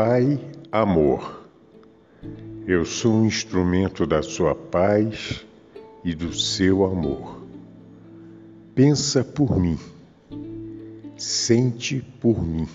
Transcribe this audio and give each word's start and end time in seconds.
Pai, 0.00 0.38
amor. 0.70 1.42
Eu 2.68 2.84
sou 2.84 3.14
um 3.14 3.26
instrumento 3.26 4.06
da 4.06 4.22
sua 4.22 4.54
paz 4.54 5.44
e 6.04 6.14
do 6.14 6.32
seu 6.32 6.84
amor. 6.84 7.42
Pensa 8.76 9.24
por 9.24 9.58
mim, 9.58 9.76
sente 11.16 12.00
por 12.20 12.40
mim, 12.40 12.68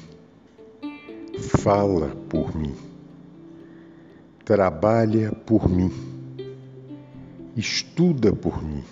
fala 1.40 2.10
por 2.28 2.54
mim, 2.54 2.76
trabalha 4.44 5.32
por 5.32 5.70
mim, 5.70 5.94
estuda 7.56 8.34
por 8.34 8.62
mim, 8.62 8.84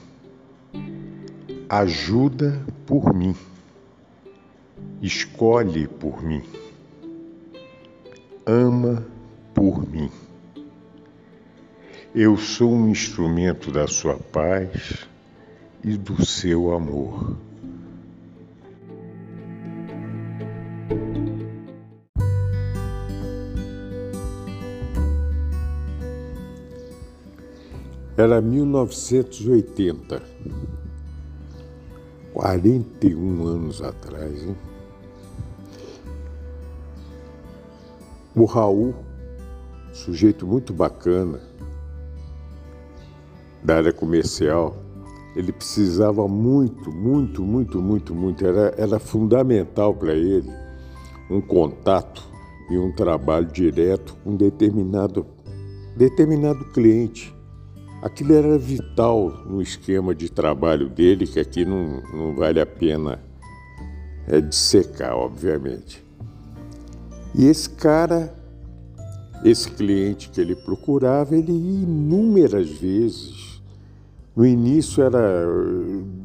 ajuda 1.68 2.66
por 2.86 3.14
mim, 3.14 3.36
escolhe 5.02 5.86
por 5.86 6.24
mim 6.24 6.42
ama 8.46 9.06
por 9.54 9.88
mim. 9.90 10.10
Eu 12.14 12.36
sou 12.38 12.74
um 12.74 12.90
instrumento 12.90 13.72
da 13.72 13.88
sua 13.88 14.16
paz 14.16 15.08
e 15.84 15.96
do 15.96 16.26
seu 16.26 16.74
amor. 16.74 17.38
Era 28.18 28.42
1980, 28.42 30.22
41 32.34 33.48
anos 33.48 33.82
atrás, 33.82 34.44
hein? 34.44 34.71
O 38.36 38.46
Raul, 38.46 38.96
sujeito 39.92 40.48
muito 40.48 40.74
bacana 40.74 41.40
da 43.62 43.76
área 43.76 43.92
comercial, 43.92 44.76
ele 45.36 45.52
precisava 45.52 46.28
muito, 46.28 46.92
muito, 46.92 47.44
muito, 47.44 47.82
muito, 47.82 48.16
muito, 48.16 48.46
era, 48.46 48.74
era 48.78 49.00
fundamental 49.00 49.94
para 49.94 50.14
ele 50.14 50.50
um 51.30 51.42
contato 51.42 52.24
e 52.70 52.78
um 52.78 52.92
trabalho 52.92 53.48
direto 53.48 54.16
com 54.24 54.36
determinado, 54.36 55.26
determinado 55.98 56.64
cliente. 56.72 57.36
Aquilo 58.02 58.34
era 58.34 58.58
vital 58.58 59.30
no 59.46 59.62
esquema 59.62 60.16
de 60.16 60.30
trabalho 60.30 60.90
dele, 60.90 61.28
que 61.28 61.40
aqui 61.40 61.64
não, 61.66 62.02
não 62.14 62.36
vale 62.36 62.60
a 62.60 62.66
pena 62.66 63.20
é, 64.28 64.42
dissecar, 64.42 65.16
obviamente. 65.16 66.01
E 67.34 67.46
esse 67.46 67.70
cara, 67.70 68.34
esse 69.44 69.70
cliente 69.72 70.30
que 70.30 70.42
ele 70.42 70.56
procurava, 70.56 71.36
ele 71.36 71.52
ia 71.52 71.84
inúmeras 71.84 72.70
vezes. 72.70 73.62
No 74.36 74.46
início 74.46 75.02
era 75.04 75.46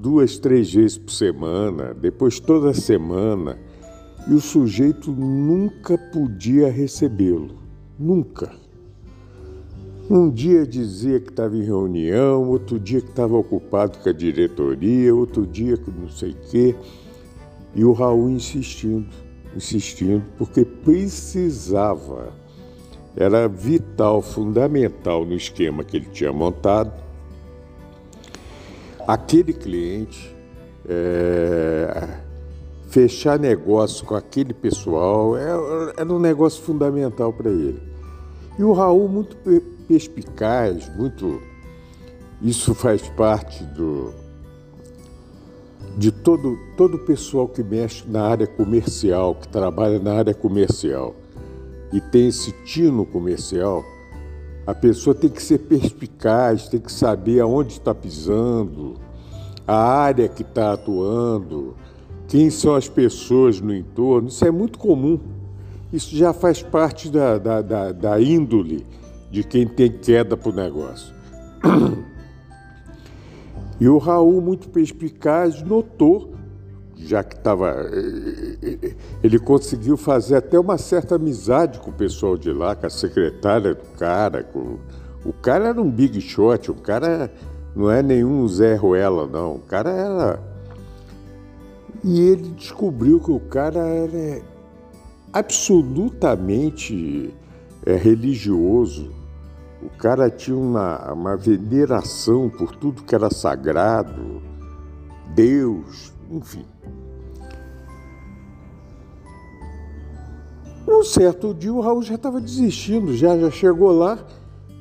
duas, 0.00 0.38
três 0.38 0.72
vezes 0.72 0.98
por 0.98 1.12
semana, 1.12 1.94
depois 1.94 2.40
toda 2.40 2.74
semana. 2.74 3.56
E 4.28 4.34
o 4.34 4.40
sujeito 4.40 5.12
nunca 5.12 5.96
podia 5.96 6.70
recebê-lo. 6.70 7.54
Nunca. 7.98 8.50
Um 10.10 10.30
dia 10.30 10.66
dizia 10.66 11.18
que 11.20 11.30
estava 11.30 11.56
em 11.56 11.62
reunião, 11.62 12.48
outro 12.48 12.78
dia 12.78 13.00
que 13.00 13.10
estava 13.10 13.36
ocupado 13.36 13.98
com 13.98 14.08
a 14.08 14.12
diretoria, 14.12 15.14
outro 15.14 15.46
dia 15.46 15.76
com 15.76 15.90
não 15.90 16.08
sei 16.08 16.30
o 16.30 16.50
quê. 16.50 16.76
E 17.74 17.84
o 17.84 17.92
Raul 17.92 18.30
insistindo 18.30 19.25
insistindo, 19.56 20.22
porque 20.36 20.64
precisava, 20.64 22.32
era 23.16 23.48
vital, 23.48 24.20
fundamental 24.20 25.24
no 25.24 25.34
esquema 25.34 25.82
que 25.82 25.96
ele 25.96 26.06
tinha 26.12 26.32
montado. 26.32 26.92
Aquele 29.06 29.52
cliente 29.52 30.36
é, 30.86 32.18
fechar 32.88 33.38
negócio 33.38 34.04
com 34.04 34.14
aquele 34.14 34.52
pessoal 34.52 35.36
é, 35.36 35.48
era 35.96 36.12
um 36.12 36.18
negócio 36.18 36.62
fundamental 36.62 37.32
para 37.32 37.50
ele. 37.50 37.80
E 38.58 38.62
o 38.62 38.72
Raul, 38.72 39.08
muito 39.08 39.36
perspicaz, 39.88 40.94
muito. 40.96 41.40
Isso 42.42 42.74
faz 42.74 43.08
parte 43.10 43.64
do, 43.64 44.12
de 45.96 46.12
todo, 46.12 46.58
todo 46.76 46.96
o 46.96 46.98
pessoal 46.98 47.48
que 47.48 47.62
mexe 47.62 48.04
na 48.06 48.22
área 48.22 48.46
comercial, 48.46 49.34
que 49.34 49.48
trabalha 49.48 49.98
na 49.98 50.12
área 50.14 50.34
comercial 50.34 51.14
e 51.92 52.00
tem 52.00 52.28
esse 52.28 52.52
tino 52.64 53.06
comercial, 53.06 53.82
a 54.66 54.74
pessoa 54.74 55.14
tem 55.14 55.30
que 55.30 55.42
ser 55.42 55.58
perspicaz, 55.58 56.68
tem 56.68 56.80
que 56.80 56.92
saber 56.92 57.40
aonde 57.40 57.72
está 57.72 57.94
pisando, 57.94 58.96
a 59.66 59.76
área 59.76 60.28
que 60.28 60.42
está 60.42 60.72
atuando, 60.72 61.74
quem 62.28 62.50
são 62.50 62.74
as 62.74 62.88
pessoas 62.88 63.60
no 63.60 63.74
entorno. 63.74 64.28
Isso 64.28 64.44
é 64.44 64.50
muito 64.50 64.78
comum. 64.78 65.18
Isso 65.92 66.14
já 66.16 66.32
faz 66.32 66.62
parte 66.62 67.08
da, 67.08 67.38
da, 67.38 67.62
da, 67.62 67.92
da 67.92 68.20
índole 68.20 68.84
de 69.30 69.44
quem 69.44 69.66
tem 69.66 69.90
queda 69.90 70.36
para 70.36 70.50
o 70.50 70.54
negócio. 70.54 71.14
E 73.78 73.88
o 73.88 73.98
Raul, 73.98 74.40
muito 74.40 74.70
perspicaz, 74.70 75.62
notou, 75.62 76.32
já 76.96 77.22
que 77.22 77.36
estava. 77.36 77.90
Eh, 77.92 78.78
eh, 78.82 78.94
ele 79.22 79.38
conseguiu 79.38 79.98
fazer 79.98 80.36
até 80.36 80.58
uma 80.58 80.78
certa 80.78 81.16
amizade 81.16 81.78
com 81.80 81.90
o 81.90 81.92
pessoal 81.92 82.38
de 82.38 82.50
lá, 82.52 82.74
com 82.74 82.86
a 82.86 82.90
secretária 82.90 83.74
do 83.74 83.84
cara. 83.98 84.44
Com... 84.44 84.78
O 85.24 85.32
cara 85.32 85.68
era 85.68 85.80
um 85.80 85.90
big 85.90 86.20
shot, 86.22 86.70
o 86.70 86.74
cara 86.74 87.30
não 87.74 87.90
é 87.90 88.02
nenhum 88.02 88.48
Zé 88.48 88.76
Ruela, 88.76 89.26
não. 89.26 89.56
O 89.56 89.60
cara 89.60 89.90
era. 89.90 90.40
E 92.02 92.20
ele 92.20 92.48
descobriu 92.50 93.20
que 93.20 93.30
o 93.30 93.40
cara 93.40 93.80
era 93.80 94.40
absolutamente 95.32 97.34
religioso 97.84 99.10
o 99.86 99.98
cara 99.98 100.28
tinha 100.28 100.56
uma, 100.56 101.12
uma 101.12 101.36
veneração 101.36 102.50
por 102.50 102.74
tudo 102.74 103.04
que 103.04 103.14
era 103.14 103.30
sagrado, 103.30 104.42
Deus, 105.32 106.12
enfim. 106.28 106.64
Um 110.88 111.04
certo 111.04 111.54
dia 111.54 111.72
o 111.72 111.80
Raul 111.80 112.02
já 112.02 112.16
estava 112.16 112.40
desistindo, 112.40 113.16
já, 113.16 113.38
já 113.38 113.50
chegou 113.50 113.92
lá 113.92 114.18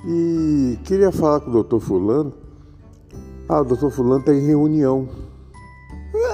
e 0.07 0.79
queria 0.83 1.11
falar 1.11 1.39
com 1.39 1.49
o 1.49 1.53
doutor 1.53 1.79
Fulano. 1.79 2.33
Ah, 3.47 3.61
o 3.61 3.65
doutor 3.65 3.91
Fulano 3.91 4.21
está 4.21 4.33
em 4.33 4.45
reunião. 4.45 5.07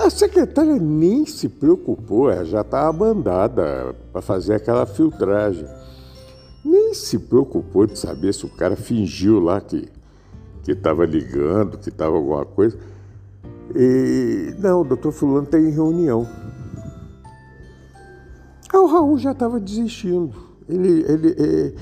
A 0.06 0.10
secretária 0.10 0.78
nem 0.78 1.26
se 1.26 1.50
preocupou, 1.50 2.32
ela 2.32 2.46
já 2.46 2.62
estava 2.62 2.94
mandada 2.94 3.96
para 4.12 4.22
fazer 4.22 4.56
aquela 4.56 4.86
filtragem 4.86 5.66
nem 6.64 6.94
se 6.94 7.18
preocupou 7.18 7.86
de 7.86 7.98
saber 7.98 8.34
se 8.34 8.46
o 8.46 8.50
cara 8.50 8.76
fingiu 8.76 9.40
lá 9.40 9.60
que 9.60 9.90
que 10.64 10.72
estava 10.72 11.06
ligando, 11.06 11.78
que 11.78 11.90
estava 11.90 12.16
alguma 12.16 12.46
coisa. 12.46 12.78
E 13.76 14.54
não, 14.60 14.82
o 14.82 14.84
doutor 14.84 15.12
Fulano 15.12 15.44
está 15.44 15.60
em 15.60 15.72
reunião. 15.72 16.28
Ah, 18.72 18.80
o 18.80 18.86
Raul 18.86 19.18
já 19.18 19.32
estava 19.32 19.60
desistindo. 19.60 20.34
Ele, 20.68 21.04
ele 21.08 21.36
é, 21.38 21.74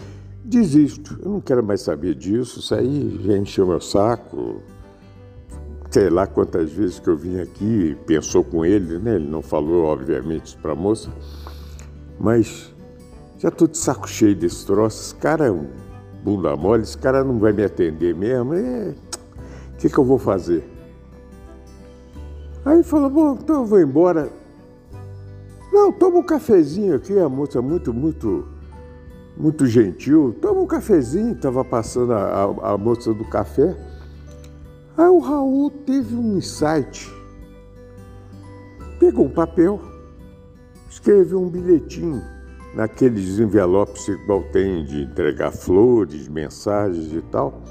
desisto. 0.44 1.20
Eu 1.24 1.32
não 1.32 1.42
quero 1.42 1.64
mais 1.64 1.82
saber 1.82 2.16
disso. 2.16 2.60
Isso 2.60 2.74
aí 2.74 3.20
já 3.24 3.38
encheu 3.38 3.68
meu 3.68 3.82
saco. 3.82 4.62
Sei 5.92 6.10
lá 6.10 6.28
quantas 6.28 6.72
vezes 6.72 7.00
que 7.00 7.08
eu 7.08 7.18
vim 7.18 7.40
aqui 7.40 7.66
e 7.66 7.96
pensou 8.06 8.44
com 8.44 8.64
ele, 8.64 9.00
né? 9.00 9.16
Ele 9.16 9.28
não 9.28 9.42
falou, 9.42 9.86
obviamente, 9.86 10.56
para 10.58 10.74
a 10.74 10.76
moça, 10.76 11.10
mas 12.20 12.72
já 13.40 13.48
estou 13.48 13.68
de 13.68 13.78
saco 13.78 14.08
cheio 14.08 14.36
desse 14.36 14.66
troço. 14.66 15.02
Esse 15.02 15.16
cara 15.16 15.48
é 15.48 15.52
um 15.52 15.68
bunda 16.24 16.56
mole, 16.56 16.84
esse 16.84 16.98
cara 16.98 17.24
não 17.24 17.40
vai 17.40 17.54
me 17.54 17.64
atender 17.64 18.14
mesmo. 18.14 18.52
O 18.52 18.56
é... 18.56 18.94
que, 19.78 19.90
que 19.90 19.98
eu 19.98 20.04
vou 20.04 20.20
fazer? 20.20 20.70
Aí 22.66 22.84
falou, 22.84 23.10
bom, 23.10 23.38
então 23.42 23.62
eu 23.62 23.66
vou 23.66 23.80
embora. 23.80 24.30
Não, 25.72 25.92
toma 25.92 26.18
um 26.18 26.24
cafezinho 26.24 26.96
aqui, 26.96 27.18
a 27.18 27.30
moça 27.30 27.62
muito, 27.62 27.94
muito, 27.94 28.46
muito 29.38 29.66
gentil. 29.66 30.36
Toma 30.42 30.60
um 30.60 30.68
cafezinho, 30.68 31.32
estava 31.32 31.64
passando 31.64 32.12
a, 32.12 32.44
a, 32.44 32.74
a 32.74 32.78
moça 32.78 33.14
do 33.14 33.24
café. 33.24 33.78
Aí 34.98 35.08
o 35.08 35.20
Raul 35.20 35.72
teve 35.72 36.14
um 36.14 36.38
insight. 36.38 37.10
Pegou 39.00 39.28
um 39.28 39.30
papel, 39.30 39.80
escreveu 40.90 41.42
um 41.42 41.48
bilhetinho 41.48 42.22
naqueles 42.80 43.40
envelopes 43.40 44.08
igual 44.08 44.42
tem 44.54 44.86
de 44.86 45.04
entregar 45.04 45.52
flores, 45.52 46.30
mensagens 46.30 47.12
e 47.12 47.22
tal. 47.24 47.62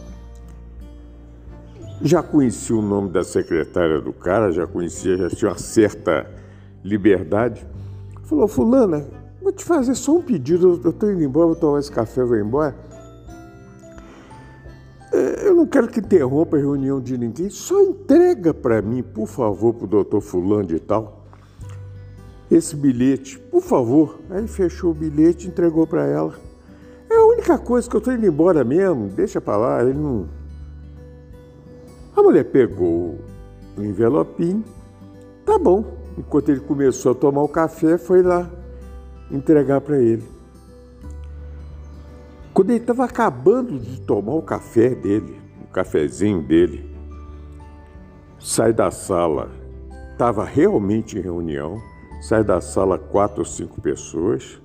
Já 2.03 2.23
conhecia 2.23 2.77
o 2.77 2.83
nome 2.83 3.09
da 3.09 3.25
secretária 3.25 4.03
do 4.03 4.13
cara, 4.13 4.53
já 4.53 4.67
conhecia, 4.67 5.17
já 5.17 5.31
tinha 5.31 5.51
uma 5.51 5.59
certa 5.59 6.31
liberdade. 6.85 7.67
Falou, 8.25 8.47
fulana, 8.47 9.03
vou 9.41 9.51
te 9.51 9.65
fazer 9.65 9.95
só 9.95 10.15
um 10.19 10.21
pedido. 10.21 10.79
Eu 10.85 10.91
estou 10.91 11.11
indo 11.11 11.25
embora, 11.25 11.47
vou 11.47 11.57
tomar 11.57 11.79
esse 11.79 11.91
café, 11.91 12.23
vou 12.23 12.37
embora. 12.37 12.77
É, 15.11 15.49
eu 15.49 15.55
não 15.55 15.67
quero 15.67 15.89
que 15.89 16.01
interrompa 16.01 16.59
a 16.59 16.61
reunião 16.61 17.01
de 17.01 17.17
ninguém. 17.17 17.49
Só 17.49 17.81
entrega 17.81 18.53
para 18.53 18.83
mim, 18.83 19.03
por 19.03 19.27
favor, 19.27 19.73
para 19.73 19.87
o 19.87 19.89
doutor 19.89 20.21
Fulano 20.21 20.71
e 20.77 20.79
tal, 20.79 21.18
esse 22.51 22.75
bilhete, 22.75 23.39
por 23.39 23.63
favor. 23.63 24.19
Aí 24.31 24.47
fechou 24.47 24.91
o 24.91 24.95
bilhete, 24.95 25.49
entregou 25.49 25.87
para 25.87 26.07
ela. 26.07 26.35
É 27.11 27.17
a 27.17 27.25
única 27.25 27.59
coisa 27.59 27.89
que 27.89 27.97
eu 27.97 27.99
estou 27.99 28.13
indo 28.13 28.27
embora 28.27 28.65
mesmo. 28.65 29.09
Deixa 29.09 29.41
para 29.41 29.57
lá, 29.57 29.83
ele 29.83 29.99
não. 29.99 30.29
A 32.17 32.23
mulher 32.23 32.45
pegou 32.45 33.19
o 33.77 33.83
envelopinho. 33.83 34.65
Tá 35.45 35.59
bom. 35.59 35.97
Enquanto 36.17 36.49
ele 36.49 36.61
começou 36.61 37.13
a 37.13 37.15
tomar 37.15 37.43
o 37.43 37.49
café, 37.49 37.97
foi 37.97 38.23
lá 38.23 38.51
entregar 39.31 39.81
para 39.81 39.99
ele. 39.99 40.25
Quando 42.53 42.71
ele 42.71 42.81
estava 42.81 43.05
acabando 43.05 43.79
de 43.79 44.01
tomar 44.01 44.35
o 44.35 44.43
café 44.43 44.95
dele, 44.95 45.41
o 45.63 45.73
cafezinho 45.73 46.43
dele, 46.43 46.93
sai 48.41 48.73
da 48.73 48.91
sala, 48.91 49.49
estava 50.11 50.45
realmente 50.45 51.17
em 51.17 51.21
reunião, 51.21 51.81
sai 52.21 52.43
da 52.45 52.61
sala 52.61 52.99
quatro 52.99 53.41
ou 53.41 53.45
cinco 53.45 53.81
pessoas, 53.81 54.61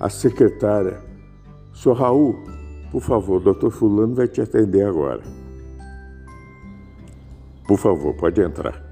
a 0.00 0.08
secretária, 0.08 1.02
senhor 1.74 1.94
Raul, 1.94 2.36
por 2.90 3.02
favor, 3.02 3.40
doutor 3.40 3.70
Fulano 3.70 4.14
vai 4.14 4.28
te 4.28 4.40
atender 4.40 4.86
agora. 4.86 5.22
Por 7.66 7.78
favor, 7.78 8.14
pode 8.14 8.40
entrar. 8.40 8.82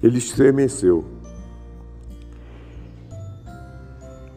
Ele 0.00 0.18
estremeceu. 0.18 1.04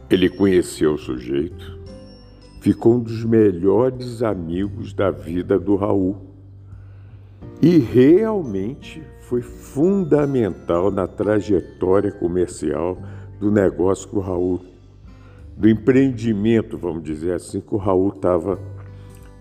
Ele 0.10 0.28
conheceu 0.28 0.96
o 0.96 0.98
sujeito, 0.98 1.80
ficou 2.60 2.96
um 2.96 3.00
dos 3.00 3.24
melhores 3.24 4.22
amigos 4.22 4.94
da 4.94 5.10
vida 5.10 5.58
do 5.58 5.78
Raul 5.78 6.18
e 7.62 7.78
realmente 7.78 9.02
foi 9.32 9.42
fundamental 9.42 10.92
na 10.92 11.08
trajetória 11.08 12.12
comercial 12.12 12.98
do 13.40 13.50
negócio 13.50 14.10
que 14.10 14.18
o 14.18 14.20
Raul, 14.20 14.60
do 15.56 15.70
empreendimento, 15.70 16.78
vamos 16.78 17.02
dizer 17.02 17.36
assim, 17.36 17.62
que 17.62 17.74
o 17.74 17.78
Raul 17.78 18.10
estava 18.10 18.60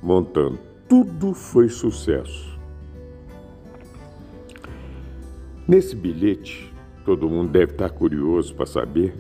montando. 0.01 0.61
Tudo 0.89 1.35
foi 1.35 1.69
sucesso. 1.69 2.57
Nesse 5.67 5.97
bilhete, 5.97 6.73
todo 7.05 7.29
mundo 7.29 7.51
deve 7.51 7.73
estar 7.73 7.91
curioso 7.91 8.55
para 8.55 8.67
saber 8.67 9.13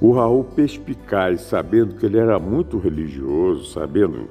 o 0.00 0.10
Raul 0.10 0.42
perspicaz, 0.42 1.42
sabendo 1.42 1.96
que 1.96 2.06
ele 2.06 2.16
era 2.16 2.38
muito 2.38 2.78
religioso, 2.78 3.66
sabendo, 3.66 4.26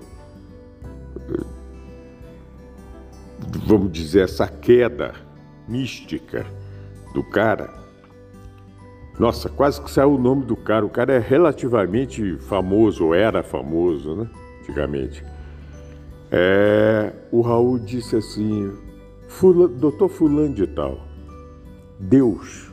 vamos 3.66 3.92
dizer, 3.92 4.24
essa 4.24 4.48
queda 4.48 5.14
mística 5.68 6.46
do 7.14 7.24
cara. 7.24 7.74
Nossa, 9.20 9.50
quase 9.50 9.82
que 9.82 9.90
saiu 9.90 10.14
o 10.14 10.18
nome 10.18 10.46
do 10.46 10.56
cara. 10.56 10.86
O 10.86 10.90
cara 10.90 11.14
é 11.14 11.20
relativamente 11.20 12.38
famoso, 12.40 13.06
ou 13.06 13.16
era 13.16 13.42
famoso, 13.42 14.16
né? 14.16 14.30
Antigamente. 14.62 15.24
É, 16.32 17.14
o 17.32 17.42
Raul 17.42 17.80
disse 17.80 18.16
assim: 18.16 18.72
Fula, 19.28 19.68
Doutor 19.68 20.10
Fulano 20.10 20.54
de 20.54 20.68
Tal, 20.68 21.00
Deus 22.00 22.68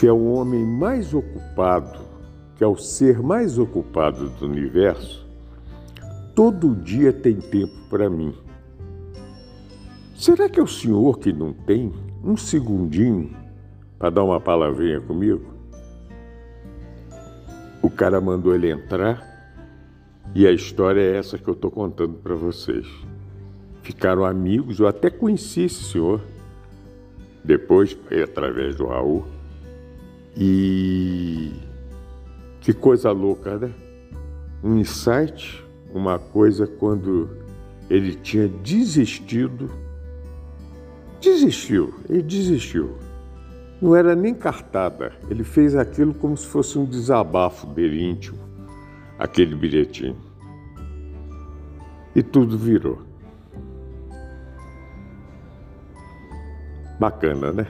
que 0.00 0.06
é 0.06 0.12
o 0.12 0.32
homem 0.32 0.64
mais 0.64 1.12
ocupado, 1.12 2.00
que 2.56 2.64
é 2.64 2.66
o 2.66 2.74
ser 2.74 3.22
mais 3.22 3.58
ocupado 3.58 4.30
do 4.30 4.46
universo, 4.46 5.28
todo 6.40 6.74
dia 6.74 7.12
tem 7.12 7.34
tempo 7.34 7.74
para 7.90 8.08
mim. 8.08 8.34
Será 10.16 10.48
que 10.48 10.58
é 10.58 10.62
o 10.62 10.66
senhor 10.66 11.18
que 11.18 11.34
não 11.34 11.52
tem 11.52 11.92
um 12.24 12.34
segundinho 12.34 13.36
para 13.98 14.08
dar 14.08 14.24
uma 14.24 14.40
palavrinha 14.40 15.02
comigo? 15.02 15.52
O 17.82 17.90
cara 17.90 18.22
mandou 18.22 18.54
ele 18.54 18.70
entrar 18.70 19.22
e 20.34 20.46
a 20.46 20.50
história 20.50 21.02
é 21.02 21.18
essa 21.18 21.36
que 21.36 21.46
eu 21.46 21.52
estou 21.52 21.70
contando 21.70 22.14
para 22.14 22.34
vocês. 22.34 22.86
Ficaram 23.82 24.24
amigos, 24.24 24.80
eu 24.80 24.88
até 24.88 25.10
conheci 25.10 25.64
esse 25.64 25.84
senhor. 25.84 26.22
Depois, 27.44 27.94
através 28.24 28.76
do 28.76 28.86
Raul, 28.86 29.26
e 30.34 31.52
que 32.62 32.72
coisa 32.72 33.12
louca, 33.12 33.58
né? 33.58 33.70
Um 34.64 34.78
insight, 34.78 35.68
uma 35.92 36.18
coisa 36.18 36.66
quando 36.66 37.30
ele 37.88 38.14
tinha 38.14 38.48
desistido. 38.48 39.70
Desistiu, 41.20 41.94
ele 42.08 42.22
desistiu. 42.22 42.96
Não 43.80 43.96
era 43.96 44.14
nem 44.14 44.34
cartada, 44.34 45.12
ele 45.28 45.42
fez 45.42 45.74
aquilo 45.74 46.14
como 46.14 46.36
se 46.36 46.46
fosse 46.46 46.78
um 46.78 46.84
desabafo 46.84 47.66
dele 47.66 48.02
íntimo, 48.02 48.38
aquele 49.18 49.54
bilhetinho. 49.54 50.16
E 52.14 52.22
tudo 52.22 52.58
virou. 52.58 53.02
Bacana, 56.98 57.52
né? 57.52 57.66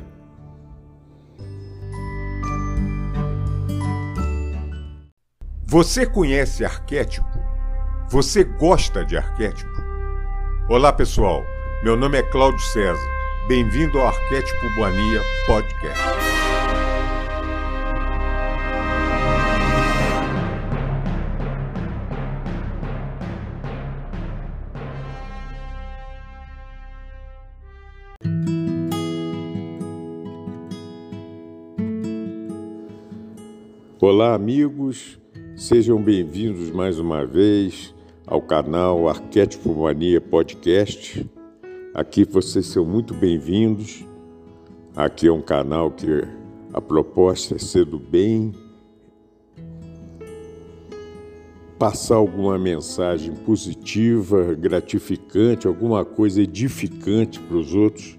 Você 5.66 6.04
conhece 6.04 6.64
arquétipo? 6.64 7.49
Você 8.10 8.42
gosta 8.42 9.04
de 9.04 9.16
arquétipo? 9.16 9.70
Olá, 10.68 10.92
pessoal. 10.92 11.44
Meu 11.84 11.96
nome 11.96 12.18
é 12.18 12.22
Cláudio 12.24 12.58
César. 12.58 12.98
Bem-vindo 13.46 14.00
ao 14.00 14.08
Arquétipo 14.08 14.68
Mania 14.80 15.20
Podcast. 15.46 16.00
Olá, 34.00 34.34
amigos. 34.34 35.16
Sejam 35.54 36.02
bem-vindos 36.02 36.72
mais 36.72 36.98
uma 36.98 37.24
vez 37.24 37.94
ao 38.26 38.40
canal 38.40 39.08
Arquétipo 39.08 39.74
Mania 39.74 40.20
Podcast. 40.20 41.28
Aqui 41.94 42.24
vocês 42.24 42.66
são 42.66 42.84
muito 42.84 43.14
bem-vindos. 43.14 44.04
Aqui 44.94 45.26
é 45.26 45.32
um 45.32 45.42
canal 45.42 45.90
que 45.90 46.06
a 46.72 46.80
proposta 46.80 47.56
é 47.56 47.58
ser 47.58 47.84
do 47.84 47.98
bem, 47.98 48.52
passar 51.78 52.16
alguma 52.16 52.58
mensagem 52.58 53.34
positiva, 53.34 54.54
gratificante, 54.54 55.66
alguma 55.66 56.04
coisa 56.04 56.42
edificante 56.42 57.40
para 57.40 57.56
os 57.56 57.74
outros, 57.74 58.18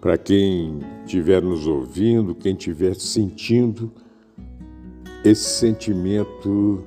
para 0.00 0.16
quem 0.16 0.78
estiver 1.04 1.42
nos 1.42 1.66
ouvindo, 1.66 2.34
quem 2.34 2.52
estiver 2.52 2.94
sentindo 2.94 3.92
esse 5.24 5.44
sentimento 5.44 6.86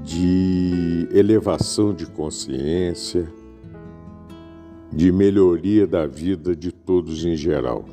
de 0.00 1.08
elevação 1.12 1.92
de 1.92 2.06
consciência, 2.06 3.30
de 4.90 5.12
melhoria 5.12 5.86
da 5.86 6.06
vida 6.06 6.56
de 6.56 6.72
todos 6.72 7.22
em 7.24 7.36
geral. 7.36 7.84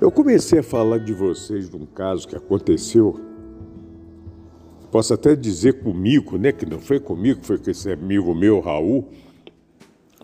Eu 0.00 0.10
comecei 0.10 0.58
a 0.60 0.62
falar 0.62 0.98
de 0.98 1.12
vocês 1.12 1.68
de 1.68 1.76
um 1.76 1.84
caso 1.86 2.28
que 2.28 2.36
aconteceu. 2.36 3.18
Posso 4.90 5.12
até 5.14 5.36
dizer 5.36 5.82
comigo, 5.82 6.38
né? 6.38 6.52
Que 6.52 6.66
não 6.66 6.78
foi 6.78 7.00
comigo, 7.00 7.40
foi 7.42 7.58
com 7.58 7.70
esse 7.70 7.90
amigo 7.90 8.34
meu, 8.34 8.60
Raul. 8.60 9.08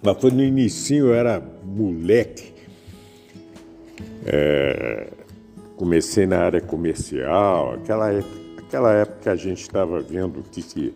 Mas 0.03 0.21
foi 0.21 0.31
no 0.31 0.43
início, 0.43 0.97
eu 0.97 1.15
era 1.15 1.43
moleque 1.65 2.55
É, 4.27 5.09
comecei 5.77 6.27
na 6.27 6.39
área 6.39 6.61
comercial, 6.61 7.75
aquela 7.75 8.11
época, 8.13 8.41
aquela 8.59 8.93
época 8.95 9.31
a 9.31 9.37
gente 9.37 9.61
estava 9.61 10.01
vendo 10.01 10.41
o 10.41 10.43
que, 10.43 10.63
que, 10.63 10.95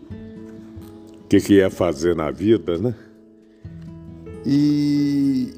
que, 1.29 1.39
que 1.39 1.53
ia 1.53 1.69
fazer 1.69 2.15
na 2.15 2.31
vida, 2.31 2.77
né? 2.77 2.93
E 4.45 5.53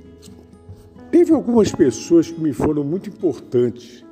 teve 1.10 1.34
algumas 1.34 1.72
pessoas 1.72 2.30
que 2.30 2.40
me 2.40 2.52
foram 2.52 2.84
muito 2.84 3.10
importantes 3.10 4.04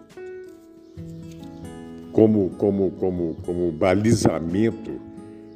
como, 2.12 2.50
como, 2.52 2.92
como, 2.92 3.36
como 3.46 3.72
balizamento, 3.72 4.92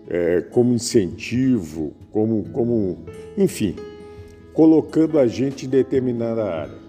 é, 0.08 0.42
como 0.42 0.74
incentivo, 0.74 1.94
como, 2.12 2.44
como, 2.50 2.98
enfim, 3.38 3.76
colocando 4.54 5.18
a 5.18 5.28
gente 5.28 5.66
em 5.66 5.70
determinada 5.70 6.44
área. 6.44 6.85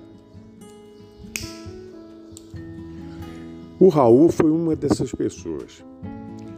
O 3.79 3.89
Raul 3.89 4.31
foi 4.31 4.51
uma 4.51 4.75
dessas 4.75 5.13
pessoas. 5.13 5.85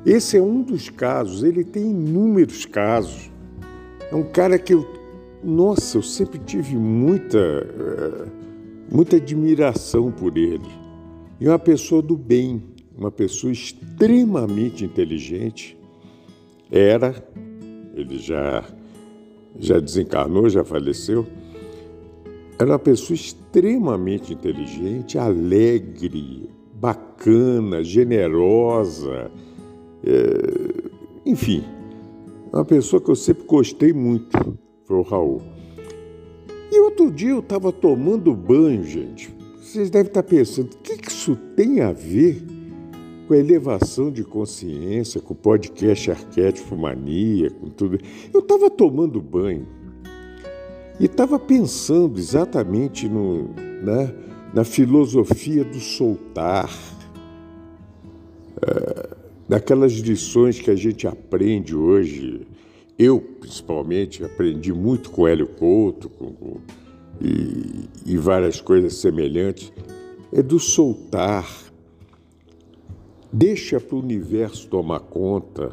Esse 0.07 0.37
é 0.37 0.43
um 0.43 0.63
dos 0.63 0.89
casos, 0.89 1.43
ele 1.43 1.65
tem 1.65 1.91
inúmeros 1.91 2.65
casos. 2.65 3.29
É 4.11 4.15
um 4.15 4.23
cara 4.23 4.57
que 4.57 4.73
eu, 4.73 4.87
nossa, 5.43 5.99
eu 5.99 6.03
sempre 6.03 6.39
tive 6.39 6.77
muita, 6.77 7.39
é, 7.39 8.29
muita 8.95 9.17
admiração 9.17 10.13
por 10.13 10.37
ele. 10.37 10.69
E 11.41 11.47
é 11.47 11.51
uma 11.51 11.59
pessoa 11.59 12.01
do 12.01 12.17
bem, 12.17 12.63
uma 12.97 13.11
pessoa 13.11 13.53
extremamente 13.53 14.85
inteligente. 14.85 15.77
Era, 16.71 17.15
ele 17.95 18.17
já, 18.19 18.65
já 19.59 19.81
desencarnou, 19.81 20.49
já 20.49 20.65
faleceu. 20.65 21.27
Era 22.57 22.71
uma 22.71 22.79
pessoa 22.79 23.17
extremamente 23.17 24.33
inteligente, 24.33 25.19
alegre, 25.19 26.49
bacana, 26.81 27.83
generosa, 27.83 29.31
é, 30.05 30.91
enfim, 31.27 31.65
uma 32.53 32.65
pessoa 32.65 33.03
que 33.03 33.11
eu 33.11 33.17
sempre 33.17 33.45
gostei 33.45 33.93
muito 33.93 34.59
foi 34.85 34.97
o 34.97 35.03
Raul. 35.03 35.43
E 36.71 36.81
outro 36.81 37.11
dia 37.11 37.31
eu 37.31 37.41
estava 37.41 37.73
tomando 37.73 38.35
banho, 38.35 38.85
gente. 38.85 39.35
Vocês 39.57 39.91
devem 39.91 40.09
estar 40.09 40.23
pensando, 40.23 40.73
o 40.73 40.79
que 40.79 41.11
isso 41.11 41.37
tem 41.57 41.81
a 41.81 41.93
ver 41.93 42.43
com 43.27 43.35
a 43.35 43.39
elevação 43.39 44.11
de 44.11 44.25
consciência, 44.25 45.21
com 45.21 45.35
o 45.35 45.37
podcast 45.37 46.11
Arquétipo 46.11 46.77
Mania, 46.77 47.51
com 47.51 47.69
tudo. 47.69 47.99
Eu 48.33 48.41
estava 48.41 48.71
tomando 48.71 49.21
banho 49.21 49.67
e 50.99 51.05
estava 51.05 51.39
pensando 51.39 52.19
exatamente 52.19 53.09
no, 53.09 53.49
né, 53.83 54.15
na 54.55 54.65
filosofia 54.65 55.65
do 55.65 55.79
soltar, 55.79 56.71
daquelas 59.49 59.93
lições 59.93 60.61
que 60.61 60.71
a 60.71 60.77
gente 60.77 61.07
aprende 61.07 61.75
hoje. 61.75 62.47
Eu, 62.99 63.21
principalmente, 63.21 64.25
aprendi 64.25 64.73
muito 64.73 65.11
com 65.11 65.27
Hélio 65.27 65.47
Couto 65.47 66.09
com, 66.09 66.33
com, 66.33 66.57
e, 67.21 67.89
e 68.05 68.17
várias 68.17 68.61
coisas 68.61 68.95
semelhantes. 68.95 69.73
É 70.33 70.43
do 70.43 70.59
soltar 70.59 71.47
Deixa 73.33 73.79
para 73.79 73.95
o 73.95 74.01
universo 74.01 74.69
tomar 74.69 75.01
conta. 75.01 75.73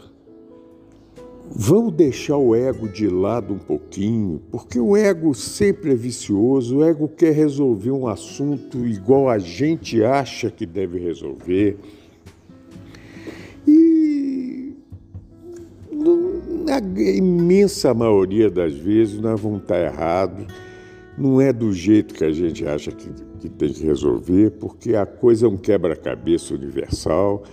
Vamos 1.51 1.93
deixar 1.93 2.37
o 2.37 2.55
ego 2.55 2.87
de 2.87 3.07
lado 3.07 3.53
um 3.53 3.57
pouquinho, 3.57 4.41
porque 4.51 4.79
o 4.79 4.95
ego 4.95 5.33
sempre 5.33 5.91
é 5.91 5.95
vicioso, 5.95 6.77
o 6.77 6.83
ego 6.83 7.07
quer 7.07 7.33
resolver 7.33 7.91
um 7.91 8.07
assunto 8.07 8.85
igual 8.85 9.29
a 9.29 9.37
gente 9.37 10.03
acha 10.03 10.49
que 10.49 10.65
deve 10.65 10.99
resolver. 10.99 11.77
E 13.67 14.73
na 16.65 16.79
imensa 16.99 17.93
maioria 17.93 18.49
das 18.49 18.73
vezes 18.73 19.19
nós 19.19 19.39
vamos 19.39 19.61
estar 19.61 19.79
errados, 19.79 20.45
não 21.17 21.39
é 21.39 21.53
do 21.53 21.71
jeito 21.71 22.13
que 22.13 22.23
a 22.23 22.31
gente 22.31 22.67
acha 22.67 22.91
que 22.91 23.09
que 23.45 23.49
tem 23.49 23.71
que 23.71 23.85
resolver, 23.85 24.51
porque 24.51 24.95
a 24.95 25.05
coisa 25.05 25.45
é 25.45 25.49
um 25.49 25.57
quebra-cabeça 25.57 26.53
universal. 26.53 27.43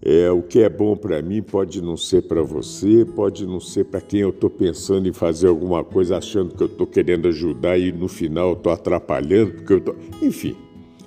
É, 0.00 0.30
o 0.30 0.42
que 0.42 0.60
é 0.60 0.68
bom 0.68 0.96
para 0.96 1.20
mim 1.20 1.42
pode 1.42 1.82
não 1.82 1.96
ser 1.96 2.22
para 2.22 2.42
você, 2.42 3.04
pode 3.04 3.44
não 3.44 3.58
ser 3.58 3.84
para 3.84 4.00
quem 4.00 4.20
eu 4.20 4.30
estou 4.30 4.48
pensando 4.48 5.08
em 5.08 5.12
fazer 5.12 5.48
alguma 5.48 5.82
coisa, 5.82 6.16
achando 6.16 6.54
que 6.54 6.62
eu 6.62 6.68
estou 6.68 6.86
querendo 6.86 7.26
ajudar 7.28 7.76
e 7.76 7.90
no 7.90 8.06
final 8.06 8.52
estou 8.52 8.72
atrapalhando, 8.72 9.54
porque 9.54 9.72
eu 9.72 9.80
tô... 9.80 9.94
Enfim, 10.22 10.56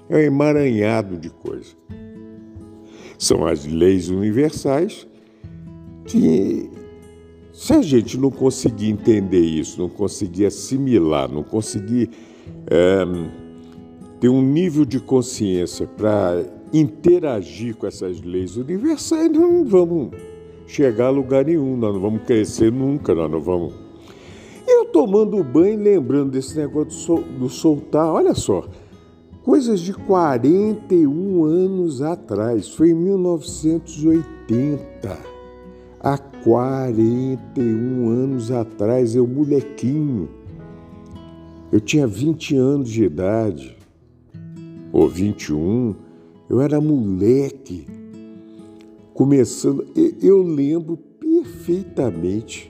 é 0.09 0.17
um 0.17 0.19
emaranhado 0.19 1.17
de 1.17 1.29
coisas. 1.29 1.75
São 3.17 3.45
as 3.45 3.65
leis 3.65 4.09
universais 4.09 5.07
que, 6.05 6.69
se 7.53 7.73
a 7.73 7.81
gente 7.81 8.17
não 8.17 8.29
conseguir 8.29 8.89
entender 8.89 9.39
isso, 9.39 9.79
não 9.79 9.89
conseguir 9.89 10.47
assimilar, 10.47 11.31
não 11.31 11.43
conseguir. 11.43 12.09
É, 12.69 13.05
ter 14.21 14.29
um 14.29 14.41
nível 14.41 14.85
de 14.85 14.99
consciência 14.99 15.87
para 15.87 16.45
interagir 16.73 17.75
com 17.75 17.85
essas 17.85 18.21
leis 18.21 18.57
universais, 18.57 19.31
nós 19.31 19.41
não 19.41 19.65
vamos 19.65 20.11
chegar 20.65 21.07
a 21.07 21.09
lugar 21.09 21.43
nenhum, 21.45 21.75
nós 21.75 21.93
não 21.93 22.01
vamos 22.01 22.23
crescer 22.23 22.71
nunca, 22.71 23.13
nós 23.13 23.29
não 23.29 23.41
vamos. 23.41 23.73
Eu 24.67 24.85
tomando 24.85 25.43
banho, 25.43 25.79
lembrando 25.79 26.31
desse 26.31 26.57
negócio 26.57 26.85
do, 26.85 26.93
sol, 26.93 27.23
do 27.23 27.49
soltar, 27.49 28.07
olha 28.07 28.33
só, 28.33 28.63
coisas 29.43 29.81
de 29.81 29.93
41 29.93 31.43
anos 31.43 32.01
atrás, 32.01 32.69
foi 32.69 32.91
em 32.91 32.95
1980. 32.95 35.19
Há 35.99 36.17
41 36.17 38.09
anos 38.09 38.49
atrás, 38.49 39.13
eu 39.15 39.27
molequinho. 39.27 40.29
Eu 41.71 41.79
tinha 41.79 42.07
20 42.07 42.55
anos 42.55 42.89
de 42.89 43.03
idade 43.03 43.77
ou 44.91 45.07
21, 45.07 45.95
eu 46.51 46.59
era 46.59 46.81
moleque, 46.81 47.87
começando. 49.13 49.87
Eu 50.21 50.43
lembro 50.43 50.97
perfeitamente 50.97 52.69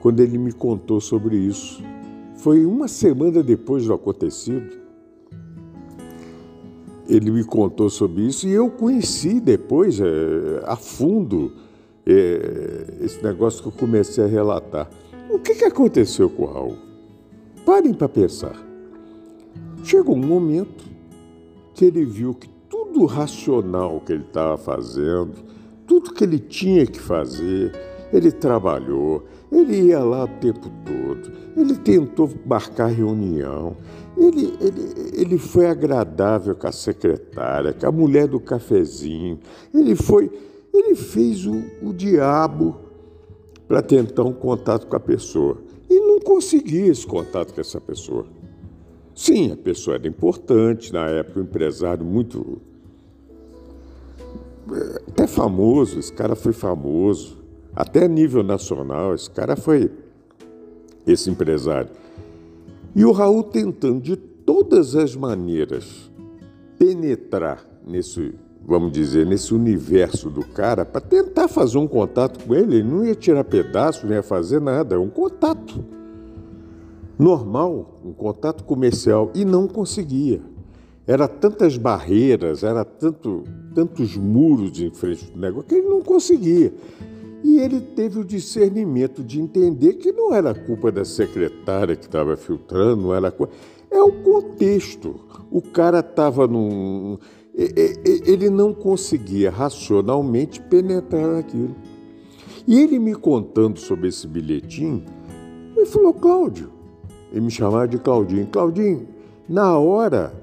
quando 0.00 0.20
ele 0.20 0.38
me 0.38 0.50
contou 0.50 0.98
sobre 0.98 1.36
isso. 1.36 1.82
Foi 2.36 2.64
uma 2.64 2.88
semana 2.88 3.42
depois 3.42 3.84
do 3.84 3.92
acontecido. 3.92 4.78
Ele 7.06 7.30
me 7.30 7.44
contou 7.44 7.90
sobre 7.90 8.22
isso 8.22 8.48
e 8.48 8.52
eu 8.52 8.70
conheci 8.70 9.40
depois, 9.40 10.00
é, 10.00 10.62
a 10.64 10.76
fundo, 10.76 11.52
é, 12.06 12.94
esse 13.02 13.22
negócio 13.22 13.60
que 13.60 13.68
eu 13.68 13.72
comecei 13.72 14.24
a 14.24 14.26
relatar. 14.26 14.88
O 15.28 15.38
que, 15.38 15.54
que 15.54 15.64
aconteceu 15.66 16.30
com 16.30 16.44
o 16.44 16.46
Raul? 16.46 16.76
Parem 17.66 17.92
para 17.92 18.08
pensar. 18.08 18.56
Chegou 19.84 20.16
um 20.16 20.26
momento 20.26 20.82
que 21.74 21.84
ele 21.84 22.06
viu 22.06 22.32
que 22.32 22.57
tudo 22.98 23.06
racional 23.06 24.00
que 24.04 24.12
ele 24.12 24.24
estava 24.24 24.58
fazendo, 24.58 25.34
tudo 25.86 26.12
que 26.12 26.24
ele 26.24 26.40
tinha 26.40 26.84
que 26.84 26.98
fazer, 26.98 27.72
ele 28.12 28.32
trabalhou, 28.32 29.24
ele 29.52 29.82
ia 29.82 30.00
lá 30.00 30.24
o 30.24 30.28
tempo 30.40 30.68
todo, 30.84 31.30
ele 31.56 31.76
tentou 31.76 32.28
marcar 32.44 32.86
reunião, 32.86 33.76
ele, 34.16 34.52
ele, 34.60 35.12
ele 35.12 35.38
foi 35.38 35.66
agradável 35.66 36.56
com 36.56 36.66
a 36.66 36.72
secretária, 36.72 37.72
com 37.72 37.86
a 37.86 37.92
mulher 37.92 38.26
do 38.26 38.40
cafezinho, 38.40 39.38
ele 39.72 39.94
foi, 39.94 40.28
ele 40.74 40.96
fez 40.96 41.46
o, 41.46 41.62
o 41.80 41.92
diabo 41.92 42.80
para 43.68 43.80
tentar 43.80 44.24
um 44.24 44.32
contato 44.32 44.88
com 44.88 44.96
a 44.96 45.00
pessoa 45.00 45.58
e 45.88 46.00
não 46.00 46.18
conseguia 46.18 46.90
esse 46.90 47.06
contato 47.06 47.54
com 47.54 47.60
essa 47.60 47.80
pessoa. 47.80 48.26
Sim, 49.18 49.50
a 49.50 49.56
pessoa 49.56 49.96
era 49.96 50.06
importante, 50.06 50.92
na 50.92 51.08
época, 51.08 51.40
um 51.40 51.42
empresário 51.42 52.04
muito. 52.04 52.60
Até 55.08 55.26
famoso, 55.26 55.98
esse 55.98 56.12
cara 56.12 56.34
foi 56.34 56.52
famoso, 56.52 57.38
até 57.74 58.06
nível 58.08 58.42
nacional, 58.42 59.14
esse 59.14 59.30
cara 59.30 59.56
foi 59.56 59.90
esse 61.06 61.30
empresário. 61.30 61.90
E 62.94 63.04
o 63.04 63.12
Raul 63.12 63.42
tentando 63.44 64.00
de 64.00 64.16
todas 64.16 64.96
as 64.96 65.14
maneiras 65.14 66.10
penetrar 66.78 67.64
nesse, 67.86 68.34
vamos 68.66 68.92
dizer, 68.92 69.26
nesse 69.26 69.54
universo 69.54 70.30
do 70.30 70.44
cara 70.44 70.84
para 70.84 71.00
tentar 71.00 71.48
fazer 71.48 71.78
um 71.78 71.86
contato 71.86 72.44
com 72.44 72.54
ele. 72.54 72.76
Ele 72.76 72.88
não 72.88 73.04
ia 73.04 73.14
tirar 73.14 73.44
pedaço, 73.44 74.06
não 74.06 74.14
ia 74.14 74.22
fazer 74.22 74.60
nada, 74.60 74.94
é 74.94 74.98
um 74.98 75.08
contato 75.08 75.84
normal, 77.18 78.00
um 78.04 78.12
contato 78.12 78.62
comercial, 78.62 79.30
e 79.34 79.44
não 79.44 79.66
conseguia. 79.66 80.40
Era 81.06 81.26
tantas 81.26 81.76
barreiras, 81.76 82.62
era 82.62 82.84
tanto, 82.84 83.42
tantos 83.78 84.16
muros 84.16 84.80
em 84.80 84.90
frente 84.90 85.30
do 85.30 85.38
negócio 85.38 85.68
que 85.68 85.76
ele 85.76 85.86
não 85.86 86.02
conseguia. 86.02 86.74
E 87.44 87.60
ele 87.60 87.80
teve 87.80 88.18
o 88.18 88.24
discernimento 88.24 89.22
de 89.22 89.40
entender 89.40 89.92
que 89.94 90.10
não 90.10 90.34
era 90.34 90.52
culpa 90.52 90.90
da 90.90 91.04
secretária 91.04 91.94
que 91.94 92.06
estava 92.06 92.36
filtrando, 92.36 93.02
não 93.02 93.14
era 93.14 93.32
É 93.88 94.02
o 94.02 94.10
contexto. 94.10 95.20
O 95.48 95.62
cara 95.62 96.00
estava 96.00 96.48
num. 96.48 97.18
Ele 97.54 98.50
não 98.50 98.74
conseguia 98.74 99.48
racionalmente 99.48 100.60
penetrar 100.60 101.28
naquilo. 101.28 101.76
E 102.66 102.80
ele 102.80 102.98
me 102.98 103.14
contando 103.14 103.78
sobre 103.78 104.08
esse 104.08 104.26
bilhetinho, 104.26 105.04
ele 105.76 105.86
falou: 105.86 106.12
Cláudio, 106.12 106.72
ele 107.30 107.42
me 107.42 107.50
chamava 107.52 107.86
de 107.86 107.98
Claudinho. 107.98 108.48
Claudinho, 108.48 109.06
na 109.48 109.78
hora, 109.78 110.34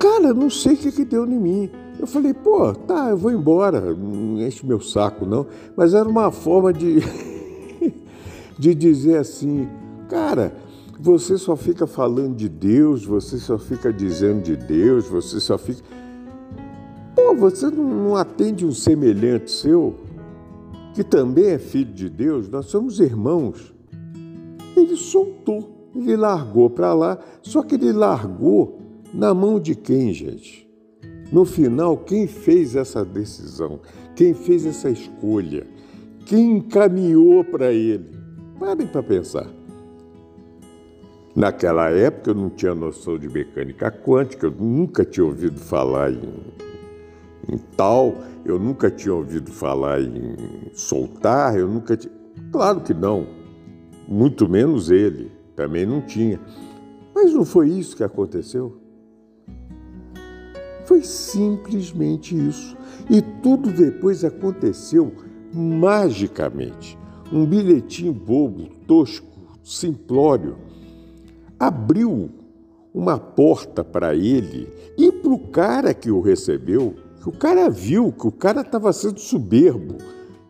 cara, 0.00 0.32
não 0.32 0.48
sei 0.48 0.72
o 0.72 0.76
que, 0.78 0.90
que 0.90 1.04
deu 1.04 1.26
em 1.26 1.38
mim. 1.38 1.70
Eu 1.98 2.06
falei, 2.06 2.32
pô, 2.32 2.72
tá, 2.72 3.10
eu 3.10 3.16
vou 3.18 3.30
embora, 3.30 3.94
não 3.94 4.40
enche 4.40 4.64
meu 4.64 4.80
saco, 4.80 5.26
não. 5.26 5.46
Mas 5.76 5.92
era 5.92 6.08
uma 6.08 6.30
forma 6.32 6.72
de, 6.72 7.00
de 8.58 8.74
dizer 8.74 9.18
assim, 9.18 9.68
cara, 10.08 10.56
você 10.98 11.36
só 11.36 11.54
fica 11.54 11.86
falando 11.86 12.34
de 12.34 12.48
Deus, 12.48 13.04
você 13.04 13.36
só 13.36 13.58
fica 13.58 13.92
dizendo 13.92 14.42
de 14.42 14.56
Deus, 14.56 15.06
você 15.06 15.38
só 15.38 15.58
fica. 15.58 15.82
Pô, 17.14 17.34
você 17.34 17.68
não 17.68 18.16
atende 18.16 18.64
um 18.64 18.72
semelhante 18.72 19.50
seu, 19.50 19.94
que 20.94 21.04
também 21.04 21.48
é 21.48 21.58
filho 21.58 21.92
de 21.92 22.08
Deus, 22.08 22.48
nós 22.48 22.66
somos 22.66 22.98
irmãos. 23.00 23.74
Ele 24.74 24.96
soltou, 24.96 25.90
ele 25.94 26.16
largou 26.16 26.70
para 26.70 26.94
lá, 26.94 27.18
só 27.42 27.62
que 27.62 27.74
ele 27.74 27.92
largou 27.92 28.79
na 29.12 29.34
mão 29.34 29.58
de 29.58 29.74
quem, 29.74 30.12
gente? 30.12 30.68
No 31.32 31.44
final, 31.44 31.96
quem 31.96 32.26
fez 32.26 32.74
essa 32.74 33.04
decisão, 33.04 33.80
quem 34.16 34.34
fez 34.34 34.66
essa 34.66 34.90
escolha, 34.90 35.66
quem 36.26 36.58
encaminhou 36.58 37.44
para 37.44 37.72
ele? 37.72 38.10
Parem 38.58 38.86
para 38.86 39.02
pensar. 39.02 39.46
Naquela 41.34 41.88
época 41.90 42.32
eu 42.32 42.34
não 42.34 42.50
tinha 42.50 42.74
noção 42.74 43.16
de 43.16 43.28
mecânica 43.28 43.90
quântica, 43.90 44.46
eu 44.46 44.50
nunca 44.50 45.04
tinha 45.04 45.24
ouvido 45.24 45.60
falar 45.60 46.12
em, 46.12 47.54
em 47.54 47.58
tal, 47.76 48.14
eu 48.44 48.58
nunca 48.58 48.90
tinha 48.90 49.14
ouvido 49.14 49.50
falar 49.50 50.00
em 50.00 50.36
soltar, 50.74 51.56
eu 51.56 51.68
nunca 51.68 51.96
tinha. 51.96 52.12
Claro 52.50 52.80
que 52.80 52.92
não, 52.92 53.26
muito 54.08 54.48
menos 54.48 54.90
ele, 54.90 55.30
também 55.54 55.86
não 55.86 56.00
tinha. 56.00 56.40
Mas 57.14 57.32
não 57.32 57.44
foi 57.44 57.68
isso 57.68 57.96
que 57.96 58.02
aconteceu? 58.02 58.79
Foi 60.90 61.04
simplesmente 61.04 62.36
isso. 62.36 62.76
E 63.08 63.22
tudo 63.22 63.70
depois 63.70 64.24
aconteceu 64.24 65.12
magicamente. 65.54 66.98
Um 67.32 67.46
bilhetinho 67.46 68.12
bobo, 68.12 68.66
tosco, 68.88 69.24
simplório, 69.62 70.56
abriu 71.56 72.28
uma 72.92 73.20
porta 73.20 73.84
para 73.84 74.16
ele 74.16 74.68
e 74.98 75.12
para 75.12 75.30
o 75.30 75.38
cara 75.38 75.94
que 75.94 76.10
o 76.10 76.20
recebeu, 76.20 76.96
que 77.22 77.28
o 77.28 77.32
cara 77.32 77.70
viu 77.70 78.10
que 78.10 78.26
o 78.26 78.32
cara 78.32 78.62
estava 78.62 78.92
sendo 78.92 79.20
soberbo. 79.20 79.94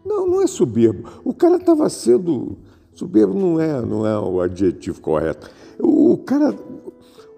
Não, 0.02 0.26
não 0.26 0.40
é 0.40 0.46
soberbo. 0.46 1.06
O 1.22 1.34
cara 1.34 1.56
estava 1.56 1.86
sendo 1.90 2.56
soberbo 2.94 3.38
não 3.38 3.60
é, 3.60 3.78
não 3.82 4.06
é 4.06 4.18
o 4.18 4.40
adjetivo 4.40 5.02
correto. 5.02 5.50
O 5.78 6.16
cara 6.16 6.56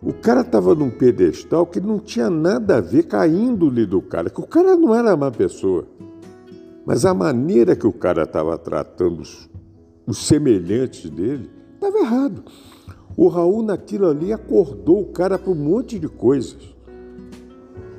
o 0.03 0.13
cara 0.13 0.41
estava 0.41 0.75
num 0.75 0.91
pedestal 0.91 1.65
que 1.65 1.81
não 1.81 2.01
tinha 2.01 2.29
nada 2.29 2.79
a 2.79 2.81
ver 2.81 3.05
com 3.05 3.17
a 3.17 3.29
índole 3.29 3.87
do 3.87 4.03
cara, 4.03 4.29
que 4.29 4.41
o 4.41 4.47
cara 4.47 4.77
não 4.77 4.93
era 4.93 5.17
má 5.17 5.31
pessoa. 5.31 5.87
Mas 6.85 7.05
a 7.05 7.15
maneira 7.15 7.77
que 7.77 7.87
o 7.87 7.93
cara 7.93 8.25
estava 8.25 8.59
tratando 8.59 9.21
os, 9.21 9.49
os 10.05 10.27
semelhantes 10.27 11.09
dele 11.09 11.49
estava 11.75 11.99
errado. 11.99 12.43
O 13.17 13.29
Raul, 13.29 13.63
naquilo 13.63 14.09
ali, 14.09 14.33
acordou 14.33 15.03
o 15.03 15.13
cara 15.13 15.39
para 15.39 15.53
um 15.53 15.55
monte 15.55 16.01
de 16.01 16.09
coisas. 16.09 16.75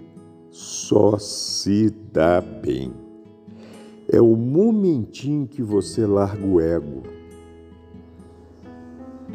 só 0.50 1.18
se 1.18 1.90
dá 2.12 2.42
bem. 2.42 2.92
É 4.12 4.20
o 4.20 4.36
momentinho 4.36 5.48
que 5.48 5.62
você 5.62 6.06
larga 6.06 6.46
o 6.46 6.60
ego 6.60 7.04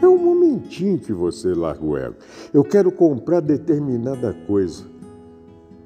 é 0.05 0.09
um 0.09 0.19
momentinho 0.19 0.99
que 0.99 1.13
você 1.13 1.55
larga 1.55 1.85
o 1.85 1.97
ego. 1.97 2.17
Eu 2.53 2.63
quero 2.65 2.91
comprar 2.93 3.41
determinada 3.41 4.35
coisa. 4.47 4.85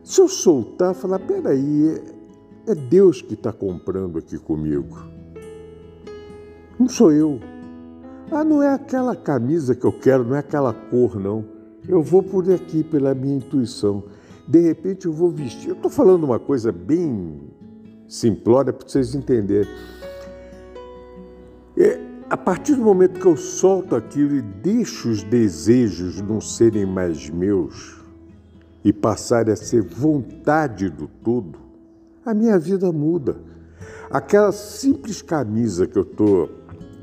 Se 0.02 0.20
eu 0.20 0.28
soltar, 0.28 0.94
falar, 0.94 1.18
peraí, 1.18 2.00
é, 2.66 2.74
Deus 2.74 3.22
que 3.22 3.35
está 3.35 3.52
comprando 3.52 4.18
aqui 4.18 4.38
comigo. 4.38 4.98
Não 6.78 6.88
sou 6.88 7.12
eu. 7.12 7.40
Ah, 8.31 8.44
não 8.44 8.62
é 8.62 8.72
aquela 8.72 9.16
camisa 9.16 9.74
que 9.74 9.85
eu 9.85 9.92
quero, 9.92 10.24
não 10.24 10.37
é 10.37 10.40
aquela 10.40 10.72
cor, 10.72 11.18
não. 11.18 11.44
Eu 11.88 12.02
vou 12.02 12.22
por 12.22 12.50
aqui 12.52 12.85
pela 12.85 13.14
minha 13.14 13.37
intuição. 13.37 14.04
De 14.46 14.61
repente 14.61 15.07
eu 15.07 15.12
vou 15.12 15.31
vestir. 15.31 15.68
Eu 15.68 15.74
estou 15.74 15.90
falando 15.90 16.24
uma 16.24 16.38
coisa 16.38 16.70
bem 16.70 17.40
simplória 18.07 18.72
para 18.72 18.88
vocês 18.88 19.14
entenderem. 19.14 19.70
É, 21.76 22.08
a 22.31 22.37
partir 22.37 22.75
do 22.75 22.83
momento 22.83 23.19
que 23.19 23.27
eu 23.27 23.37
solto 23.37 23.97
aquilo 23.97 24.37
e 24.37 24.43
deixo 24.43 25.09
os 25.09 25.23
desejos 25.23 26.21
não 26.21 26.41
serem 26.41 26.85
mais 26.85 27.31
meus 27.31 27.97
e 28.85 28.93
passarem 28.93 29.53
a 29.53 29.57
ser 29.57 29.83
vontade 29.83 30.91
do 30.91 31.09
todo, 31.09 31.59
a 32.25 32.35
minha 32.35 32.59
vida 32.59 32.93
muda. 32.93 33.37
Aquela 34.11 34.53
simples 34.53 35.23
camisa 35.23 35.87
que 35.87 35.99
eu 35.99 36.05
tô 36.05 36.49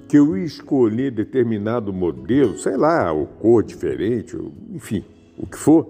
que 0.07 0.19
eu 0.19 0.37
escolhi 0.37 1.09
determinado 1.09 1.91
modelo, 1.91 2.59
sei 2.59 2.77
lá, 2.77 3.11
o 3.11 3.25
cor 3.25 3.63
diferente, 3.63 4.37
enfim, 4.69 5.03
o 5.35 5.47
que 5.47 5.57
for. 5.57 5.89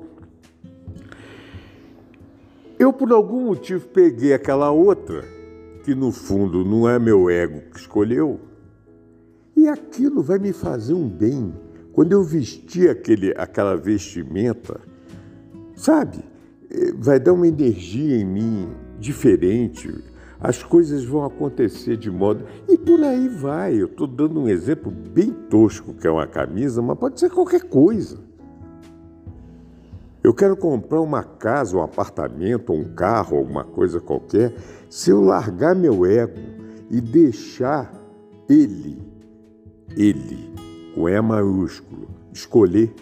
Eu 2.80 2.94
por 2.94 3.12
algum 3.12 3.48
motivo 3.48 3.86
peguei 3.90 4.34
aquela 4.34 4.72
outra, 4.72 5.26
que 5.84 5.94
no 5.94 6.14
fundo 6.14 6.64
não 6.64 6.88
é 6.88 6.98
meu 6.98 7.30
ego 7.30 7.62
que 7.72 7.78
escolheu, 7.78 8.40
aquilo 9.68 10.22
vai 10.22 10.40
me 10.40 10.54
fazer 10.54 10.94
um 10.94 11.08
bem. 11.08 11.54
Quando 11.94 12.12
eu 12.12 12.24
vestir 12.24 12.90
aquele, 12.90 13.34
aquela 13.38 13.76
vestimenta, 13.78 14.80
sabe? 15.76 16.20
Eh, 16.70 16.94
vai 16.98 17.20
dar 17.20 17.34
uma 17.34 17.48
energia 17.48 18.18
em 18.18 18.26
mim 18.26 18.70
diferente. 19.00 19.94
As 20.40 20.62
coisas 20.62 21.06
vão 21.06 21.24
acontecer 21.24 21.98
de 21.98 22.12
modo. 22.12 22.46
E 22.68 22.78
por 22.78 23.02
aí 23.02 23.30
vai. 23.30 23.82
Eu 23.82 23.86
estou 23.86 24.08
dando 24.08 24.42
um 24.42 24.50
exemplo 24.50 24.92
bem 24.92 25.32
tosco, 25.50 25.94
que 25.94 26.06
é 26.06 26.12
uma 26.12 26.28
camisa, 26.28 26.82
mas 26.82 26.98
pode 26.98 27.20
ser 27.20 27.30
qualquer 27.30 27.64
coisa. 27.64 28.18
Eu 30.24 30.34
quero 30.34 30.58
comprar 30.58 31.02
uma 31.02 31.24
casa, 31.24 31.78
um 31.78 31.84
apartamento, 31.84 32.74
um 32.74 32.84
carro, 32.84 33.38
alguma 33.38 33.64
coisa 33.64 34.02
qualquer. 34.02 34.56
Se 34.90 35.12
eu 35.12 35.22
largar 35.22 35.76
meu 35.76 36.04
ego 36.04 36.42
e 36.90 37.00
deixar 37.00 37.94
ele 38.50 39.05
ele, 39.96 40.50
com 40.94 41.08
E 41.08 41.22
maiúsculo, 41.22 42.08
escolher 42.34 42.94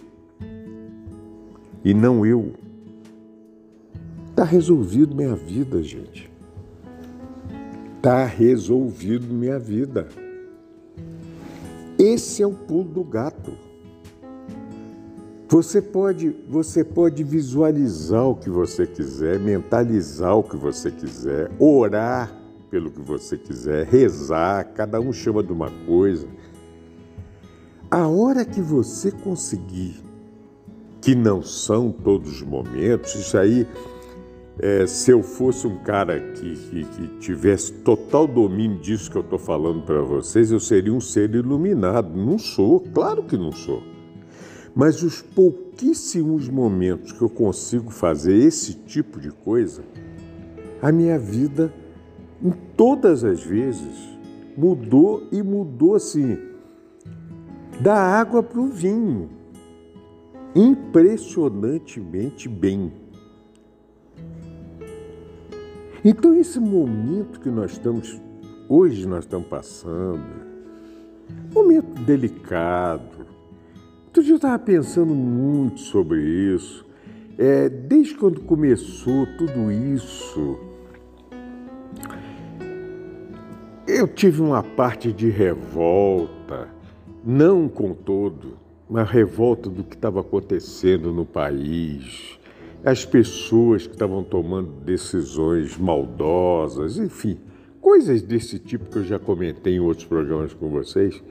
e 1.84 1.92
não 1.92 2.24
eu. 2.24 2.52
Está 4.30 4.44
resolvido 4.44 5.14
minha 5.14 5.34
vida, 5.34 5.82
gente. 5.82 6.30
Está 7.96 8.24
resolvido 8.24 9.32
minha 9.32 9.58
vida. 9.58 10.08
Esse 11.98 12.42
é 12.42 12.46
o 12.46 12.52
pulo 12.52 12.84
do 12.84 13.04
gato. 13.04 13.52
Você 15.48 15.80
pode, 15.80 16.34
você 16.48 16.82
pode 16.82 17.22
visualizar 17.22 18.26
o 18.26 18.34
que 18.34 18.50
você 18.50 18.86
quiser, 18.86 19.38
mentalizar 19.38 20.36
o 20.36 20.42
que 20.42 20.56
você 20.56 20.90
quiser, 20.90 21.50
orar 21.60 22.34
pelo 22.70 22.90
que 22.90 23.00
você 23.00 23.38
quiser, 23.38 23.86
rezar, 23.86 24.64
cada 24.74 25.00
um 25.00 25.12
chama 25.12 25.44
de 25.44 25.52
uma 25.52 25.70
coisa. 25.86 26.26
A 27.94 28.08
hora 28.08 28.44
que 28.44 28.60
você 28.60 29.12
conseguir, 29.12 30.02
que 31.00 31.14
não 31.14 31.44
são 31.44 31.92
todos 31.92 32.28
os 32.28 32.42
momentos, 32.42 33.14
isso 33.14 33.38
aí, 33.38 33.68
é, 34.58 34.84
se 34.84 35.12
eu 35.12 35.22
fosse 35.22 35.64
um 35.68 35.76
cara 35.76 36.18
que, 36.32 36.56
que, 36.56 36.84
que 36.86 37.06
tivesse 37.20 37.72
total 37.72 38.26
domínio 38.26 38.80
disso 38.80 39.08
que 39.08 39.16
eu 39.16 39.22
estou 39.22 39.38
falando 39.38 39.82
para 39.82 40.00
vocês, 40.00 40.50
eu 40.50 40.58
seria 40.58 40.92
um 40.92 41.00
ser 41.00 41.32
iluminado. 41.36 42.18
Não 42.18 42.36
sou, 42.36 42.80
claro 42.80 43.22
que 43.22 43.36
não 43.36 43.52
sou. 43.52 43.80
Mas 44.74 45.00
os 45.04 45.22
pouquíssimos 45.22 46.48
momentos 46.48 47.12
que 47.12 47.22
eu 47.22 47.30
consigo 47.30 47.92
fazer 47.92 48.34
esse 48.34 48.74
tipo 48.74 49.20
de 49.20 49.30
coisa, 49.30 49.84
a 50.82 50.90
minha 50.90 51.16
vida, 51.16 51.72
em 52.42 52.50
todas 52.76 53.22
as 53.22 53.40
vezes, 53.40 54.18
mudou 54.56 55.28
e 55.30 55.40
mudou 55.44 55.94
assim 55.94 56.53
da 57.80 57.94
água 57.94 58.42
para 58.42 58.60
o 58.60 58.66
vinho. 58.66 59.30
Impressionantemente 60.54 62.48
bem. 62.48 62.92
Então, 66.04 66.34
esse 66.34 66.60
momento 66.60 67.40
que 67.40 67.48
nós 67.48 67.72
estamos, 67.72 68.20
hoje 68.68 69.06
nós 69.08 69.24
estamos 69.24 69.48
passando, 69.48 70.20
momento 71.52 72.02
delicado. 72.02 73.26
Outro 74.06 74.22
dia 74.22 74.32
eu 74.32 74.36
estava 74.36 74.58
pensando 74.58 75.14
muito 75.14 75.80
sobre 75.80 76.20
isso. 76.20 76.84
É, 77.38 77.68
desde 77.68 78.14
quando 78.14 78.40
começou 78.42 79.26
tudo 79.38 79.72
isso, 79.72 80.58
eu 83.88 84.06
tive 84.06 84.40
uma 84.42 84.62
parte 84.62 85.12
de 85.12 85.30
revolta 85.30 86.43
não 87.24 87.68
com 87.68 87.94
todo, 87.94 88.58
uma 88.88 89.02
revolta 89.02 89.70
do 89.70 89.82
que 89.82 89.94
estava 89.94 90.20
acontecendo 90.20 91.12
no 91.12 91.24
país, 91.24 92.38
as 92.84 93.04
pessoas 93.04 93.86
que 93.86 93.94
estavam 93.94 94.22
tomando 94.22 94.70
decisões 94.84 95.78
maldosas, 95.78 96.98
enfim, 96.98 97.38
coisas 97.80 98.20
desse 98.20 98.58
tipo 98.58 98.90
que 98.90 98.98
eu 98.98 99.04
já 99.04 99.18
comentei 99.18 99.76
em 99.76 99.80
outros 99.80 100.06
programas 100.06 100.52
com 100.52 100.68
vocês. 100.68 101.22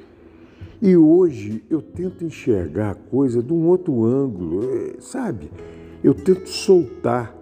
E 0.82 0.98
hoje 0.98 1.64
eu 1.70 1.82
tento 1.82 2.26
enxergar 2.26 2.92
a 2.92 2.96
coisa 2.96 3.42
de 3.42 3.54
um 3.54 3.68
outro 3.68 4.04
ângulo, 4.04 4.64
eh, 4.64 4.96
sabe? 5.00 5.52
Eu 6.04 6.14
tento 6.14 6.50
soltar. 6.50 7.34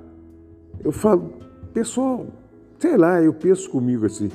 Eu 0.83 0.91
falo, 0.91 1.33
pessoal, 1.73 2.27
sei 2.77 2.97
lá, 2.97 3.21
eu 3.21 3.33
penso 3.33 3.69
comigo 3.69 4.05
assim, 4.05 4.29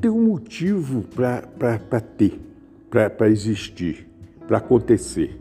tem 0.00 0.10
um 0.10 0.26
motivo 0.26 1.02
para 1.14 2.00
ter, 2.00 2.40
para 2.88 3.28
existir, 3.28 4.08
para 4.46 4.58
acontecer. 4.58 5.38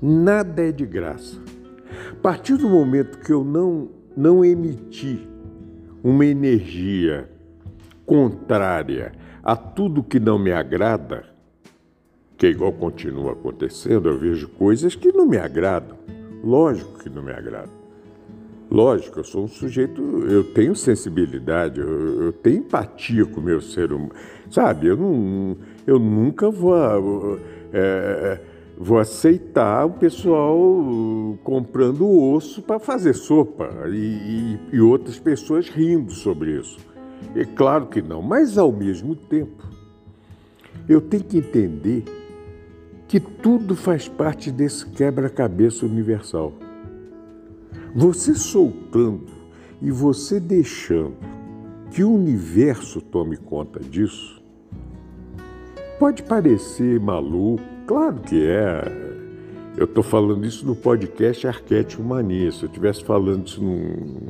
Nada 0.00 0.62
é 0.62 0.72
de 0.72 0.86
graça. 0.86 1.38
A 2.10 2.14
partir 2.16 2.56
do 2.56 2.68
momento 2.68 3.18
que 3.18 3.32
eu 3.32 3.44
não, 3.44 3.88
não 4.16 4.44
emitir 4.44 5.20
uma 6.02 6.24
energia 6.24 7.28
contrária 8.06 9.12
a 9.42 9.54
tudo 9.54 10.02
que 10.02 10.18
não 10.18 10.38
me 10.38 10.52
agrada, 10.52 11.24
que 12.36 12.46
é 12.46 12.50
igual 12.50 12.72
continua 12.72 13.32
acontecendo, 13.32 14.08
eu 14.08 14.18
vejo 14.18 14.48
coisas 14.48 14.94
que 14.94 15.12
não 15.12 15.26
me 15.26 15.36
agradam. 15.36 15.98
Lógico 16.42 16.98
que 16.98 17.10
não 17.10 17.22
me 17.22 17.32
agradam. 17.32 17.77
Lógico, 18.70 19.20
eu 19.20 19.24
sou 19.24 19.44
um 19.44 19.48
sujeito, 19.48 20.02
eu 20.28 20.44
tenho 20.44 20.76
sensibilidade, 20.76 21.80
eu, 21.80 22.24
eu 22.24 22.32
tenho 22.32 22.58
empatia 22.58 23.24
com 23.24 23.40
o 23.40 23.42
meu 23.42 23.62
ser 23.62 23.92
humano. 23.92 24.12
Sabe, 24.50 24.88
eu, 24.88 24.96
não, 24.96 25.56
eu 25.86 25.98
nunca 25.98 26.50
vou, 26.50 27.38
é, 27.72 28.38
vou 28.76 28.98
aceitar 28.98 29.86
o 29.86 29.92
pessoal 29.92 30.58
comprando 31.42 32.06
osso 32.10 32.60
para 32.60 32.78
fazer 32.78 33.14
sopa 33.14 33.70
e, 33.88 33.96
e, 33.96 34.76
e 34.76 34.80
outras 34.80 35.18
pessoas 35.18 35.68
rindo 35.70 36.12
sobre 36.12 36.58
isso. 36.58 36.78
É 37.34 37.46
claro 37.46 37.86
que 37.86 38.02
não, 38.02 38.20
mas 38.20 38.58
ao 38.58 38.70
mesmo 38.70 39.16
tempo, 39.16 39.64
eu 40.86 41.00
tenho 41.00 41.24
que 41.24 41.38
entender 41.38 42.04
que 43.06 43.18
tudo 43.18 43.74
faz 43.74 44.06
parte 44.06 44.50
desse 44.50 44.84
quebra-cabeça 44.86 45.86
universal. 45.86 46.52
Você 47.94 48.34
soltando 48.34 49.26
e 49.80 49.90
você 49.90 50.38
deixando 50.38 51.16
que 51.90 52.04
o 52.04 52.12
universo 52.12 53.00
tome 53.00 53.36
conta 53.36 53.80
disso, 53.80 54.42
pode 55.98 56.22
parecer 56.22 57.00
maluco, 57.00 57.62
claro 57.86 58.20
que 58.20 58.46
é. 58.46 59.08
Eu 59.76 59.84
estou 59.84 60.02
falando 60.02 60.44
isso 60.44 60.66
no 60.66 60.74
podcast 60.74 61.46
Arquétipo 61.46 62.02
Mania. 62.02 62.50
Se 62.50 62.64
eu 62.64 62.66
estivesse 62.66 63.04
falando 63.04 63.46
isso 63.46 63.62
num, 63.62 64.26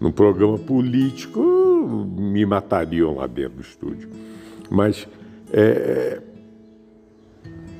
num 0.00 0.12
programa 0.12 0.56
político, 0.56 1.40
me 2.16 2.46
matariam 2.46 3.16
lá 3.16 3.26
dentro 3.26 3.56
do 3.56 3.62
estúdio. 3.62 4.08
Mas 4.70 5.08
é, 5.52 6.22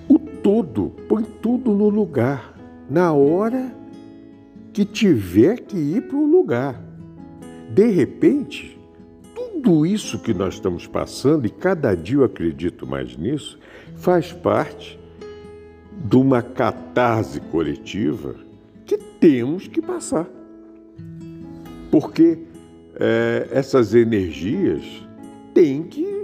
o 0.08 0.18
todo, 0.18 0.92
põe 1.08 1.22
tudo 1.22 1.72
no 1.72 1.88
lugar, 1.88 2.54
na 2.90 3.12
hora 3.12 3.83
que 4.74 4.84
tiver 4.84 5.60
que 5.60 5.78
ir 5.78 6.02
para 6.02 6.16
um 6.16 6.26
lugar. 6.26 6.82
De 7.72 7.87
repente, 7.87 8.76
tudo 9.32 9.87
isso 9.87 10.18
que 10.18 10.34
nós 10.34 10.54
estamos 10.54 10.84
passando, 10.84 11.46
e 11.46 11.50
cada 11.50 11.94
dia 11.94 12.16
eu 12.16 12.24
acredito 12.24 12.84
mais 12.84 13.16
nisso, 13.16 13.56
faz 13.96 14.32
parte 14.32 14.98
de 16.04 16.16
uma 16.16 16.42
catarse 16.42 17.40
coletiva 17.40 18.34
que 18.84 18.98
temos 18.98 19.68
que 19.68 19.80
passar. 19.80 20.28
Porque 21.88 22.38
é, 22.96 23.48
essas 23.52 23.94
energias 23.94 24.82
têm 25.54 25.84
que 25.84 26.23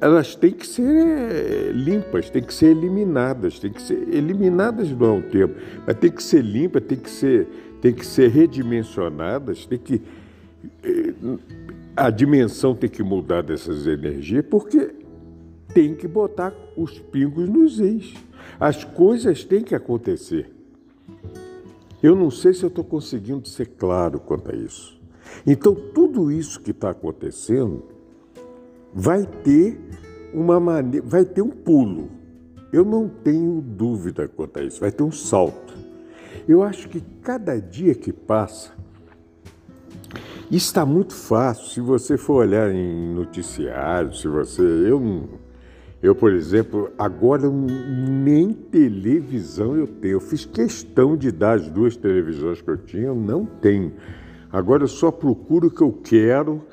elas 0.00 0.34
têm 0.34 0.52
que 0.52 0.66
ser 0.66 1.72
limpas, 1.72 2.30
têm 2.30 2.42
que 2.42 2.54
ser 2.54 2.66
eliminadas, 2.66 3.58
têm 3.58 3.72
que 3.72 3.82
ser 3.82 4.08
eliminadas 4.12 4.90
não 4.90 5.06
é 5.06 5.10
um 5.12 5.22
tempo, 5.22 5.54
mas 5.86 5.96
tem 5.96 6.10
que 6.10 6.22
ser 6.22 6.42
limpas, 6.42 6.82
tem 6.84 6.98
que 6.98 7.10
ser, 7.10 7.46
tem 7.80 7.92
que 7.92 8.04
ser 8.04 8.28
redimensionadas, 8.28 9.66
tem 9.66 9.78
que 9.78 10.02
eh, 10.82 11.14
a 11.96 12.10
dimensão 12.10 12.74
tem 12.74 12.88
que 12.88 13.02
mudar 13.02 13.42
dessas 13.42 13.86
energias, 13.86 14.44
porque 14.48 14.90
tem 15.74 15.94
que 15.94 16.06
botar 16.06 16.54
os 16.76 16.98
pingos 16.98 17.48
nos 17.48 17.80
is. 17.80 18.14
As 18.58 18.84
coisas 18.84 19.44
têm 19.44 19.62
que 19.62 19.74
acontecer. 19.74 20.50
Eu 22.02 22.14
não 22.14 22.30
sei 22.30 22.54
se 22.54 22.62
eu 22.62 22.68
estou 22.68 22.84
conseguindo 22.84 23.48
ser 23.48 23.66
claro 23.66 24.20
quanto 24.20 24.52
a 24.52 24.54
isso. 24.54 24.98
Então, 25.46 25.74
tudo 25.74 26.30
isso 26.30 26.60
que 26.60 26.70
está 26.70 26.90
acontecendo 26.90 27.84
vai 28.98 29.24
ter 29.44 29.78
uma 30.34 30.58
maneira, 30.58 31.06
vai 31.06 31.24
ter 31.24 31.40
um 31.40 31.50
pulo. 31.50 32.10
Eu 32.72 32.84
não 32.84 33.08
tenho 33.08 33.60
dúvida 33.60 34.26
quanto 34.26 34.58
a 34.58 34.62
isso, 34.64 34.80
vai 34.80 34.90
ter 34.90 35.04
um 35.04 35.12
salto. 35.12 35.72
Eu 36.48 36.64
acho 36.64 36.88
que 36.88 37.00
cada 37.22 37.60
dia 37.60 37.94
que 37.94 38.12
passa, 38.12 38.72
está 40.50 40.84
muito 40.84 41.14
fácil. 41.14 41.66
Se 41.66 41.80
você 41.80 42.16
for 42.16 42.44
olhar 42.44 42.74
em 42.74 43.14
noticiários, 43.14 44.20
se 44.20 44.26
você. 44.26 44.62
Eu, 44.62 45.28
eu 46.02 46.14
por 46.16 46.32
exemplo, 46.32 46.90
agora 46.98 47.48
nem 47.48 48.52
televisão 48.52 49.76
eu 49.76 49.86
tenho. 49.86 50.14
Eu 50.14 50.20
fiz 50.20 50.44
questão 50.44 51.16
de 51.16 51.30
dar 51.30 51.58
as 51.58 51.68
duas 51.68 51.96
televisões 51.96 52.60
que 52.60 52.68
eu 52.68 52.76
tinha, 52.76 53.04
eu 53.04 53.14
não 53.14 53.46
tenho. 53.46 53.92
Agora 54.50 54.82
eu 54.82 54.88
só 54.88 55.12
procuro 55.12 55.68
o 55.68 55.70
que 55.70 55.82
eu 55.82 55.92
quero. 55.92 56.64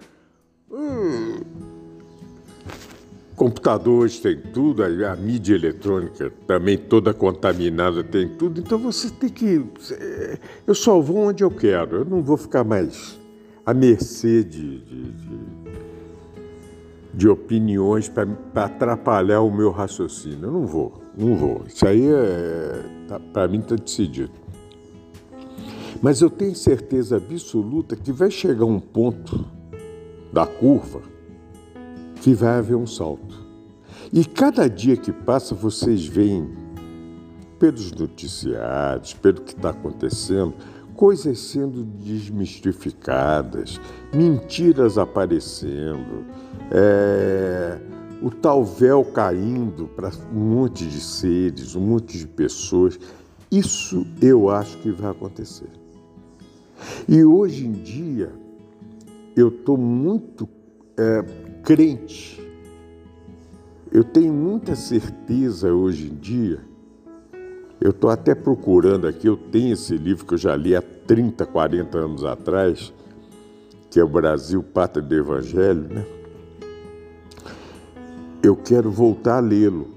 Computadores 3.45 4.19
tem 4.19 4.39
tudo, 4.39 4.83
a 4.83 5.15
mídia 5.15 5.53
eletrônica 5.53 6.33
também 6.47 6.79
toda 6.79 7.13
contaminada 7.13 8.03
tem 8.03 8.27
tudo, 8.27 8.59
então 8.59 8.79
você 8.79 9.07
tem 9.11 9.29
que. 9.29 9.63
Eu 10.65 10.73
só 10.73 10.99
vou 10.99 11.17
onde 11.17 11.43
eu 11.43 11.51
quero, 11.51 11.97
eu 11.97 12.05
não 12.05 12.23
vou 12.23 12.37
ficar 12.37 12.63
mais 12.63 13.19
à 13.63 13.71
mercê 13.71 14.43
de, 14.43 14.79
de, 14.79 15.11
de, 15.11 15.39
de 17.13 17.29
opiniões 17.29 18.09
para 18.09 18.25
atrapalhar 18.55 19.41
o 19.41 19.55
meu 19.55 19.69
raciocínio. 19.69 20.45
Eu 20.45 20.51
não 20.51 20.65
vou, 20.65 20.99
não 21.15 21.35
vou. 21.35 21.65
Isso 21.67 21.87
aí, 21.87 22.03
é, 22.03 22.83
tá, 23.07 23.19
para 23.19 23.47
mim, 23.47 23.59
está 23.59 23.75
decidido. 23.75 24.31
Mas 26.01 26.19
eu 26.19 26.31
tenho 26.31 26.55
certeza 26.55 27.17
absoluta 27.17 27.95
que 27.95 28.11
vai 28.11 28.31
chegar 28.31 28.65
um 28.65 28.79
ponto 28.79 29.45
da 30.33 30.47
curva 30.47 31.13
que 32.25 32.33
vai 32.33 32.57
haver 32.57 32.75
um 32.75 32.87
salto. 32.87 33.45
E 34.11 34.25
cada 34.25 34.67
dia 34.67 34.97
que 34.97 35.11
passa, 35.11 35.53
vocês 35.53 36.07
veem, 36.07 36.49
pelos 37.59 37.91
noticiários, 37.91 39.13
pelo 39.13 39.41
que 39.41 39.53
está 39.53 39.69
acontecendo, 39.69 40.55
coisas 40.95 41.37
sendo 41.37 41.83
desmistificadas, 41.83 43.79
mentiras 44.11 44.97
aparecendo, 44.97 46.25
é, 46.71 47.77
o 48.23 48.31
tal 48.31 48.65
véu 48.65 49.05
caindo 49.05 49.85
para 49.89 50.09
um 50.33 50.39
monte 50.39 50.83
de 50.83 51.01
seres, 51.01 51.75
um 51.75 51.81
monte 51.81 52.17
de 52.17 52.25
pessoas. 52.25 52.97
Isso 53.51 54.03
eu 54.19 54.49
acho 54.49 54.79
que 54.79 54.89
vai 54.89 55.11
acontecer. 55.11 55.69
E 57.07 57.23
hoje 57.23 57.67
em 57.67 57.71
dia, 57.71 58.31
eu 59.35 59.49
estou 59.49 59.77
muito 59.77 60.49
é, 60.97 61.23
crente, 61.65 62.39
eu 63.91 64.03
tenho 64.03 64.31
muita 64.31 64.75
certeza 64.75 65.73
hoje 65.73 66.11
em 66.11 66.15
dia. 66.15 66.59
Eu 67.81 67.89
estou 67.89 68.11
até 68.11 68.35
procurando 68.35 69.07
aqui, 69.07 69.27
eu 69.27 69.35
tenho 69.35 69.73
esse 69.73 69.97
livro 69.97 70.25
que 70.25 70.35
eu 70.35 70.37
já 70.37 70.55
li 70.55 70.75
há 70.75 70.81
30, 70.81 71.43
40 71.45 71.97
anos 71.97 72.23
atrás, 72.23 72.93
que 73.89 73.99
é 73.99 74.03
o 74.03 74.07
Brasil, 74.07 74.61
Pátria 74.61 75.03
do 75.03 75.15
Evangelho, 75.15 75.87
né? 75.91 76.05
Eu 78.43 78.55
quero 78.55 78.91
voltar 78.91 79.37
a 79.37 79.39
lê-lo, 79.41 79.87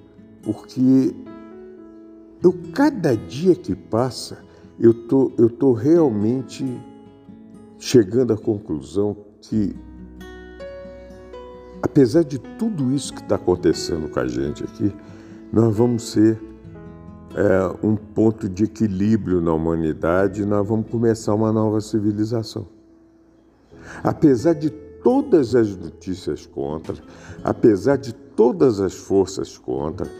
porque 0.43 1.15
eu, 2.43 2.55
cada 2.73 3.15
dia 3.15 3.55
que 3.55 3.75
passa, 3.75 4.39
eu 4.81 4.95
tô, 4.95 5.33
eu 5.37 5.51
tô 5.51 5.73
realmente 5.73 6.65
chegando 7.79 8.33
à 8.33 8.39
conclusão 8.39 9.15
que, 9.43 9.77
apesar 11.83 12.25
de 12.25 12.39
tudo 12.39 12.93
isso 12.93 13.13
que 13.13 13.21
está 13.21 13.37
acontecendo 13.37 14.09
com 14.09 14.21
a 14.21 14.27
gente 14.27 14.65
aqui, 14.65 14.93
nós 15.53 15.75
vamos 15.75 16.11
ser 16.11 16.41
é, 17.35 17.87
um 17.87 17.97
ponto 17.97 18.49
de 18.49 18.65
equilíbrio 18.65 19.41
na 19.41 19.53
humanidade 19.53 20.43
e 20.43 20.47
nós 20.47 20.67
vamos 20.67 20.91
começar 20.91 21.35
uma 21.35 21.53
nova 21.53 21.81
civilização. 21.81 22.67
Apesar 24.03 24.55
de 24.55 24.71
todas 24.71 25.55
as 25.55 25.75
notícias 25.75 26.47
contra, 26.47 26.97
apesar 27.43 27.97
de 27.97 28.13
todas 28.13 28.81
as 28.81 28.95
forças 28.95 29.57
contra, 29.57 30.11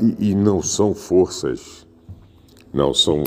e, 0.00 0.30
e 0.30 0.34
não 0.34 0.62
são 0.62 0.94
forças, 0.94 1.86
não 2.72 2.92
são 2.92 3.24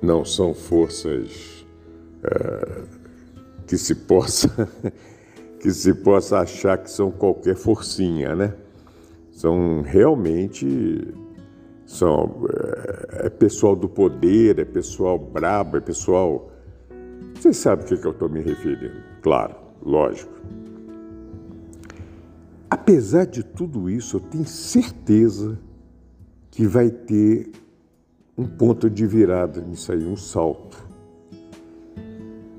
não 0.00 0.24
são 0.24 0.54
forças 0.54 1.66
é, 2.22 2.97
que 3.68 3.76
se 3.76 3.94
possa 3.94 4.48
que 5.60 5.70
se 5.70 5.92
possa 5.92 6.38
achar 6.38 6.78
que 6.78 6.90
são 6.90 7.10
qualquer 7.10 7.54
forcinha, 7.54 8.34
né? 8.34 8.54
São 9.30 9.82
realmente 9.82 11.14
são 11.86 12.46
é, 12.50 13.26
é 13.26 13.30
pessoal 13.30 13.76
do 13.76 13.88
poder, 13.88 14.58
é 14.58 14.64
pessoal 14.64 15.18
brabo, 15.18 15.76
é 15.76 15.80
pessoal. 15.80 16.50
Vocês 17.34 17.56
sabem 17.58 17.84
o 17.84 17.88
que, 17.88 17.96
que 17.96 18.06
eu 18.06 18.10
estou 18.10 18.28
me 18.28 18.40
referindo? 18.40 19.00
Claro, 19.22 19.54
lógico. 19.82 20.32
Apesar 22.70 23.26
de 23.26 23.42
tudo 23.42 23.88
isso, 23.88 24.16
eu 24.16 24.20
tenho 24.20 24.46
certeza 24.46 25.58
que 26.50 26.66
vai 26.66 26.90
ter 26.90 27.52
um 28.36 28.46
ponto 28.46 28.88
de 28.90 29.06
virada 29.06 29.60
nisso 29.60 29.92
aí, 29.92 30.04
um 30.04 30.16
salto. 30.16 30.87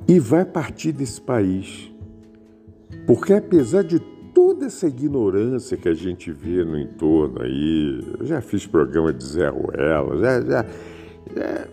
E 0.10 0.20
vai 0.20 0.44
partir 0.44 0.92
desse 0.92 1.22
país. 1.22 1.94
Porque 3.06 3.34
apesar 3.34 3.84
de 3.84 4.00
toda 4.34 4.66
essa 4.66 4.88
ignorância 4.88 5.78
que 5.78 5.88
a 5.88 5.94
gente 5.94 6.32
vê 6.32 6.66
no 6.66 6.80
entorno 6.80 7.42
aí, 7.44 8.04
eu 8.20 8.26
já 8.26 8.42
fiz 8.42 8.66
programa 8.66 9.14
de 9.14 9.24
Zé 9.24 9.50
Ruela, 9.50 10.18
já, 10.18 10.42
já, 10.42 10.66
já, 11.36 11.68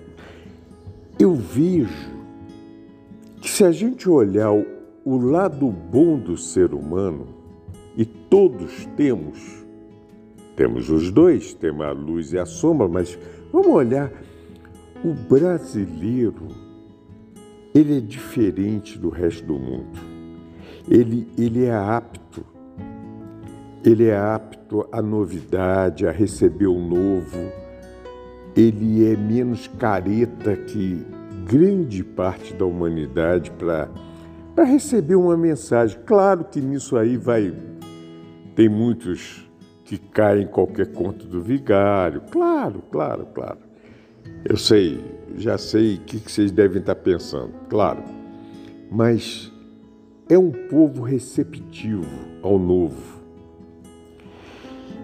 eu 1.18 1.35
vejo 1.35 2.14
que 3.40 3.49
se 3.49 3.64
a 3.64 3.72
gente 3.72 4.09
olhar 4.09 4.53
o, 4.53 4.66
o 5.05 5.16
lado 5.16 5.70
bom 5.70 6.18
do 6.18 6.37
ser 6.37 6.75
humano, 6.75 7.29
e 7.96 8.05
todos 8.05 8.87
temos, 8.96 9.64
temos 10.55 10.90
os 10.90 11.11
dois, 11.11 11.55
temos 11.55 11.87
a 11.87 11.92
luz 11.92 12.35
e 12.35 12.38
a 12.38 12.44
sombra, 12.44 12.87
mas 12.87 13.18
Vamos 13.53 13.68
olhar. 13.68 14.12
O 15.05 15.14
brasileiro, 15.14 16.49
ele 17.77 17.99
é 17.99 18.01
diferente 18.01 18.99
do 18.99 19.11
resto 19.11 19.45
do 19.45 19.59
mundo. 19.59 19.99
Ele, 20.89 21.29
ele 21.37 21.65
é 21.67 21.75
apto. 21.75 22.43
Ele 23.85 24.07
é 24.07 24.17
apto 24.17 24.89
à 24.91 25.03
novidade, 25.03 26.07
a 26.07 26.11
receber 26.11 26.69
o 26.69 26.79
novo. 26.79 27.53
Ele 28.57 29.07
é 29.07 29.15
menos 29.15 29.67
careta 29.67 30.57
que 30.57 31.05
grande 31.45 32.03
parte 32.03 32.55
da 32.55 32.65
humanidade 32.65 33.51
para 33.53 33.89
para 34.55 34.65
receber 34.65 35.17
uma 35.17 35.37
mensagem. 35.37 36.01
Claro 36.07 36.45
que 36.45 36.62
nisso 36.62 36.97
aí 36.97 37.19
vai 37.19 37.53
tem 38.55 38.71
muitos 38.71 39.47
que 39.85 39.99
cai 39.99 40.41
em 40.41 40.47
qualquer 40.47 40.87
conto 40.93 41.27
do 41.27 41.43
vigário. 41.43 42.23
Claro, 42.31 42.83
claro, 42.91 43.27
claro. 43.35 43.59
Eu 44.47 44.57
sei, 44.57 44.99
já 45.37 45.59
sei 45.59 45.96
o 45.96 46.01
que 46.01 46.18
vocês 46.18 46.51
devem 46.51 46.81
estar 46.81 46.94
pensando, 46.94 47.53
claro. 47.68 48.03
Mas 48.90 49.53
é 50.29 50.38
um 50.38 50.51
povo 50.51 51.03
receptivo 51.03 52.07
ao 52.42 52.59
novo. 52.59 53.16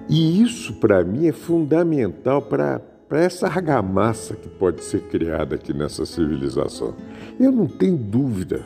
E 0.09 0.43
isso, 0.43 0.75
para 0.75 1.05
mim, 1.05 1.27
é 1.27 1.33
fundamental 1.33 2.43
para 2.43 2.81
essa 3.11 3.47
argamassa 3.47 4.35
que 4.35 4.49
pode 4.49 4.83
ser 4.85 5.03
criada 5.03 5.55
aqui 5.55 5.73
nessa 5.73 6.05
civilização. 6.05 6.95
Eu 7.39 7.53
não 7.53 7.67
tenho 7.67 7.97
dúvida 7.97 8.65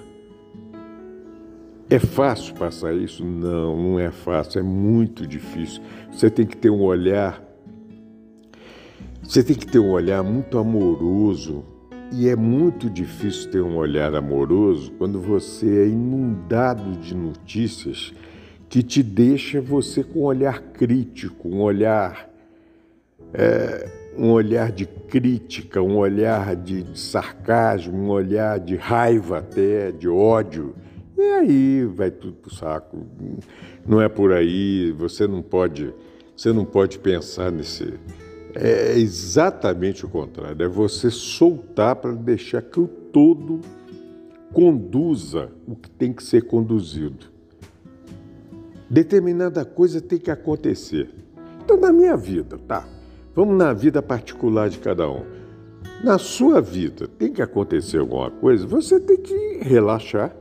é 1.88 2.00
fácil 2.00 2.52
passar 2.54 2.92
isso? 2.94 3.24
Não, 3.24 3.76
não 3.76 4.00
é 4.00 4.10
fácil, 4.10 4.58
é 4.58 4.62
muito 4.62 5.24
difícil. 5.24 5.80
Você 6.10 6.28
tem 6.28 6.44
que 6.44 6.56
ter 6.56 6.68
um 6.68 6.82
olhar, 6.82 7.40
você 9.26 9.42
tem 9.42 9.56
que 9.56 9.66
ter 9.66 9.78
um 9.78 9.90
olhar 9.90 10.22
muito 10.22 10.58
amoroso. 10.58 11.64
E 12.12 12.28
é 12.28 12.36
muito 12.36 12.88
difícil 12.88 13.50
ter 13.50 13.60
um 13.60 13.76
olhar 13.76 14.14
amoroso 14.14 14.92
quando 14.92 15.20
você 15.20 15.66
é 15.66 15.88
inundado 15.88 16.92
de 16.98 17.14
notícias 17.14 18.14
que 18.68 18.80
te 18.80 19.02
deixa 19.02 19.60
você 19.60 20.04
com 20.04 20.20
um 20.20 20.24
olhar 20.24 20.60
crítico, 20.60 21.48
um 21.48 21.60
olhar 21.60 22.30
é, 23.34 23.90
um 24.16 24.30
olhar 24.30 24.72
de 24.72 24.86
crítica, 24.86 25.82
um 25.82 25.96
olhar 25.96 26.56
de, 26.56 26.82
de 26.82 26.98
sarcasmo, 26.98 27.96
um 27.96 28.08
olhar 28.08 28.58
de 28.58 28.76
raiva 28.76 29.38
até, 29.38 29.92
de 29.92 30.08
ódio. 30.08 30.74
E 31.18 31.22
aí 31.22 31.84
vai 31.84 32.10
tudo 32.10 32.34
pro 32.34 32.54
saco. 32.54 33.04
Não 33.86 34.00
é 34.00 34.08
por 34.08 34.32
aí, 34.32 34.92
você 34.92 35.26
não 35.26 35.42
pode, 35.42 35.92
você 36.36 36.52
não 36.52 36.64
pode 36.64 36.98
pensar 36.98 37.50
nesse. 37.50 37.94
É 38.58 38.98
exatamente 38.98 40.06
o 40.06 40.08
contrário, 40.08 40.64
é 40.64 40.68
você 40.68 41.10
soltar 41.10 41.96
para 41.96 42.12
deixar 42.12 42.62
que 42.62 42.80
o 42.80 42.86
todo 42.86 43.60
conduza 44.52 45.50
o 45.66 45.76
que 45.76 45.90
tem 45.90 46.12
que 46.12 46.22
ser 46.22 46.42
conduzido. 46.46 47.26
Determinada 48.88 49.64
coisa 49.64 50.00
tem 50.00 50.18
que 50.18 50.30
acontecer. 50.30 51.10
Então, 51.62 51.76
na 51.76 51.92
minha 51.92 52.16
vida, 52.16 52.56
tá? 52.66 52.88
Vamos 53.34 53.58
na 53.58 53.72
vida 53.72 54.00
particular 54.00 54.70
de 54.70 54.78
cada 54.78 55.10
um. 55.10 55.24
Na 56.02 56.16
sua 56.16 56.60
vida 56.60 57.06
tem 57.06 57.32
que 57.32 57.42
acontecer 57.42 57.98
alguma 57.98 58.30
coisa, 58.30 58.66
você 58.66 58.98
tem 58.98 59.18
que 59.18 59.58
relaxar 59.60 60.34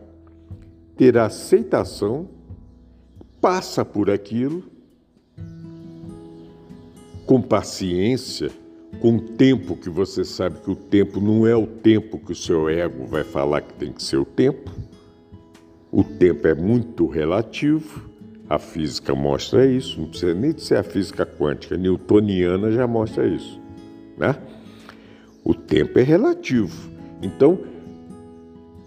ter 0.96 1.18
aceitação, 1.18 2.30
passa 3.42 3.84
por 3.84 4.10
aquilo 4.10 4.64
com 7.26 7.42
paciência, 7.42 8.50
com 9.00 9.18
tempo 9.18 9.76
que 9.76 9.90
você 9.90 10.24
sabe 10.24 10.60
que 10.62 10.72
o 10.72 10.76
tempo 10.76 11.20
não 11.20 11.46
é 11.46 11.56
o 11.56 11.66
tempo 11.66 12.20
que 12.20 12.32
o 12.32 12.36
seu 12.36 12.70
ego 12.70 13.06
vai 13.06 13.24
falar 13.24 13.62
que 13.62 13.74
tem 13.74 13.92
que 13.92 14.04
ser 14.04 14.18
o 14.18 14.26
tempo. 14.26 14.72
O 15.92 16.04
tempo 16.04 16.48
é 16.48 16.54
muito 16.54 17.08
relativo, 17.08 18.10
a 18.50 18.60
física 18.60 19.16
mostra 19.16 19.66
isso, 19.66 20.00
não 20.00 20.10
precisa 20.10 20.34
nem 20.34 20.52
de 20.52 20.62
ser 20.62 20.78
a 20.78 20.84
física 20.84 21.26
quântica, 21.26 21.78
newtoniana 21.78 22.72
já 22.72 22.86
mostra 22.86 23.26
isso, 23.26 23.60
né? 24.18 24.36
O 25.44 25.54
tempo 25.54 25.98
é 26.00 26.04
relativo. 26.04 26.90
Então, 27.22 27.60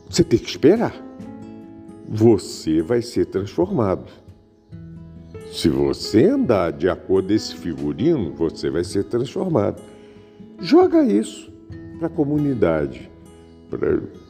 você 0.08 0.22
tem 0.22 0.38
que 0.38 0.48
esperar 0.48 1.08
você 2.08 2.80
vai 2.80 3.02
ser 3.02 3.26
transformado. 3.26 4.10
Se 5.52 5.68
você 5.68 6.26
andar 6.26 6.72
de 6.72 6.88
acordo 6.88 7.28
com 7.28 7.34
esse 7.34 7.54
figurino, 7.56 8.32
você 8.32 8.70
vai 8.70 8.84
ser 8.84 9.04
transformado. 9.04 9.82
Joga 10.60 11.02
isso 11.02 11.50
para 11.98 12.06
a 12.06 12.10
comunidade, 12.10 13.10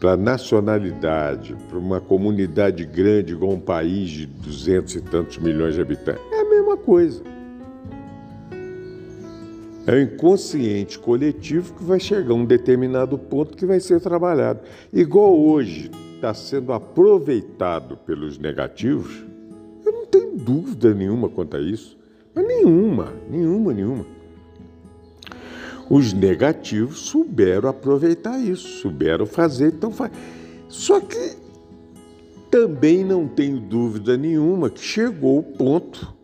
para 0.00 0.12
a 0.12 0.16
nacionalidade, 0.16 1.56
para 1.68 1.78
uma 1.78 2.00
comunidade 2.00 2.84
grande, 2.86 3.32
igual 3.32 3.52
um 3.52 3.60
país 3.60 4.08
de 4.10 4.26
duzentos 4.26 4.94
e 4.94 5.00
tantos 5.00 5.38
milhões 5.38 5.74
de 5.74 5.80
habitantes. 5.80 6.22
É 6.32 6.40
a 6.40 6.48
mesma 6.48 6.76
coisa. 6.76 7.22
É 9.86 9.92
o 9.92 10.00
inconsciente 10.00 10.98
coletivo 10.98 11.74
que 11.74 11.82
vai 11.82 11.98
chegar 11.98 12.30
a 12.30 12.34
um 12.34 12.44
determinado 12.44 13.18
ponto 13.18 13.56
que 13.56 13.66
vai 13.66 13.80
ser 13.80 14.00
trabalhado. 14.00 14.60
Igual 14.92 15.38
hoje 15.38 15.90
está 16.14 16.34
sendo 16.34 16.72
aproveitado 16.72 17.96
pelos 17.96 18.38
negativos, 18.38 19.24
dúvida 20.38 20.94
nenhuma 20.94 21.28
quanto 21.28 21.56
a 21.56 21.60
isso. 21.60 21.98
Mas 22.34 22.46
nenhuma, 22.46 23.12
nenhuma, 23.28 23.74
nenhuma. 23.74 24.06
Os 25.90 26.12
negativos 26.12 27.00
souberam 27.00 27.68
aproveitar 27.68 28.38
isso, 28.38 28.80
souberam 28.80 29.26
fazer, 29.26 29.72
então 29.72 29.90
faz. 29.90 30.12
Só 30.68 31.00
que 31.00 31.36
também 32.50 33.04
não 33.04 33.26
tenho 33.26 33.58
dúvida 33.58 34.16
nenhuma 34.16 34.70
que 34.70 34.80
chegou 34.80 35.38
o 35.38 35.42
ponto, 35.42 36.14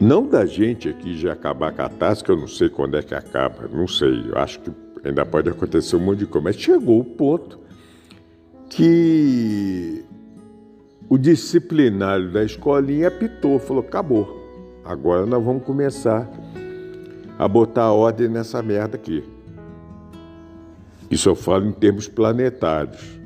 não 0.00 0.26
da 0.26 0.44
gente 0.44 0.88
aqui 0.88 1.14
de 1.14 1.28
acabar 1.28 1.68
a 1.68 1.72
catástrofe, 1.72 2.32
eu 2.32 2.40
não 2.40 2.48
sei 2.48 2.68
quando 2.68 2.96
é 2.96 3.02
que 3.02 3.14
acaba, 3.14 3.68
não 3.68 3.86
sei, 3.86 4.30
eu 4.30 4.38
acho 4.38 4.60
que 4.60 4.70
ainda 5.04 5.24
pode 5.24 5.48
acontecer 5.48 5.96
um 5.96 6.00
monte 6.00 6.20
de 6.20 6.26
coisa, 6.26 6.44
mas 6.44 6.56
chegou 6.56 7.00
o 7.00 7.04
ponto 7.04 7.60
que 8.68 10.04
o 11.12 11.18
disciplinário 11.18 12.32
da 12.32 12.42
escolinha 12.42 13.08
apitou, 13.08 13.58
falou: 13.58 13.82
acabou, 13.82 14.80
agora 14.82 15.26
nós 15.26 15.44
vamos 15.44 15.62
começar 15.62 16.26
a 17.38 17.46
botar 17.46 17.92
ordem 17.92 18.28
nessa 18.28 18.62
merda 18.62 18.96
aqui. 18.96 19.22
Isso 21.10 21.28
eu 21.28 21.34
falo 21.34 21.66
em 21.66 21.72
termos 21.72 22.08
planetários. 22.08 23.20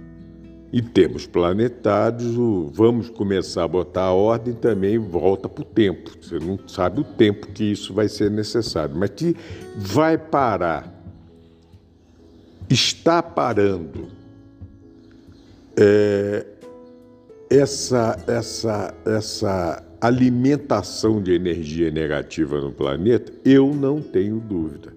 E 0.72 0.82
termos 0.82 1.28
planetários, 1.28 2.34
vamos 2.72 3.08
começar 3.08 3.62
a 3.62 3.68
botar 3.68 4.02
a 4.02 4.12
ordem 4.12 4.52
também 4.52 4.98
volta 4.98 5.48
para 5.48 5.62
o 5.62 5.64
tempo. 5.64 6.10
Você 6.20 6.40
não 6.40 6.58
sabe 6.66 7.02
o 7.02 7.04
tempo 7.04 7.46
que 7.52 7.70
isso 7.70 7.94
vai 7.94 8.08
ser 8.08 8.32
necessário, 8.32 8.96
mas 8.96 9.10
que 9.10 9.36
vai 9.76 10.18
parar, 10.18 10.92
está 12.68 13.22
parando 13.22 14.08
é, 15.76 16.44
essa, 17.50 18.16
essa, 18.26 18.94
essa 19.04 19.82
alimentação 20.00 21.22
de 21.22 21.32
energia 21.32 21.90
negativa 21.90 22.60
no 22.60 22.72
planeta, 22.72 23.32
eu 23.44 23.74
não 23.74 24.00
tenho 24.00 24.38
dúvida. 24.40 24.92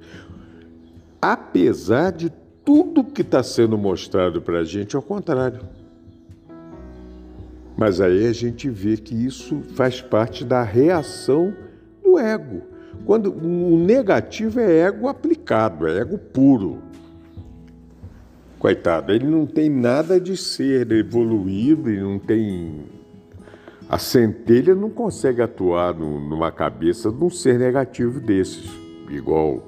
Apesar 1.21 2.11
de 2.11 2.31
tudo 2.63 3.03
que 3.03 3.21
está 3.21 3.41
sendo 3.41 3.77
mostrado 3.77 4.41
para 4.41 4.59
a 4.59 4.63
gente, 4.63 4.95
ao 4.95 5.01
contrário. 5.01 5.61
Mas 7.77 8.01
aí 8.01 8.27
a 8.27 8.33
gente 8.33 8.69
vê 8.69 8.97
que 8.97 9.15
isso 9.15 9.61
faz 9.73 10.01
parte 10.01 10.43
da 10.43 10.63
reação 10.63 11.53
do 12.03 12.19
ego. 12.19 12.61
Quando 13.05 13.31
o 13.31 13.77
negativo 13.77 14.59
é 14.59 14.81
ego 14.81 15.07
aplicado, 15.07 15.87
é 15.87 15.99
ego 15.99 16.17
puro. 16.17 16.88
Coitado, 18.59 19.13
ele 19.13 19.25
não 19.25 19.45
tem 19.45 19.69
nada 19.69 20.19
de 20.19 20.35
ser 20.35 20.91
evoluído 20.91 21.89
e 21.89 21.97
não 21.97 22.19
tem 22.19 22.83
a 23.89 23.97
centelha 23.97 24.75
não 24.75 24.91
consegue 24.91 25.41
atuar 25.41 25.95
no, 25.95 26.19
numa 26.19 26.51
cabeça 26.51 27.11
de 27.11 27.23
um 27.23 27.29
ser 27.29 27.57
negativo 27.57 28.19
desses, 28.19 28.69
igual 29.09 29.67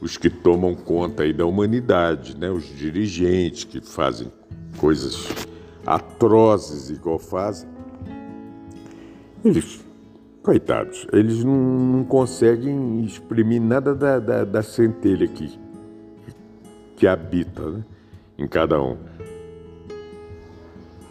os 0.00 0.16
que 0.16 0.30
tomam 0.30 0.72
conta 0.72 1.24
aí 1.24 1.32
da 1.32 1.44
humanidade, 1.44 2.38
né? 2.38 2.48
os 2.48 2.64
dirigentes 2.64 3.64
que 3.64 3.80
fazem 3.80 4.30
coisas 4.76 5.26
atrozes 5.84 6.90
igual 6.90 7.18
fazem. 7.18 7.68
Eles, 9.44 9.84
coitados, 10.40 11.04
eles 11.12 11.42
não, 11.42 11.56
não 11.56 12.04
conseguem 12.04 13.02
exprimir 13.02 13.60
nada 13.60 13.96
da, 13.96 14.20
da, 14.20 14.44
da 14.44 14.62
centelha 14.62 15.26
que, 15.26 15.58
que 16.96 17.06
habita 17.06 17.68
né? 17.68 17.84
Em 18.38 18.46
cada 18.46 18.80
um. 18.82 18.96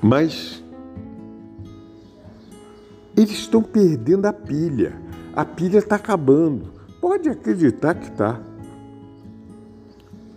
Mas 0.01 0.63
eles 3.15 3.31
estão 3.31 3.61
perdendo 3.61 4.25
a 4.25 4.33
pilha. 4.33 4.99
A 5.35 5.45
pilha 5.45 5.77
está 5.77 5.95
acabando. 5.95 6.73
Pode 6.99 7.29
acreditar 7.29 7.95
que 7.95 8.07
está. 8.07 8.39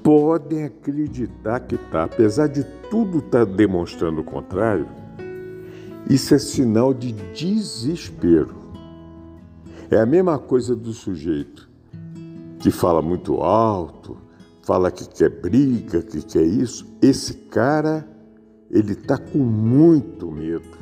Podem 0.03 0.65
acreditar 0.65 1.61
que 1.61 1.75
está. 1.75 2.05
Apesar 2.05 2.49
de 2.49 2.65
tudo 2.91 3.19
estar 3.19 3.45
tá 3.45 3.53
demonstrando 3.53 4.21
o 4.21 4.25
contrário, 4.25 4.87
isso 6.09 6.35
é 6.35 6.39
sinal 6.39 6.95
de 6.95 7.13
desespero. 7.13 8.55
É 9.91 9.99
a 9.99 10.07
mesma 10.07 10.39
coisa 10.39 10.77
do 10.77 10.93
sujeito 10.93 11.69
que 12.59 12.71
fala 12.71 13.01
muito 13.01 13.37
alto, 13.43 14.16
fala 14.67 14.91
que 14.91 15.09
quer 15.09 15.31
briga, 15.31 16.03
que 16.03 16.21
quer 16.23 16.43
isso. 16.43 16.85
Esse 17.01 17.35
cara, 17.35 18.05
ele 18.69 18.95
está 18.95 19.17
com 19.17 19.39
muito 19.39 20.29
medo. 20.29 20.77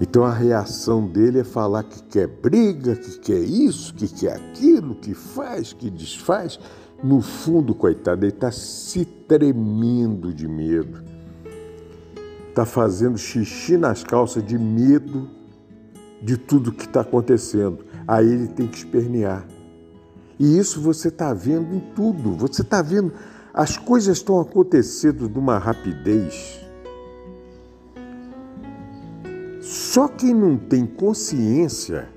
Então 0.00 0.24
a 0.24 0.32
reação 0.32 1.04
dele 1.04 1.40
é 1.40 1.44
falar 1.44 1.82
que 1.82 2.00
quer 2.04 2.28
briga, 2.28 2.94
que 2.94 3.18
quer 3.18 3.40
isso, 3.40 3.92
que 3.92 4.06
quer 4.06 4.36
aquilo, 4.36 4.94
que 4.94 5.14
faz, 5.14 5.72
que 5.72 5.90
desfaz. 5.90 6.60
No 7.02 7.20
fundo, 7.20 7.74
coitado, 7.74 8.24
ele 8.24 8.32
está 8.32 8.52
se 8.52 9.04
tremendo 9.04 10.32
de 10.32 10.46
medo. 10.46 11.02
Está 12.48 12.64
fazendo 12.64 13.18
xixi 13.18 13.76
nas 13.76 14.04
calças 14.04 14.46
de 14.46 14.56
medo 14.56 15.28
de 16.22 16.36
tudo 16.36 16.70
que 16.70 16.84
está 16.84 17.00
acontecendo. 17.00 17.84
Aí 18.06 18.30
ele 18.30 18.46
tem 18.46 18.68
que 18.68 18.76
espernear. 18.76 19.44
E 20.42 20.58
isso 20.58 20.80
você 20.80 21.06
está 21.06 21.32
vendo 21.32 21.74
em 21.74 21.80
tudo. 21.94 22.34
Você 22.36 22.62
está 22.62 22.82
vendo, 22.82 23.12
as 23.54 23.78
coisas 23.78 24.18
estão 24.18 24.40
acontecendo 24.40 25.28
de 25.28 25.38
uma 25.38 25.56
rapidez 25.56 26.62
Só 29.92 30.08
quem 30.08 30.34
não 30.34 30.58
tem 30.58 30.84
consciência 30.84 32.08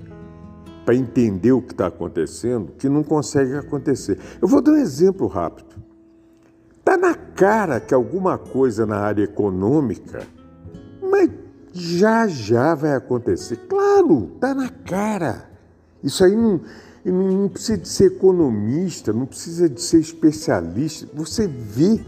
para 0.84 0.94
entender 0.94 1.52
o 1.52 1.62
que 1.62 1.72
está 1.72 1.86
acontecendo 1.86 2.72
que 2.76 2.88
não 2.88 3.04
consegue 3.04 3.54
acontecer. 3.54 4.18
Eu 4.42 4.48
vou 4.48 4.60
dar 4.60 4.72
um 4.72 4.76
exemplo 4.76 5.26
rápido. 5.26 5.76
Está 6.78 6.96
na 6.96 7.14
cara 7.14 7.78
que 7.78 7.94
alguma 7.94 8.36
coisa 8.36 8.84
na 8.84 8.98
área 8.98 9.22
econômica, 9.22 10.26
mas 11.00 11.30
já 11.72 12.26
já 12.26 12.74
vai 12.74 12.94
acontecer. 12.94 13.56
Claro, 13.68 14.32
está 14.34 14.52
na 14.52 14.68
cara. 14.68 15.48
Isso 16.02 16.24
aí 16.24 16.34
não, 16.34 16.60
não 17.12 17.48
precisa 17.48 17.78
de 17.78 17.88
ser 17.88 18.06
economista, 18.06 19.12
não 19.12 19.26
precisa 19.26 19.68
de 19.68 19.80
ser 19.80 20.00
especialista. 20.00 21.08
Você 21.14 21.46
vê 21.46 22.00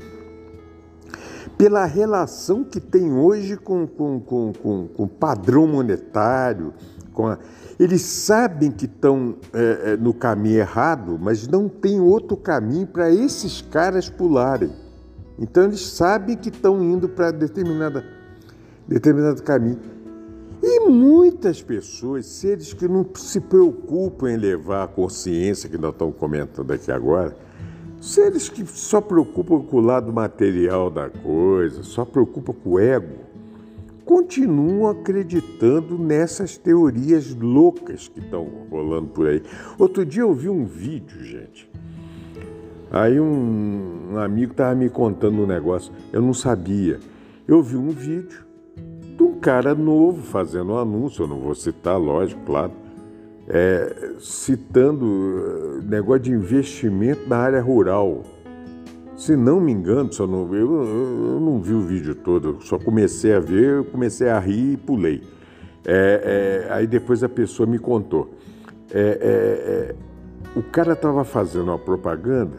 pela 1.56 1.84
relação 1.84 2.62
que 2.62 2.80
tem 2.80 3.12
hoje 3.12 3.56
com, 3.56 3.86
com, 3.86 4.20
com, 4.20 4.52
com, 4.52 4.88
com 4.88 5.02
o 5.02 5.08
padrão 5.08 5.66
monetário. 5.66 6.72
Com 7.12 7.26
a... 7.26 7.38
Eles 7.78 8.02
sabem 8.02 8.70
que 8.70 8.86
estão 8.86 9.36
é, 9.52 9.92
é, 9.92 9.96
no 9.96 10.14
caminho 10.14 10.58
errado, 10.58 11.18
mas 11.20 11.46
não 11.48 11.68
tem 11.68 12.00
outro 12.00 12.36
caminho 12.36 12.86
para 12.86 13.10
esses 13.10 13.60
caras 13.60 14.08
pularem. 14.08 14.70
Então 15.38 15.64
eles 15.64 15.86
sabem 15.86 16.36
que 16.36 16.48
estão 16.48 16.82
indo 16.82 17.08
para 17.08 17.30
determinada, 17.30 18.04
determinado 18.86 19.42
caminho. 19.42 19.78
E 20.70 20.80
muitas 20.80 21.62
pessoas, 21.62 22.26
seres 22.26 22.74
que 22.74 22.86
não 22.86 23.06
se 23.14 23.40
preocupam 23.40 24.30
em 24.30 24.36
levar 24.36 24.84
a 24.84 24.88
consciência 24.88 25.66
que 25.66 25.78
nós 25.78 25.92
estamos 25.92 26.14
comentando 26.16 26.70
aqui 26.70 26.92
agora, 26.92 27.34
Seres 28.00 28.48
que 28.48 28.64
só 28.64 29.00
preocupam 29.00 29.60
com 29.60 29.78
o 29.78 29.80
lado 29.80 30.12
material 30.12 30.88
da 30.88 31.08
coisa, 31.10 31.82
só 31.82 32.04
preocupam 32.04 32.52
com 32.52 32.70
o 32.70 32.78
ego, 32.78 33.16
continuam 34.04 34.88
acreditando 34.88 35.98
nessas 35.98 36.56
teorias 36.56 37.34
loucas 37.34 38.06
que 38.06 38.20
estão 38.20 38.46
rolando 38.70 39.08
por 39.08 39.26
aí. 39.26 39.42
Outro 39.76 40.06
dia 40.06 40.22
eu 40.22 40.32
vi 40.32 40.48
um 40.48 40.64
vídeo, 40.64 41.24
gente. 41.24 41.68
Aí 42.88 43.18
um, 43.18 44.12
um 44.12 44.18
amigo 44.18 44.52
estava 44.52 44.76
me 44.76 44.88
contando 44.88 45.42
um 45.42 45.46
negócio, 45.46 45.92
eu 46.12 46.22
não 46.22 46.32
sabia. 46.32 47.00
Eu 47.48 47.60
vi 47.62 47.76
um 47.76 47.90
vídeo 47.90 48.47
de 49.18 49.22
um 49.22 49.34
cara 49.34 49.74
novo 49.74 50.22
fazendo 50.22 50.72
um 50.72 50.78
anúncio, 50.78 51.24
eu 51.24 51.28
não 51.28 51.40
vou 51.40 51.54
citar, 51.54 51.98
lógico, 51.98 52.40
claro 52.46 52.72
é, 53.48 54.14
citando 54.20 55.80
eh, 55.80 55.82
negócio 55.88 56.24
de 56.24 56.32
investimento 56.32 57.26
na 57.26 57.38
área 57.38 57.62
rural. 57.62 58.22
Se 59.16 59.34
não 59.34 59.60
me 59.60 59.72
engano, 59.72 60.12
só 60.12 60.26
não, 60.26 60.54
eu, 60.54 60.84
eu 60.84 61.40
não 61.40 61.60
vi 61.60 61.72
o 61.72 61.80
vídeo 61.80 62.14
todo, 62.14 62.58
só 62.60 62.78
comecei 62.78 63.34
a 63.34 63.40
ver, 63.40 63.84
comecei 63.84 64.28
a 64.28 64.38
rir 64.38 64.74
e 64.74 64.76
pulei. 64.76 65.22
É, 65.84 66.66
é, 66.68 66.72
aí 66.72 66.86
depois 66.86 67.24
a 67.24 67.28
pessoa 67.28 67.66
me 67.66 67.78
contou. 67.78 68.30
É, 68.92 69.00
é, 69.00 69.94
é 69.94 69.94
o 70.54 70.62
cara 70.62 70.92
estava 70.92 71.24
fazendo 71.24 71.64
uma 71.64 71.78
propaganda 71.78 72.56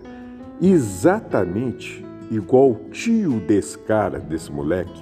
exatamente 0.61 2.05
igual 2.29 2.71
o 2.71 2.89
tio 2.91 3.39
desse 3.39 3.77
cara, 3.77 4.19
desse 4.19 4.51
moleque, 4.51 5.01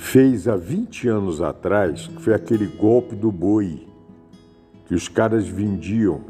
fez 0.00 0.48
há 0.48 0.56
20 0.56 1.08
anos 1.08 1.42
atrás, 1.42 2.08
que 2.08 2.22
foi 2.22 2.32
aquele 2.32 2.66
golpe 2.66 3.14
do 3.14 3.30
boi, 3.30 3.86
que 4.86 4.94
os 4.94 5.08
caras 5.08 5.46
vendiam. 5.46 6.22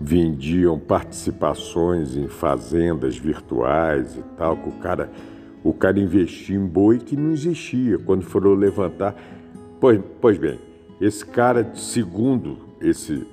Vendiam 0.00 0.78
participações 0.80 2.16
em 2.16 2.26
fazendas 2.28 3.16
virtuais 3.16 4.16
e 4.16 4.22
tal, 4.36 4.56
que 4.56 4.70
o 4.70 4.72
cara, 4.72 5.12
o 5.62 5.72
cara 5.74 6.00
investia 6.00 6.56
em 6.56 6.66
boi 6.66 6.98
que 6.98 7.14
não 7.14 7.30
existia. 7.30 7.98
Quando 7.98 8.22
foram 8.22 8.54
levantar. 8.54 9.14
Pois, 9.78 10.00
pois 10.20 10.38
bem, 10.38 10.58
esse 10.98 11.24
cara, 11.24 11.72
segundo 11.74 12.58
esse 12.80 13.24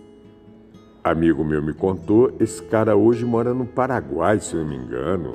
amigo 1.04 1.43
meu 1.43 1.62
me 1.62 1.74
contou, 1.74 2.36
esse 2.39 2.62
cara 2.64 2.95
hoje 2.95 3.26
mora 3.26 3.54
no 3.54 3.66
Paraguai, 3.66 4.39
se 4.39 4.56
não 4.56 4.66
me 4.66 4.76
engano, 4.76 5.32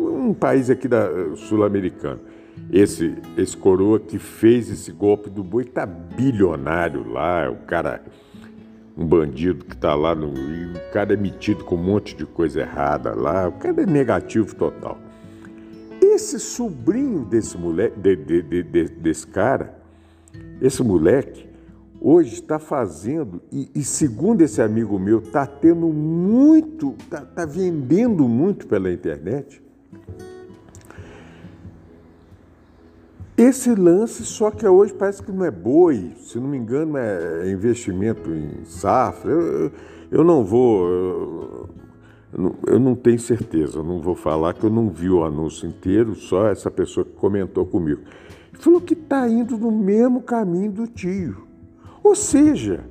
um 0.00 0.34
país 0.34 0.70
aqui 0.70 0.88
da 0.88 1.08
sul-americano. 1.36 2.20
Esse, 2.72 3.14
esse 3.36 3.56
coroa 3.56 4.00
que 4.00 4.18
fez 4.18 4.70
esse 4.70 4.90
golpe 4.90 5.30
do 5.30 5.44
boi 5.44 5.64
tá 5.64 5.86
bilionário 5.86 7.08
lá, 7.12 7.48
o 7.50 7.56
cara, 7.66 8.02
um 8.96 9.06
bandido 9.06 9.64
que 9.64 9.76
tá 9.76 9.94
lá, 9.94 10.14
no, 10.14 10.28
o 10.28 10.92
cara 10.92 11.14
é 11.14 11.16
metido 11.16 11.64
com 11.64 11.76
um 11.76 11.82
monte 11.82 12.16
de 12.16 12.26
coisa 12.26 12.60
errada 12.60 13.14
lá, 13.14 13.48
o 13.48 13.52
cara 13.52 13.82
é 13.82 13.86
negativo 13.86 14.54
total. 14.54 14.98
Esse 16.00 16.40
sobrinho 16.40 17.24
desse 17.24 17.56
moleque, 17.56 17.98
de, 18.00 18.16
de, 18.16 18.62
de, 18.62 18.84
desse 18.84 19.26
cara, 19.26 19.78
esse 20.60 20.82
moleque, 20.82 21.45
hoje 22.08 22.34
está 22.34 22.60
fazendo, 22.60 23.42
e, 23.50 23.68
e, 23.74 23.82
segundo 23.82 24.40
esse 24.40 24.62
amigo 24.62 24.96
meu, 24.96 25.18
está 25.18 25.44
tendo 25.44 25.88
muito, 25.88 26.94
está 27.00 27.22
tá 27.22 27.44
vendendo 27.44 28.28
muito 28.28 28.68
pela 28.68 28.92
internet. 28.92 29.60
Esse 33.36 33.74
lance, 33.74 34.24
só 34.24 34.52
que 34.52 34.64
hoje 34.64 34.94
parece 34.94 35.20
que 35.20 35.32
não 35.32 35.44
é 35.44 35.50
boi, 35.50 36.12
se 36.18 36.38
não 36.38 36.46
me 36.46 36.56
engano, 36.56 36.96
é 36.96 37.50
investimento 37.50 38.30
em 38.30 38.64
safra. 38.64 39.32
Eu, 39.32 39.72
eu 40.12 40.22
não 40.22 40.44
vou, 40.44 40.88
eu, 40.88 41.68
eu 42.68 42.78
não 42.78 42.94
tenho 42.94 43.18
certeza, 43.18 43.80
eu 43.80 43.84
não 43.84 44.00
vou 44.00 44.14
falar 44.14 44.54
que 44.54 44.62
eu 44.62 44.70
não 44.70 44.90
vi 44.90 45.10
o 45.10 45.24
anúncio 45.24 45.68
inteiro, 45.68 46.14
só 46.14 46.46
essa 46.46 46.70
pessoa 46.70 47.04
que 47.04 47.14
comentou 47.14 47.66
comigo. 47.66 48.02
Falou 48.52 48.80
que 48.80 48.94
está 48.94 49.28
indo 49.28 49.58
no 49.58 49.72
mesmo 49.72 50.22
caminho 50.22 50.70
do 50.70 50.86
tio. 50.86 51.46
Ou 52.06 52.14
seja, 52.14 52.84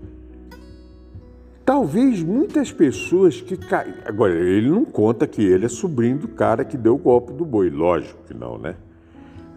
talvez 1.65 2.21
muitas 2.21 2.69
pessoas 2.69 3.39
que 3.39 3.55
caem. 3.55 3.93
Agora, 4.03 4.33
ele 4.33 4.69
não 4.69 4.83
conta 4.83 5.25
que 5.25 5.41
ele 5.41 5.65
é 5.65 5.69
sobrinho 5.69 6.17
do 6.17 6.27
cara 6.27 6.65
que 6.65 6.75
deu 6.75 6.95
o 6.95 6.97
golpe 6.97 7.31
do 7.31 7.45
boi, 7.45 7.69
lógico 7.69 8.19
que 8.27 8.33
não, 8.33 8.57
né? 8.57 8.75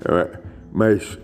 É, 0.05 0.39
mas 0.73 1.19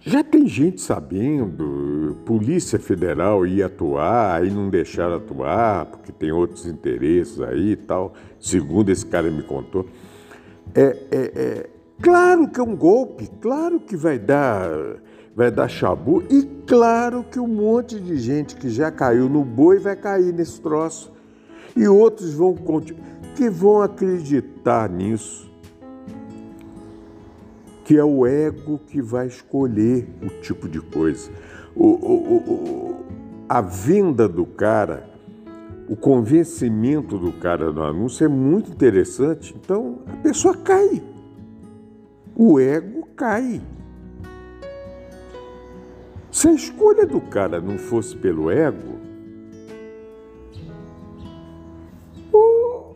já 0.00 0.24
tem 0.24 0.48
gente 0.48 0.80
sabendo, 0.80 2.16
Polícia 2.26 2.80
Federal 2.80 3.46
ia 3.46 3.66
atuar, 3.66 4.34
aí 4.42 4.50
não 4.50 4.68
deixaram 4.68 5.18
atuar, 5.18 5.86
porque 5.86 6.10
tem 6.10 6.32
outros 6.32 6.66
interesses 6.66 7.40
aí 7.40 7.70
e 7.70 7.76
tal, 7.76 8.12
segundo 8.40 8.88
esse 8.88 9.06
cara 9.06 9.30
me 9.30 9.44
contou. 9.44 9.86
É, 10.74 10.82
é, 10.82 10.96
é, 11.12 11.70
claro 12.02 12.48
que 12.48 12.58
é 12.58 12.62
um 12.64 12.74
golpe, 12.74 13.30
claro 13.40 13.78
que 13.78 13.96
vai 13.96 14.18
dar 14.18 14.98
vai 15.38 15.52
dar 15.52 15.68
chabu. 15.68 16.24
E 16.28 16.42
claro 16.66 17.22
que 17.22 17.38
um 17.38 17.46
monte 17.46 18.00
de 18.00 18.16
gente 18.16 18.56
que 18.56 18.68
já 18.68 18.90
caiu 18.90 19.28
no 19.28 19.44
boi 19.44 19.78
vai 19.78 19.94
cair 19.94 20.34
nesse 20.34 20.60
troço. 20.60 21.12
E 21.76 21.86
outros 21.86 22.34
vão 22.34 22.56
que 23.36 23.48
vão 23.48 23.80
acreditar 23.80 24.90
nisso. 24.90 25.48
Que 27.84 27.96
é 27.96 28.04
o 28.04 28.26
ego 28.26 28.80
que 28.88 29.00
vai 29.00 29.28
escolher 29.28 30.08
o 30.20 30.28
tipo 30.40 30.68
de 30.68 30.80
coisa. 30.80 31.30
O, 31.72 31.86
o, 31.86 32.36
o, 32.36 33.04
a 33.48 33.60
venda 33.60 34.28
do 34.28 34.44
cara, 34.44 35.08
o 35.88 35.94
convencimento 35.94 37.16
do 37.16 37.30
cara 37.30 37.70
no 37.70 37.84
anúncio 37.84 38.24
é 38.24 38.28
muito 38.28 38.72
interessante. 38.72 39.54
Então 39.56 40.00
a 40.04 40.16
pessoa 40.16 40.56
cai. 40.56 41.00
O 42.34 42.58
ego 42.58 43.06
cai. 43.14 43.62
Se 46.30 46.48
a 46.48 46.52
escolha 46.52 47.06
do 47.06 47.20
cara 47.20 47.60
não 47.60 47.78
fosse 47.78 48.16
pelo 48.16 48.50
ego, 48.50 48.98
o 52.32 52.94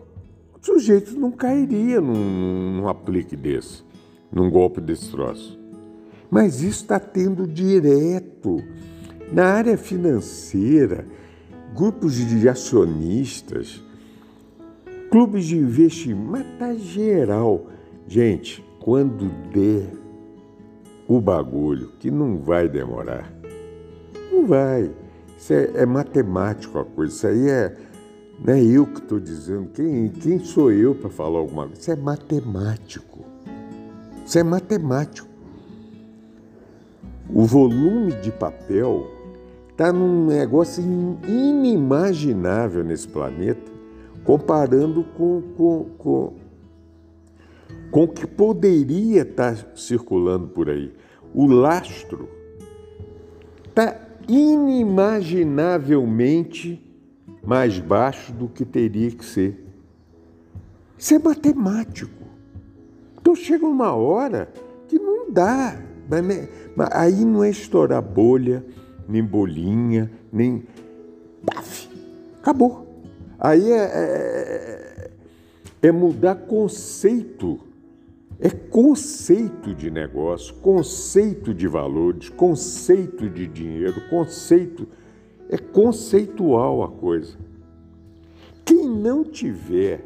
sujeito 0.61 1.18
não 1.18 1.30
cairia 1.30 2.01
num, 2.01 2.76
num 2.76 2.89
aplique 2.89 3.35
desse, 3.35 3.83
num 4.30 4.51
golpe 4.51 4.80
desse 4.80 5.11
troço. 5.11 5.59
Mas 6.30 6.62
isso 6.62 6.83
está 6.83 7.01
tendo 7.01 7.47
direto. 7.47 8.62
Na 9.33 9.47
área 9.47 9.78
financeira, 9.78 11.07
grupos 11.74 12.14
de 12.14 12.49
acionistas, 12.49 13.83
clubes 15.11 15.47
de 15.47 15.57
investimento, 15.57 16.30
mas 16.30 16.47
está 16.47 16.74
geral. 16.74 17.66
Gente, 18.07 18.64
quando 18.78 19.28
der 19.53 20.01
o 21.07 21.20
bagulho, 21.20 21.92
que 21.98 22.11
não 22.11 22.38
vai 22.38 22.68
demorar. 22.68 23.32
Não 24.30 24.46
vai. 24.46 24.90
Isso 25.36 25.53
é, 25.53 25.70
é 25.74 25.86
matemático 25.86 26.78
a 26.78 26.84
coisa. 26.84 27.12
Isso 27.12 27.26
aí 27.26 27.48
é. 27.48 27.76
Não 28.44 28.55
é 28.55 28.62
eu 28.62 28.86
que 28.86 28.98
estou 28.98 29.20
dizendo. 29.20 29.68
Quem, 29.74 30.09
quem 30.09 30.38
sou 30.38 30.72
eu 30.72 30.94
para 30.94 31.11
falar 31.11 31.38
alguma 31.38 31.66
coisa? 31.66 31.80
Isso 31.80 31.90
é 31.90 31.96
matemático. 31.96 33.24
Isso 34.24 34.38
é 34.38 34.42
matemático. 34.42 35.28
O 37.28 37.44
volume 37.44 38.12
de 38.20 38.30
papel 38.30 39.07
está 39.70 39.92
num 39.92 40.26
negócio 40.26 40.82
inimaginável 41.26 42.84
nesse 42.84 43.09
planeta, 43.09 43.70
comparando 44.24 45.03
com, 45.16 45.42
com, 45.57 45.86
com, 45.98 46.32
com 47.93 48.05
o 48.05 48.09
que 48.09 48.26
poderia 48.26 49.22
estar 49.22 49.55
circulando 49.76 50.49
por 50.49 50.68
aí 50.68 50.93
o 51.34 51.47
lastro 51.47 52.28
está 53.68 53.99
inimaginavelmente 54.28 56.80
mais 57.43 57.78
baixo 57.78 58.32
do 58.32 58.49
que 58.49 58.64
teria 58.64 59.11
que 59.11 59.24
ser. 59.24 59.59
Isso 60.97 61.14
é 61.14 61.18
matemático. 61.18 62.22
Então 63.20 63.34
chega 63.34 63.66
uma 63.66 63.93
hora 63.95 64.49
que 64.86 64.97
não 64.99 65.28
dá. 65.30 65.76
Mas 66.76 66.88
aí 66.93 67.24
não 67.24 67.43
é 67.43 67.49
estourar 67.51 68.03
bolha, 68.03 68.64
nem 69.09 69.24
bolinha, 69.24 70.12
nem. 70.32 70.64
Paf! 71.45 71.90
Acabou. 72.40 73.03
Aí 73.38 73.72
é, 73.72 73.82
é, 73.82 75.11
é 75.80 75.93
mudar 75.93 76.34
conceito 76.34 77.72
é 78.43 78.51
conceito 78.51 79.72
de 79.72 79.88
negócio, 79.88 80.53
conceito 80.57 81.55
de 81.55 81.68
valores, 81.68 82.28
conceito 82.28 83.30
de 83.30 83.47
dinheiro, 83.47 83.95
conceito. 84.11 84.88
É 85.49 85.57
conceitual 85.57 86.82
a 86.82 86.88
coisa. 86.88 87.36
Quem 88.64 88.88
não 88.88 89.22
tiver 89.22 90.05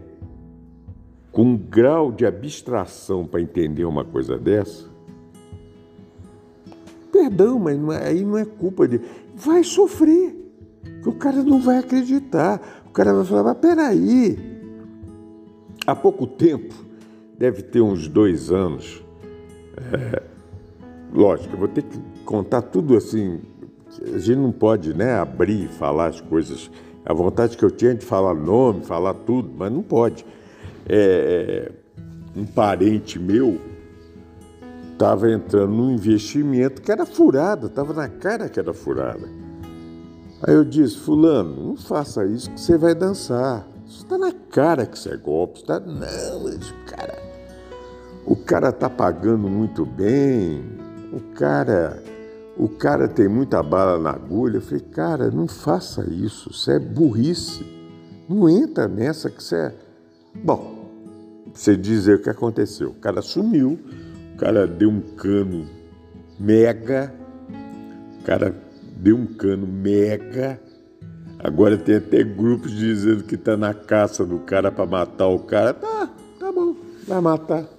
com 1.33 1.45
um 1.45 1.57
grau 1.57 2.13
de 2.13 2.27
abstração 2.27 3.27
para 3.27 3.41
entender 3.41 3.87
uma 3.87 4.05
coisa 4.05 4.39
dessa, 4.39 4.85
perdão, 7.11 7.59
mas 7.59 7.79
não 7.79 7.91
é, 7.91 8.09
aí 8.09 8.23
não 8.23 8.37
é 8.37 8.45
culpa 8.45 8.87
de. 8.87 9.01
Vai 9.35 9.65
sofrer, 9.65 10.37
que 11.03 11.09
o 11.09 11.15
cara 11.15 11.43
não 11.43 11.59
vai 11.59 11.79
acreditar. 11.79 12.85
O 12.87 12.91
cara 12.91 13.15
vai 13.15 13.25
falar, 13.25 13.45
mas 13.45 13.59
peraí. 13.59 14.39
Há 15.87 15.95
pouco 15.95 16.27
tempo, 16.27 16.75
deve 17.39 17.63
ter 17.63 17.81
uns 17.81 18.09
dois 18.09 18.51
anos. 18.51 19.03
É, 19.93 20.23
lógico, 21.13 21.55
eu 21.55 21.59
vou 21.59 21.69
ter 21.69 21.83
que 21.83 21.99
contar 22.25 22.63
tudo 22.63 22.97
assim. 22.97 23.41
A 24.15 24.19
gente 24.19 24.39
não 24.39 24.53
pode 24.53 24.95
né, 24.95 25.15
abrir 25.15 25.65
e 25.65 25.69
falar 25.69 26.09
as 26.09 26.21
coisas. 26.21 26.71
A 27.05 27.15
vontade 27.15 27.57
que 27.57 27.65
eu 27.65 27.71
tinha 27.71 27.95
de 27.95 28.05
falar 28.05 28.35
nome, 28.35 28.85
falar 28.85 29.15
tudo, 29.15 29.51
mas 29.57 29.73
não 29.73 29.83
pode. 29.83 30.27
É, 30.89 31.71
um 32.35 32.45
parente 32.45 33.19
meu 33.19 33.61
estava 34.93 35.31
entrando 35.31 35.73
num 35.73 35.93
investimento 35.93 36.81
que 36.81 36.91
era 36.91 37.05
furado, 37.05 37.67
estava 37.67 37.93
na 37.93 38.09
cara 38.09 38.49
que 38.49 38.59
era 38.59 38.73
furada. 38.73 39.29
Aí 40.43 40.55
eu 40.55 40.65
disse, 40.65 40.99
fulano, 40.99 41.69
não 41.69 41.77
faça 41.77 42.25
isso 42.25 42.51
que 42.51 42.61
você 42.61 42.77
vai 42.77 42.95
dançar. 42.95 43.67
Isso 43.87 44.05
está 44.05 44.19
na 44.19 44.33
cara 44.33 44.85
que 44.85 44.97
isso 44.97 45.09
é 45.09 45.17
golpe. 45.17 45.65
Tá... 45.65 45.79
Não, 45.81 46.43
mas, 46.43 46.75
cara, 46.87 47.26
o 48.27 48.35
cara 48.35 48.71
está 48.71 48.91
pagando 48.91 49.49
muito 49.49 49.87
bem, 49.87 50.65
o 51.13 51.21
cara, 51.35 52.03
o 52.57 52.69
cara 52.69 53.07
tem 53.07 53.29
muita 53.29 53.63
bala 53.63 53.99
na 53.99 54.11
agulha. 54.11 54.57
Eu 54.57 54.61
falei, 54.61 54.81
cara, 54.81 55.31
não 55.31 55.47
faça 55.47 56.05
isso, 56.11 56.51
isso 56.51 56.71
é 56.73 56.79
burrice. 56.79 57.65
Não 58.29 58.49
entra 58.49 58.89
nessa 58.89 59.31
que 59.31 59.41
você 59.41 59.57
é. 59.57 59.75
Bom, 60.35 60.91
você 61.55 61.77
dizer 61.77 62.17
o 62.17 62.23
que 62.23 62.29
aconteceu. 62.29 62.91
O 62.91 62.95
cara 62.95 63.23
sumiu, 63.23 63.79
o 64.35 64.37
cara 64.37 64.67
deu 64.67 64.91
um 64.91 65.01
cano 65.01 65.65
mega, 66.39 67.15
o 68.21 68.25
cara 68.25 68.53
deu 68.97 69.17
um 69.17 69.27
cano 69.27 69.69
mega. 69.69 70.61
Agora 71.39 71.77
tem 71.77 71.97
até 71.97 72.25
grupos 72.25 72.73
dizendo 72.73 73.23
que 73.23 73.37
tá 73.37 73.57
na 73.57 73.73
caça 73.73 74.25
do 74.27 74.41
cara 74.41 74.73
para 74.73 74.85
matar 74.85 75.29
o 75.29 75.39
cara. 75.39 75.73
Tá, 75.73 76.11
tá 76.41 76.51
bom, 76.51 76.75
vai 77.07 77.21
matar. 77.21 77.76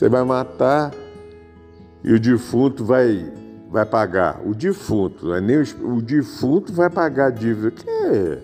Você 0.00 0.08
vai 0.08 0.24
matar 0.24 0.94
e 2.02 2.14
o 2.14 2.18
defunto 2.18 2.86
vai 2.86 3.30
vai 3.70 3.84
pagar? 3.84 4.40
O 4.46 4.54
defunto, 4.54 5.26
não 5.26 5.34
é 5.34 5.42
nem 5.42 5.58
o, 5.58 5.96
o 5.96 6.00
defunto 6.00 6.72
vai 6.72 6.88
pagar 6.88 7.26
a 7.26 7.30
dívida. 7.30 7.70
Que? 7.70 8.38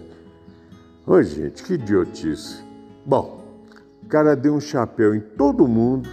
Ô, 1.07 1.23
gente, 1.23 1.63
que 1.63 1.73
idiotice. 1.73 2.63
Bom, 3.07 3.43
o 4.03 4.07
cara 4.07 4.37
deu 4.37 4.53
um 4.53 4.61
chapéu 4.61 5.15
em 5.15 5.21
todo 5.21 5.67
mundo. 5.67 6.11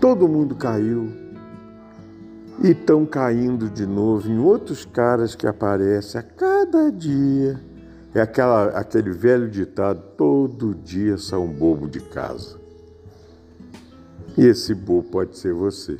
Todo 0.00 0.28
mundo 0.28 0.54
caiu. 0.54 1.08
E 2.62 2.68
estão 2.70 3.04
caindo 3.04 3.68
de 3.68 3.86
novo 3.86 4.30
em 4.30 4.38
outros 4.38 4.84
caras 4.84 5.34
que 5.34 5.48
aparecem 5.48 6.20
a 6.20 6.22
cada 6.22 6.92
dia. 6.92 7.71
É 8.14 8.20
aquela, 8.20 8.66
aquele 8.78 9.10
velho 9.10 9.48
ditado: 9.48 10.02
todo 10.16 10.74
dia 10.74 11.16
são 11.16 11.44
um 11.44 11.52
bobo 11.52 11.88
de 11.88 12.00
casa. 12.00 12.60
E 14.36 14.46
esse 14.46 14.74
bobo 14.74 15.08
pode 15.10 15.36
ser 15.38 15.54
você. 15.54 15.98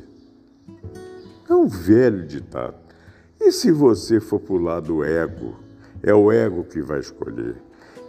É 1.49 1.53
um 1.53 1.67
velho 1.67 2.25
ditado. 2.25 2.75
E 3.39 3.51
se 3.51 3.71
você 3.71 4.19
for 4.19 4.39
para 4.39 4.53
o 4.53 4.57
lado 4.57 5.03
ego, 5.03 5.55
é 6.01 6.13
o 6.13 6.31
ego 6.31 6.63
que 6.63 6.81
vai 6.81 6.99
escolher, 6.99 7.55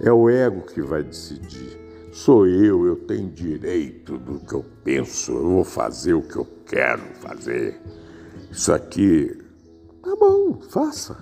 é 0.00 0.12
o 0.12 0.28
ego 0.28 0.62
que 0.62 0.80
vai 0.80 1.02
decidir. 1.02 1.82
Sou 2.12 2.46
eu, 2.46 2.86
eu 2.86 2.96
tenho 2.96 3.28
direito 3.28 4.16
do 4.16 4.38
que 4.38 4.54
eu 4.54 4.64
penso, 4.84 5.32
eu 5.32 5.50
vou 5.50 5.64
fazer 5.64 6.14
o 6.14 6.22
que 6.22 6.36
eu 6.36 6.46
quero 6.64 7.02
fazer. 7.20 7.80
Isso 8.50 8.72
aqui, 8.72 9.36
tá 10.00 10.14
bom, 10.14 10.60
faça. 10.70 11.18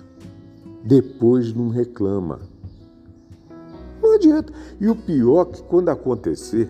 Depois 0.83 1.51
não 1.53 1.69
reclama. 1.69 2.52
Adianta. 4.13 4.53
E 4.79 4.87
o 4.87 4.95
pior 4.95 5.47
é 5.49 5.53
que 5.53 5.63
quando 5.63 5.89
acontecer, 5.89 6.69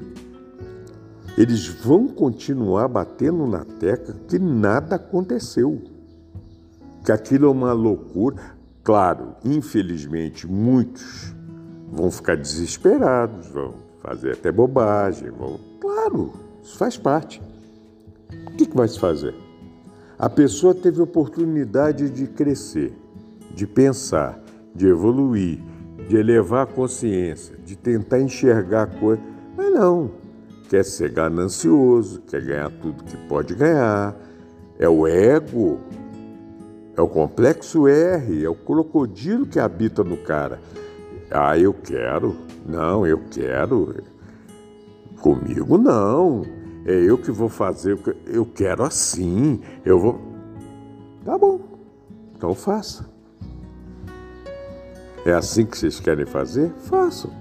eles 1.37 1.67
vão 1.67 2.07
continuar 2.07 2.87
batendo 2.87 3.47
na 3.47 3.65
tecla 3.65 4.15
que 4.27 4.37
nada 4.37 4.95
aconteceu, 4.95 5.81
que 7.03 7.11
aquilo 7.11 7.47
é 7.47 7.49
uma 7.49 7.73
loucura. 7.73 8.37
Claro, 8.83 9.35
infelizmente, 9.43 10.45
muitos 10.45 11.33
vão 11.91 12.11
ficar 12.11 12.35
desesperados, 12.35 13.47
vão 13.47 13.73
fazer 14.01 14.33
até 14.33 14.51
bobagem, 14.51 15.31
vão. 15.31 15.59
Claro, 15.79 16.33
isso 16.61 16.77
faz 16.77 16.97
parte. 16.97 17.41
O 18.47 18.55
que, 18.55 18.65
que 18.65 18.75
vai 18.75 18.87
se 18.87 18.99
fazer? 18.99 19.33
A 20.17 20.29
pessoa 20.29 20.75
teve 20.75 21.01
oportunidade 21.01 22.09
de 22.09 22.27
crescer, 22.27 22.93
de 23.53 23.65
pensar, 23.65 24.39
de 24.75 24.87
evoluir, 24.87 25.59
de 26.07 26.17
elevar 26.17 26.63
a 26.63 26.67
consciência, 26.67 27.55
de 27.65 27.75
tentar 27.75 28.19
enxergar 28.19 28.87
coisas. 28.99 29.23
Mas 29.55 29.71
não 29.71 30.23
quer 30.73 30.83
ser 30.83 31.11
ganancioso, 31.11 32.21
quer 32.21 32.41
ganhar 32.41 32.71
tudo 32.71 33.03
que 33.03 33.15
pode 33.27 33.53
ganhar. 33.53 34.15
É 34.79 34.89
o 34.89 35.07
ego, 35.07 35.79
é 36.97 37.01
o 37.01 37.07
complexo 37.07 37.87
R, 37.87 38.43
é 38.43 38.49
o 38.49 38.55
crocodilo 38.55 39.45
que 39.45 39.59
habita 39.59 40.03
no 40.03 40.17
cara. 40.17 40.59
Ah, 41.29 41.55
eu 41.55 41.75
quero. 41.75 42.35
Não, 42.65 43.05
eu 43.05 43.19
quero. 43.29 44.03
Comigo 45.21 45.77
não. 45.77 46.41
É 46.87 46.93
eu 46.93 47.19
que 47.19 47.29
vou 47.29 47.49
fazer. 47.49 47.99
Eu 48.25 48.43
quero 48.43 48.83
assim. 48.83 49.61
Eu 49.85 49.99
vou. 49.99 50.19
Tá 51.23 51.37
bom. 51.37 51.61
Então 52.35 52.55
faça. 52.55 53.12
É 55.25 55.33
assim 55.33 55.65
que 55.65 55.77
vocês 55.77 55.99
querem 55.99 56.25
fazer? 56.25 56.71
Façam. 56.85 57.31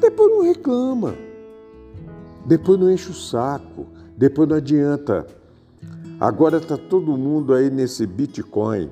Depois 0.00 0.30
não 0.30 0.42
reclama. 0.42 1.14
Depois 2.46 2.78
não 2.78 2.90
enche 2.90 3.10
o 3.10 3.14
saco, 3.14 3.86
depois 4.16 4.48
não 4.48 4.56
adianta. 4.56 5.26
Agora 6.20 6.58
está 6.58 6.76
todo 6.76 7.16
mundo 7.16 7.52
aí 7.52 7.70
nesse 7.70 8.06
Bitcoin. 8.06 8.90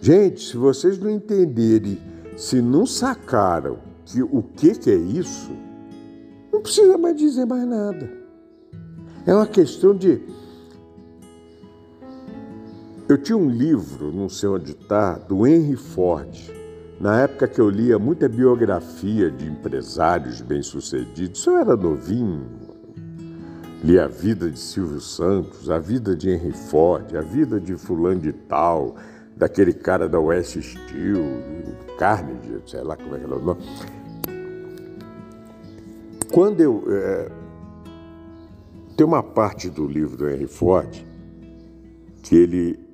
Gente, 0.00 0.42
se 0.42 0.56
vocês 0.56 0.98
não 0.98 1.10
entenderem, 1.10 1.98
se 2.36 2.62
não 2.62 2.86
sacaram 2.86 3.78
que 4.04 4.22
o 4.22 4.42
que, 4.42 4.74
que 4.74 4.90
é 4.90 4.96
isso, 4.96 5.50
não 6.52 6.62
precisa 6.62 6.96
mais 6.96 7.16
dizer 7.16 7.44
mais 7.46 7.66
nada. 7.66 8.10
É 9.26 9.34
uma 9.34 9.46
questão 9.46 9.94
de. 9.94 10.22
Eu 13.08 13.16
tinha 13.16 13.38
um 13.38 13.48
livro, 13.48 14.12
não 14.12 14.28
sei 14.28 14.50
onde 14.50 14.72
está, 14.72 15.14
do 15.14 15.46
Henry 15.46 15.76
Ford. 15.76 16.28
Na 17.00 17.22
época 17.22 17.48
que 17.48 17.58
eu 17.58 17.70
lia 17.70 17.98
muita 17.98 18.28
biografia 18.28 19.30
de 19.30 19.46
empresários 19.46 20.42
bem-sucedidos, 20.42 21.46
eu 21.46 21.56
era 21.56 21.74
novinho, 21.74 22.44
lia 23.82 24.04
a 24.04 24.08
vida 24.08 24.50
de 24.50 24.58
Silvio 24.58 25.00
Santos, 25.00 25.70
a 25.70 25.78
vida 25.78 26.14
de 26.14 26.28
Henry 26.28 26.52
Ford, 26.52 27.16
a 27.16 27.22
vida 27.22 27.58
de 27.58 27.76
fulano 27.76 28.20
de 28.20 28.32
tal, 28.34 28.96
daquele 29.34 29.72
cara 29.72 30.06
da 30.06 30.20
West 30.20 30.60
Steel, 30.60 31.24
Carnegie, 31.96 32.60
sei 32.66 32.82
lá 32.82 32.94
como 32.94 33.14
é 33.14 33.18
que 33.20 33.24
era 33.24 33.36
o 33.36 33.42
nome. 33.42 33.62
Quando 36.30 36.60
eu... 36.60 36.84
É, 36.88 37.30
tem 38.98 39.06
uma 39.06 39.22
parte 39.22 39.70
do 39.70 39.86
livro 39.86 40.14
do 40.14 40.28
Henry 40.28 40.46
Ford 40.46 41.06
que 42.22 42.36
ele 42.36 42.87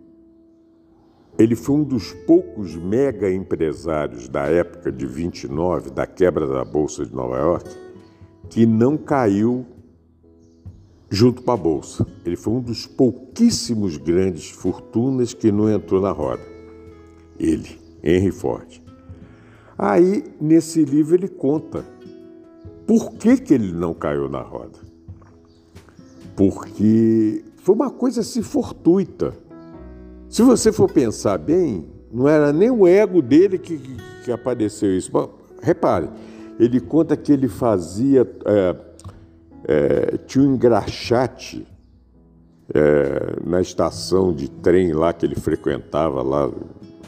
ele 1.39 1.57
foi 1.57 1.77
um 1.77 1.83
dos 1.83 2.13
poucos 2.13 2.77
mega 2.77 3.31
empresários 3.31 4.29
da 4.29 4.43
época 4.43 4.93
de 4.93 5.05
29, 5.07 5.91
da 5.91 6.07
quebra 6.07 6.47
da 6.47 6.65
Bolsa 6.65 7.05
de 7.05 7.15
Nova 7.15 7.37
York, 7.39 7.71
que 8.49 8.65
não 8.65 8.97
caiu 8.97 9.67
junto 11.11 11.43
com 11.43 11.51
a 11.51 11.57
Bolsa. 11.57 12.07
Ele 12.25 12.37
foi 12.37 12.53
um 12.55 12.61
dos 12.61 12.87
pouquíssimos 12.87 13.97
grandes 13.97 14.51
fortunas 14.51 15.35
que 15.35 15.51
não 15.51 15.69
entrou 15.69 16.01
na 16.01 16.13
roda. 16.13 16.43
Ele, 17.39 17.79
Henry 18.03 18.31
Ford. 18.31 18.81
Aí, 19.77 20.25
nesse 20.41 20.85
livro, 20.85 21.17
ele 21.17 21.29
conta 21.29 21.85
por 22.87 23.13
que, 23.15 23.37
que 23.39 23.55
ele 23.55 23.73
não 23.73 23.93
caiu 23.93 24.29
na 24.29 24.41
roda. 24.41 24.79
Porque 26.37 27.45
foi 27.57 27.75
uma 27.75 27.91
coisa 27.91 28.21
assim 28.21 28.43
fortuita. 28.43 29.35
Se 30.35 30.43
você 30.43 30.73
for 30.73 30.91
pensar 30.91 31.39
bem, 31.39 31.87
não 32.13 32.27
era 32.27 32.53
nem 32.53 32.69
o 32.69 32.89
ego 32.89 33.23
dele 33.23 33.57
que, 33.57 33.79
que, 33.79 33.97
que 34.25 34.33
apareceu 34.33 34.99
isso. 34.99 35.09
Mas, 35.13 35.29
repare, 35.63 36.09
ele 36.59 36.81
conta 36.81 37.17
que 37.17 37.33
ele 37.33 37.47
fazia. 37.47 38.29
É, 38.45 38.77
é, 39.69 40.19
tinha 40.27 40.45
um 40.45 40.55
engraxate 40.55 41.65
é, 42.75 43.37
na 43.47 43.61
estação 43.61 44.35
de 44.35 44.51
trem 44.51 44.93
lá 44.93 45.13
que 45.13 45.25
ele 45.25 45.37
frequentava, 45.37 46.21
lá, 46.21 46.51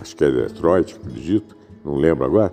acho 0.01 0.15
que 0.15 0.25
é 0.25 0.31
Detroit, 0.31 0.95
acredito, 0.95 1.57
não 1.85 1.97
lembro 1.97 2.25
agora. 2.25 2.53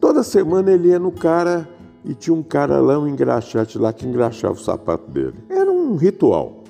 Toda 0.00 0.22
semana 0.22 0.70
ele 0.70 0.90
ia 0.90 0.98
no 1.00 1.10
cara 1.10 1.68
e 2.04 2.14
tinha 2.14 2.32
um 2.32 2.42
cara 2.44 2.80
lá, 2.80 3.00
um 3.00 3.08
engraxate 3.08 3.78
lá, 3.78 3.92
que 3.92 4.06
engraxava 4.06 4.54
o 4.54 4.62
sapato 4.62 5.10
dele. 5.10 5.34
Era 5.50 5.72
um 5.72 5.96
ritual. 5.96 6.61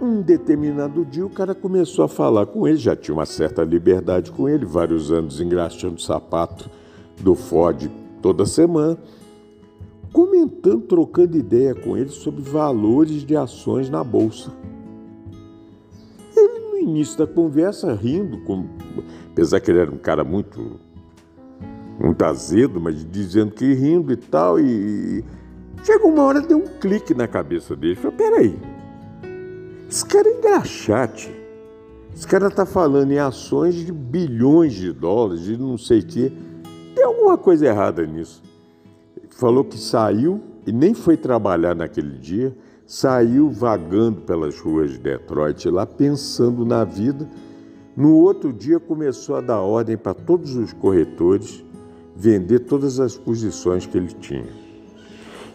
Um 0.00 0.20
determinado 0.20 1.04
dia 1.04 1.24
o 1.24 1.30
cara 1.30 1.54
começou 1.54 2.04
a 2.04 2.08
falar 2.08 2.46
com 2.46 2.68
ele, 2.68 2.76
já 2.76 2.94
tinha 2.94 3.14
uma 3.14 3.24
certa 3.24 3.62
liberdade 3.62 4.30
com 4.30 4.48
ele, 4.48 4.66
vários 4.66 5.10
anos 5.10 5.40
engraxando 5.40 5.94
o 5.94 6.00
sapato 6.00 6.68
do 7.20 7.34
Ford 7.34 7.88
toda 8.20 8.44
semana, 8.44 8.98
comentando, 10.12 10.82
trocando 10.82 11.38
ideia 11.38 11.74
com 11.74 11.96
ele 11.96 12.10
sobre 12.10 12.42
valores 12.42 13.22
de 13.22 13.34
ações 13.36 13.88
na 13.88 14.04
bolsa. 14.04 14.52
Ele, 16.36 16.58
no 16.58 16.76
início 16.76 17.16
da 17.16 17.26
conversa, 17.26 17.94
rindo, 17.94 18.42
com, 18.44 18.66
apesar 19.32 19.60
que 19.60 19.70
ele 19.70 19.78
era 19.78 19.90
um 19.90 19.98
cara 19.98 20.22
muito, 20.22 20.78
muito 21.98 22.22
azedo, 22.24 22.80
mas 22.80 23.06
dizendo 23.10 23.52
que 23.52 23.72
rindo 23.72 24.12
e 24.12 24.16
tal, 24.16 24.60
e 24.60 25.24
chegou 25.82 26.10
uma 26.10 26.24
hora, 26.24 26.40
deu 26.40 26.58
um 26.58 26.68
clique 26.80 27.14
na 27.14 27.26
cabeça 27.26 27.74
dele. 27.74 27.94
Falei, 27.94 28.16
peraí, 28.16 28.73
esse 29.88 30.04
cara 30.04 30.28
é 30.28 30.38
engraxate. 30.38 31.30
Esse 32.14 32.26
cara 32.26 32.46
está 32.48 32.64
falando 32.64 33.10
em 33.10 33.18
ações 33.18 33.74
de 33.74 33.92
bilhões 33.92 34.72
de 34.72 34.92
dólares, 34.92 35.42
de 35.42 35.56
não 35.56 35.76
sei 35.76 35.98
o 36.00 36.06
quê. 36.06 36.32
Tem 36.94 37.04
alguma 37.04 37.36
coisa 37.36 37.66
errada 37.66 38.06
nisso. 38.06 38.42
Falou 39.30 39.64
que 39.64 39.76
saiu, 39.76 40.40
e 40.66 40.72
nem 40.72 40.94
foi 40.94 41.16
trabalhar 41.16 41.74
naquele 41.74 42.16
dia, 42.18 42.56
saiu 42.86 43.50
vagando 43.50 44.20
pelas 44.22 44.58
ruas 44.58 44.92
de 44.92 44.98
Detroit 44.98 45.68
lá 45.68 45.84
pensando 45.84 46.64
na 46.64 46.84
vida. 46.84 47.28
No 47.96 48.14
outro 48.14 48.52
dia 48.52 48.78
começou 48.78 49.36
a 49.36 49.40
dar 49.40 49.60
ordem 49.60 49.96
para 49.96 50.14
todos 50.14 50.54
os 50.54 50.72
corretores 50.72 51.64
vender 52.16 52.60
todas 52.60 53.00
as 53.00 53.16
posições 53.16 53.86
que 53.86 53.98
ele 53.98 54.14
tinha. 54.20 54.64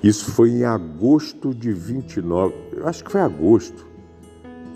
Isso 0.04 0.32
foi 0.32 0.52
em 0.52 0.64
agosto 0.64 1.54
de 1.54 1.72
29, 1.72 2.54
acho 2.84 3.04
que 3.04 3.12
foi 3.12 3.22
agosto. 3.22 3.89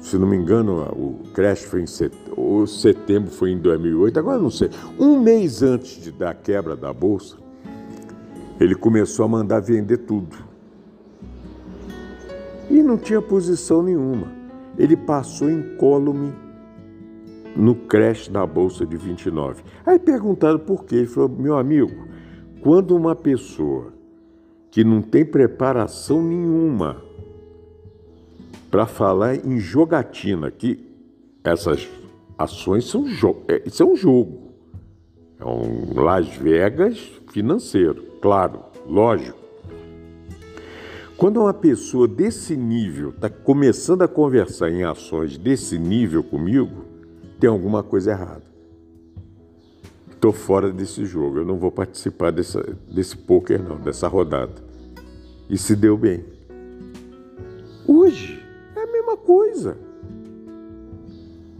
Se 0.03 0.17
não 0.17 0.27
me 0.27 0.35
engano, 0.35 0.81
o 0.91 1.21
crash 1.33 1.63
foi 1.63 1.81
em 1.81 2.67
setembro, 2.67 3.31
foi 3.31 3.51
em 3.51 3.57
2008, 3.57 4.19
agora 4.19 4.37
não 4.37 4.51
sei. 4.51 4.69
Um 4.99 5.17
mês 5.21 5.63
antes 5.63 6.03
de, 6.03 6.11
da 6.11 6.33
quebra 6.33 6.75
da 6.75 6.91
bolsa, 6.91 7.37
ele 8.59 8.75
começou 8.75 9.23
a 9.23 9.29
mandar 9.29 9.61
vender 9.61 9.99
tudo. 9.99 10.35
E 12.69 12.83
não 12.83 12.97
tinha 12.97 13.21
posição 13.21 13.81
nenhuma. 13.81 14.27
Ele 14.77 14.97
passou 14.97 15.49
incólume 15.49 16.33
no 17.55 17.73
crash 17.73 18.27
da 18.27 18.45
bolsa 18.45 18.85
de 18.85 18.97
29. 18.97 19.63
Aí 19.85 19.97
perguntaram 19.97 20.59
por 20.59 20.83
quê. 20.83 20.97
Ele 20.97 21.07
falou: 21.07 21.29
meu 21.29 21.57
amigo, 21.57 22.07
quando 22.61 22.93
uma 22.93 23.15
pessoa 23.15 23.93
que 24.69 24.83
não 24.83 25.01
tem 25.01 25.23
preparação 25.23 26.21
nenhuma 26.21 27.01
para 28.74 28.88
falar 28.88 29.36
em 29.36 29.59
jogatina, 29.59 30.49
que 30.49 30.84
essas 31.43 31.88
ações 32.36 32.89
são 32.89 33.07
jo 33.07 33.43
é, 33.47 33.61
isso 33.67 33.84
é 33.84 33.86
um 33.86 33.95
jogo. 33.95 34.51
É 35.39 35.45
um 35.45 36.01
Las 36.01 36.28
Vegas 36.30 36.97
financeiro, 37.32 38.03
claro, 38.19 38.63
lógico. 38.88 39.38
Quando 41.15 41.39
uma 41.41 41.53
pessoa 41.53 42.07
desse 42.07 42.57
nível 42.57 43.11
está 43.11 43.30
começando 43.30 44.01
a 44.01 44.07
conversar 44.07 44.71
em 44.71 44.84
ações 44.84 45.38
desse 45.38 45.78
nível 45.78 46.24
comigo, 46.24 46.84
tem 47.39 47.47
alguma 47.47 47.84
coisa 47.84 48.09
errada. 48.09 48.41
Estou 50.09 50.34
fora 50.34 50.74
desse 50.74 51.05
jogo, 51.05 51.38
eu 51.38 51.45
não 51.45 51.59
vou 51.59 51.71
participar 51.71 52.32
dessa, 52.32 52.76
desse 52.91 53.15
poker 53.15 53.61
não, 53.61 53.78
dessa 53.78 54.07
rodada. 54.07 54.63
E 55.47 55.59
se 55.59 55.76
deu 55.76 55.95
bem. 55.95 56.26
Hoje 57.88 58.42
mesma 59.14 59.18
coisa. 59.18 59.78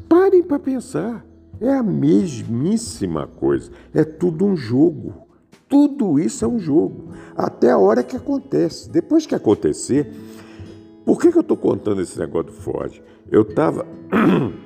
Parem 0.10 0.44
para 0.44 0.60
pensar. 0.60 1.26
É 1.62 1.72
a 1.72 1.84
mesmíssima 1.84 3.28
coisa. 3.28 3.72
É 3.94 4.04
tudo 4.04 4.46
um 4.46 4.56
jogo. 4.56 5.28
Tudo 5.70 6.20
isso 6.20 6.44
é 6.44 6.48
um 6.48 6.60
jogo. 6.60 7.14
Até 7.38 7.72
a 7.72 7.78
hora 7.78 8.04
que 8.04 8.16
acontece. 8.16 8.90
Depois 8.90 9.26
que 9.26 9.36
acontecer, 9.36 10.12
por 11.06 11.20
que, 11.20 11.32
que 11.32 11.38
eu 11.38 11.42
estou 11.42 11.58
contando 11.58 12.02
esse 12.02 12.20
negócio 12.20 12.52
do 12.52 12.54
Ford? 12.54 13.02
Eu 13.32 13.44
estava 13.44 13.86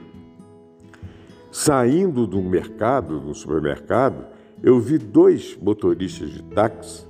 Saindo 1.52 2.28
do 2.28 2.42
mercado, 2.42 3.20
do 3.20 3.34
supermercado, 3.34 4.28
eu 4.62 4.80
vi 4.80 5.00
dois 5.00 5.58
motoristas 5.60 6.30
de 6.30 6.44
táxi 6.44 7.08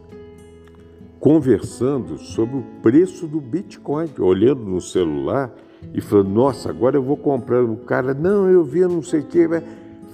conversando 1.19 2.17
sobre 2.17 2.57
o 2.57 2.63
preço 2.81 3.27
do 3.27 3.41
Bitcoin, 3.41 4.09
olhando 4.19 4.63
no 4.63 4.79
celular 4.79 5.53
e 5.93 6.01
falando: 6.01 6.29
Nossa, 6.29 6.69
agora 6.69 6.97
eu 6.97 7.03
vou 7.03 7.17
comprar. 7.17 7.63
O 7.63 7.77
cara, 7.77 8.13
não, 8.13 8.49
eu 8.49 8.63
vi 8.63 8.81
não 8.81 9.01
sei 9.01 9.21
o 9.21 9.25
que, 9.25 9.47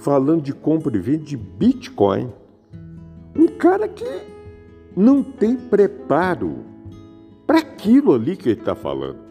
falando 0.00 0.42
de 0.42 0.52
compra 0.52 0.96
e 0.96 1.00
venda 1.00 1.24
de 1.24 1.36
Bitcoin. 1.36 2.30
Um 3.34 3.46
cara 3.48 3.88
que 3.88 4.04
não 4.96 5.22
tem 5.22 5.56
preparo 5.56 6.58
para 7.46 7.58
aquilo 7.58 8.14
ali 8.14 8.36
que 8.36 8.50
ele 8.50 8.60
está 8.60 8.74
falando. 8.74 9.24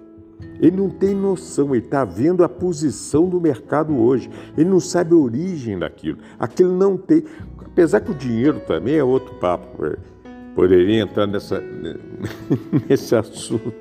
Ele 0.60 0.78
não 0.78 0.90
tem 0.90 1.16
noção, 1.16 1.74
ele 1.76 1.84
está 1.84 2.06
vendo 2.06 2.44
a 2.44 2.50
posição 2.50 3.28
do 3.28 3.40
mercado 3.40 3.98
hoje. 3.98 4.30
Ele 4.58 4.70
não 4.70 4.80
sabe 4.80 5.14
a 5.14 5.18
origem 5.18 5.78
daquilo. 5.78 6.20
Aquilo 6.40 6.76
não 6.76 6.98
tem. 6.98 7.24
Apesar 7.58 8.02
que 8.02 8.12
o 8.12 8.16
dinheiro 8.16 8.60
também 8.62 8.96
é 8.96 9.04
outro 9.04 9.34
papo. 9.36 9.86
É, 9.86 9.98
poderia 10.56 11.02
entrar 11.02 11.28
nessa, 11.28 11.62
nesse 12.88 13.16
assunto. 13.16 13.74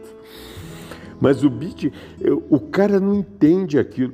Mas 1.22 1.42
o 1.42 1.48
bit, 1.48 1.90
o 2.50 2.60
cara 2.60 3.00
não 3.00 3.14
entende 3.14 3.78
aquilo. 3.78 4.12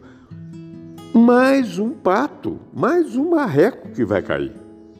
Mais 1.13 1.77
um 1.79 1.91
pato, 1.91 2.61
mais 2.73 3.17
um 3.17 3.31
marreco 3.31 3.89
que 3.89 4.05
vai 4.05 4.23
cair. 4.23 4.53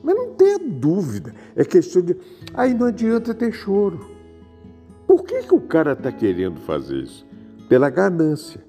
Mas 0.03 0.17
não 0.17 0.35
tenha 0.35 0.59
dúvida. 0.59 1.33
É 1.55 1.65
questão 1.65 2.03
de. 2.03 2.17
Aí 2.55 2.75
não 2.75 2.87
adianta 2.87 3.33
ter 3.33 3.53
choro. 3.53 4.11
Por 5.07 5.23
que, 5.23 5.43
que 5.43 5.55
o 5.55 5.61
cara 5.61 5.93
está 5.93 6.11
querendo 6.11 6.59
fazer 6.61 6.97
isso? 6.97 7.29
pela 7.69 7.91
ganância. 7.91 8.61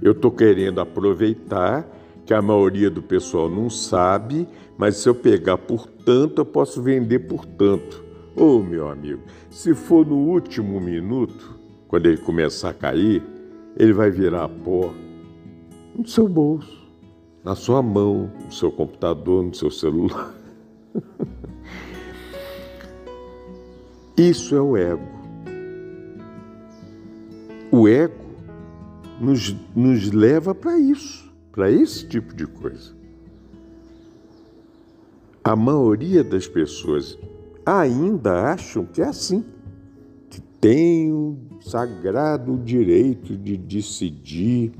Eu 0.00 0.12
estou 0.12 0.30
querendo 0.30 0.80
aproveitar 0.80 1.86
que 2.24 2.32
a 2.32 2.42
maioria 2.42 2.90
do 2.90 3.02
pessoal 3.02 3.48
não 3.48 3.68
sabe, 3.68 4.48
mas 4.76 4.96
se 4.96 5.08
eu 5.08 5.14
pegar 5.14 5.58
por 5.58 5.86
tanto, 5.86 6.40
eu 6.40 6.46
posso 6.46 6.82
vender 6.82 7.20
por 7.20 7.44
tanto. 7.44 8.04
Ô 8.34 8.56
oh, 8.56 8.62
meu 8.62 8.88
amigo, 8.88 9.22
se 9.50 9.74
for 9.74 10.06
no 10.06 10.16
último 10.16 10.80
minuto, 10.80 11.57
quando 11.88 12.06
ele 12.06 12.18
começar 12.18 12.70
a 12.70 12.74
cair, 12.74 13.22
ele 13.76 13.92
vai 13.92 14.10
virar 14.10 14.48
pó 14.48 14.92
no 15.96 16.06
seu 16.06 16.28
bolso, 16.28 16.86
na 17.42 17.54
sua 17.54 17.82
mão, 17.82 18.30
no 18.44 18.52
seu 18.52 18.70
computador, 18.70 19.42
no 19.42 19.54
seu 19.54 19.70
celular. 19.70 20.34
Isso 24.16 24.54
é 24.54 24.60
o 24.60 24.76
ego. 24.76 25.18
O 27.70 27.88
ego 27.88 28.26
nos, 29.20 29.54
nos 29.74 30.10
leva 30.10 30.54
para 30.54 30.78
isso, 30.78 31.32
para 31.52 31.70
esse 31.70 32.06
tipo 32.06 32.34
de 32.34 32.46
coisa. 32.46 32.96
A 35.44 35.54
maioria 35.54 36.24
das 36.24 36.48
pessoas 36.48 37.16
ainda 37.64 38.52
acham 38.52 38.84
que 38.84 39.00
é 39.00 39.04
assim, 39.04 39.44
que 40.28 40.40
tem 40.40 41.12
o 41.12 41.38
sagrado 41.60 42.56
direito 42.58 43.36
de 43.36 43.56
decidir 43.56 44.72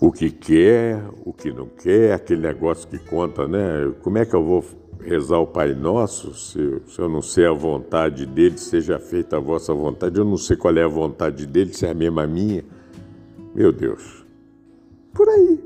o 0.00 0.12
que 0.12 0.30
quer, 0.30 1.02
o 1.24 1.32
que 1.32 1.52
não 1.52 1.66
quer, 1.66 2.12
aquele 2.12 2.42
negócio 2.42 2.88
que 2.88 2.98
conta, 2.98 3.48
né? 3.48 3.92
Como 4.02 4.18
é 4.18 4.24
que 4.24 4.34
eu 4.34 4.44
vou 4.44 4.64
rezar 5.00 5.38
o 5.38 5.46
Pai 5.46 5.74
Nosso, 5.74 6.34
se, 6.34 6.82
se, 6.86 6.98
eu 7.00 7.08
não 7.08 7.22
sei 7.22 7.46
a 7.46 7.52
vontade 7.52 8.26
dele, 8.26 8.58
seja 8.58 8.98
feita 8.98 9.36
a 9.36 9.40
vossa 9.40 9.72
vontade, 9.72 10.18
eu 10.18 10.24
não 10.24 10.36
sei 10.36 10.56
qual 10.56 10.76
é 10.76 10.84
a 10.84 10.88
vontade 10.88 11.46
dele, 11.46 11.72
se 11.72 11.86
é 11.86 11.90
a 11.90 11.94
mesma 11.94 12.26
minha. 12.26 12.64
Meu 13.54 13.72
Deus, 13.72 14.24
por 15.12 15.28
aí. 15.28 15.60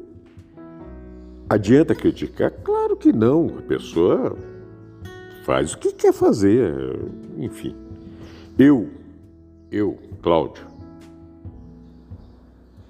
Adianta 1.49 1.95
criticar? 1.95 2.51
Claro 2.51 2.97
que 2.97 3.13
não. 3.13 3.47
A 3.59 3.63
pessoa 3.63 4.37
faz 5.45 5.75
o 5.75 5.79
que 5.79 5.93
quer 5.93 6.13
fazer, 6.13 6.73
enfim. 7.37 7.75
Eu, 8.65 8.89
eu, 9.73 9.99
Cláudio, 10.23 10.65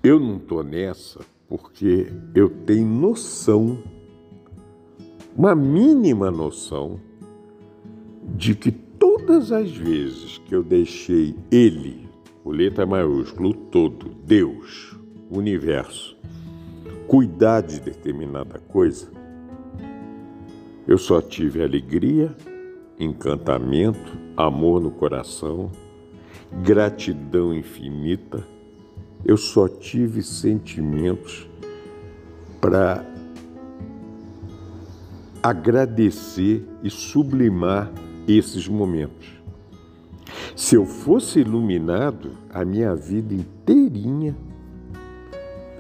eu 0.05 0.21
não 0.21 0.37
estou 0.37 0.63
nessa 0.63 1.21
porque 1.49 2.13
eu 2.35 2.51
tenho 2.51 2.87
noção 2.87 3.83
uma 5.35 5.55
mínima 5.55 6.31
noção 6.31 7.01
de 8.37 8.55
que 8.55 8.71
todas 8.71 9.51
as 9.51 9.71
vezes 9.71 10.37
que 10.45 10.55
eu 10.55 10.63
deixei 10.63 11.35
Ele, 11.51 12.07
o 12.45 12.51
letra 12.51 12.85
maiúsculo, 12.85 13.55
todo, 13.55 14.11
Deus, 14.27 14.95
o 15.31 15.39
universo, 15.39 16.19
cuidar 17.09 17.63
de 17.63 17.81
determinada 17.81 18.59
coisa, 18.59 19.11
eu 20.87 20.99
só 20.99 21.23
tive 21.23 21.65
alegria, 21.65 22.37
encantamento, 22.99 24.19
amor 24.37 24.81
no 24.81 24.91
coração, 24.91 25.71
gratidão 26.63 27.55
infinita, 27.55 28.47
eu 29.25 29.37
só 29.37 29.69
tive 29.69 30.23
sentimentos 30.23 31.49
para 32.61 33.05
agradecer 35.43 36.65
e 36.83 36.91
sublimar 36.91 37.91
esses 38.29 38.69
momentos. 38.69 39.43
Se 40.55 40.77
eu 40.77 40.85
fosse 40.85 41.41
iluminado, 41.41 42.33
a 42.51 42.65
minha 42.65 42.95
vida 42.95 43.35
inteirinha 43.35 44.37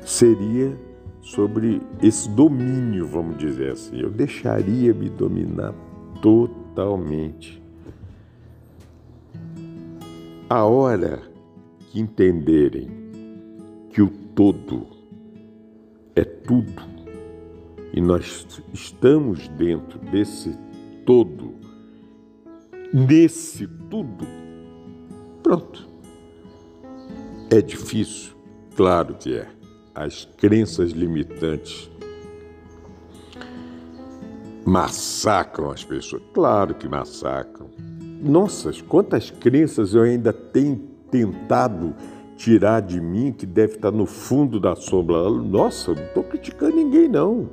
seria 0.00 0.76
sobre 1.20 1.80
esse 2.02 2.28
domínio, 2.28 3.06
vamos 3.06 3.38
dizer 3.38 3.72
assim. 3.72 4.00
Eu 4.00 4.10
deixaria 4.10 4.92
me 4.92 5.08
dominar 5.08 5.72
totalmente. 6.74 7.62
A 10.48 10.64
hora 10.64 11.22
que 11.90 12.00
entenderem 12.00 12.88
que 13.90 14.02
o 14.02 14.08
todo 14.34 14.86
é 16.16 16.24
tudo, 16.24 16.82
e 17.92 18.00
nós 18.00 18.46
estamos 18.72 19.48
dentro 19.48 19.98
desse 19.98 20.56
todo 21.04 21.52
nesse 22.92 23.66
tudo, 23.88 24.26
pronto. 25.42 25.88
É 27.50 27.60
difícil? 27.62 28.32
Claro 28.76 29.14
que 29.14 29.34
é. 29.34 29.48
As 29.94 30.26
crenças 30.36 30.92
limitantes 30.92 31.90
massacram 34.64 35.70
as 35.70 35.84
pessoas. 35.84 36.22
Claro 36.32 36.74
que 36.74 36.88
massacram. 36.88 37.70
Nossa, 38.22 38.70
quantas 38.88 39.30
crenças 39.30 39.94
eu 39.94 40.02
ainda 40.02 40.32
tenho 40.32 40.76
tentado 41.10 41.94
tirar 42.36 42.80
de 42.80 43.00
mim 43.00 43.32
que 43.32 43.46
deve 43.46 43.74
estar 43.74 43.90
no 43.90 44.06
fundo 44.06 44.58
da 44.58 44.74
sombra. 44.74 45.30
Nossa, 45.30 45.94
não 45.94 46.02
estou 46.02 46.24
criticando 46.24 46.76
ninguém, 46.76 47.08
não. 47.08 47.50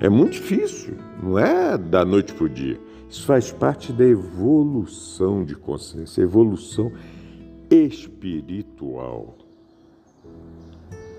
É 0.00 0.08
muito 0.08 0.34
difícil, 0.34 0.96
não 1.20 1.38
é 1.38 1.76
da 1.76 2.04
noite 2.04 2.32
para 2.32 2.44
o 2.44 2.48
dia. 2.48 2.78
Isso 3.08 3.24
faz 3.24 3.50
parte 3.50 3.92
da 3.92 4.04
evolução 4.04 5.44
de 5.44 5.56
consciência, 5.56 6.22
evolução 6.22 6.92
espiritual. 7.70 9.36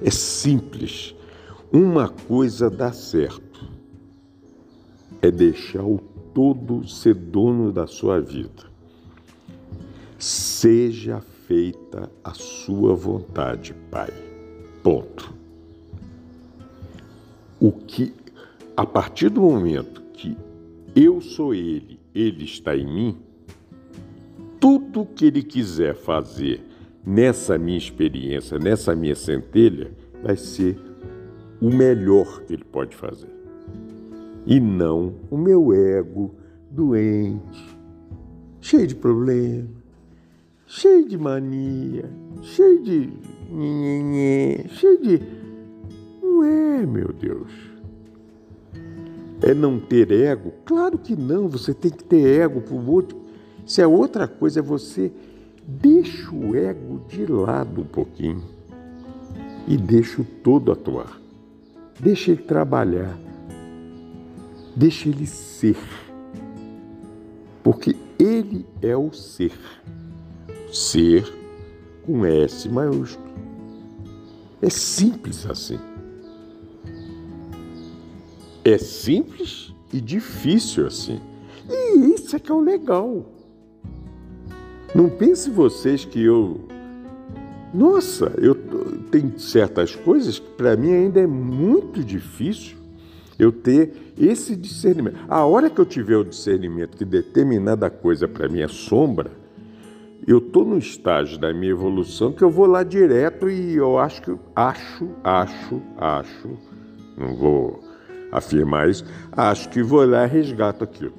É 0.01 0.09
simples. 0.09 1.15
Uma 1.73 2.07
coisa 2.07 2.69
dá 2.69 2.93
certo: 2.93 3.48
é 5.21 5.29
deixar 5.29 5.83
o 5.83 5.99
todo 6.33 6.87
ser 6.87 7.13
dono 7.13 7.71
da 7.71 7.87
sua 7.87 8.19
vida. 8.19 8.69
Seja 10.17 11.21
feita 11.47 12.11
a 12.23 12.33
sua 12.33 12.93
vontade, 12.93 13.73
Pai. 13.89 14.11
Ponto. 14.83 15.33
O 17.59 17.71
que, 17.71 18.13
a 18.75 18.85
partir 18.85 19.29
do 19.29 19.41
momento 19.41 20.01
que 20.13 20.37
eu 20.95 21.19
sou 21.19 21.53
Ele, 21.53 21.99
Ele 22.13 22.45
está 22.45 22.75
em 22.75 22.85
mim, 22.85 23.17
tudo 24.59 25.05
que 25.05 25.25
Ele 25.25 25.43
quiser 25.43 25.95
fazer 25.95 26.61
nessa 27.05 27.57
minha 27.57 27.77
experiência, 27.77 28.59
nessa 28.59 28.95
minha 28.95 29.15
centelha, 29.15 29.91
vai 30.21 30.35
ser 30.35 30.79
o 31.61 31.69
melhor 31.69 32.41
que 32.43 32.53
Ele 32.53 32.63
pode 32.63 32.95
fazer. 32.95 33.38
E 34.49 34.59
não 34.59 35.13
o 35.31 35.37
meu 35.37 35.73
ego 35.73 36.35
doente, 36.69 37.77
cheio 38.59 38.85
de 38.85 38.95
problemas 38.95 39.79
cheio 40.69 41.03
de 41.03 41.17
mania, 41.17 42.07
cheio 42.43 42.83
de 42.83 43.09
nhenhenhê, 43.51 44.65
cheio 44.69 45.01
de. 45.01 45.21
Não 46.21 46.43
é, 46.43 46.85
meu 46.85 47.11
Deus. 47.11 47.51
É 49.41 49.53
não 49.53 49.79
ter 49.79 50.11
ego? 50.11 50.53
Claro 50.65 50.97
que 50.99 51.15
não, 51.15 51.49
você 51.49 51.73
tem 51.73 51.89
que 51.89 52.03
ter 52.03 52.41
ego 52.41 52.61
para 52.61 52.75
o 52.75 52.91
outro. 52.91 53.17
Se 53.65 53.81
é 53.81 53.87
outra 53.87 54.27
coisa, 54.27 54.59
é 54.59 54.63
você 54.63 55.11
deixa 55.65 56.31
o 56.31 56.55
ego 56.55 57.01
de 57.07 57.25
lado 57.25 57.81
um 57.81 57.85
pouquinho 57.85 58.43
e 59.67 59.75
deixa 59.75 60.21
o 60.21 60.25
todo 60.25 60.71
atuar. 60.71 61.19
Deixa 61.99 62.31
ele 62.31 62.43
trabalhar. 62.43 63.17
Deixa 64.79 65.09
ele 65.09 65.27
ser. 65.27 65.75
Porque 67.61 67.97
ele 68.17 68.65
é 68.81 68.95
o 68.95 69.11
ser. 69.11 69.51
Ser 70.71 71.25
com 72.05 72.25
S 72.25 72.69
maiúsculo. 72.69 73.27
É 74.61 74.69
simples 74.69 75.45
assim. 75.45 75.77
É 78.63 78.77
simples 78.77 79.75
e 79.91 79.99
difícil 79.99 80.87
assim. 80.87 81.19
E 81.69 82.13
isso 82.13 82.37
é 82.37 82.39
que 82.39 82.49
é 82.49 82.55
o 82.55 82.61
legal. 82.61 83.25
Não 84.95 85.09
pense 85.09 85.49
vocês 85.49 86.05
que 86.05 86.23
eu. 86.23 86.57
Nossa, 87.73 88.31
eu 88.37 88.55
tenho 89.11 89.37
certas 89.37 89.93
coisas 89.93 90.39
que 90.39 90.49
para 90.51 90.77
mim 90.77 90.93
ainda 90.93 91.19
é 91.19 91.27
muito 91.27 92.01
difícil 92.01 92.79
eu 93.39 93.53
ter 93.53 94.13
esse 94.19 94.53
discernimento. 94.53 95.17
A 95.29 95.45
hora 95.45 95.69
que 95.69 95.79
eu 95.79 95.85
tiver 95.85 96.17
o 96.17 96.25
discernimento 96.25 96.97
que 96.97 97.05
determinada 97.05 97.89
coisa 97.89 98.27
para 98.27 98.49
mim 98.49 98.59
é 98.59 98.67
sombra, 98.67 99.31
eu 100.27 100.39
estou 100.39 100.65
no 100.65 100.77
estágio 100.77 101.39
da 101.39 101.53
minha 101.53 101.71
evolução 101.71 102.33
que 102.33 102.43
eu 102.43 102.49
vou 102.49 102.65
lá 102.65 102.83
direto 102.83 103.49
e 103.49 103.77
eu 103.77 103.97
acho 103.97 104.21
que 104.21 104.35
acho, 104.53 105.09
acho, 105.23 105.81
acho, 105.97 106.49
não 107.17 107.33
vou 107.33 107.79
afirmar 108.29 108.89
isso, 108.89 109.05
acho 109.31 109.69
que 109.69 109.81
vou 109.81 110.05
lá 110.05 110.25
e 110.25 110.29
resgato 110.29 110.83
aquilo. 110.83 111.13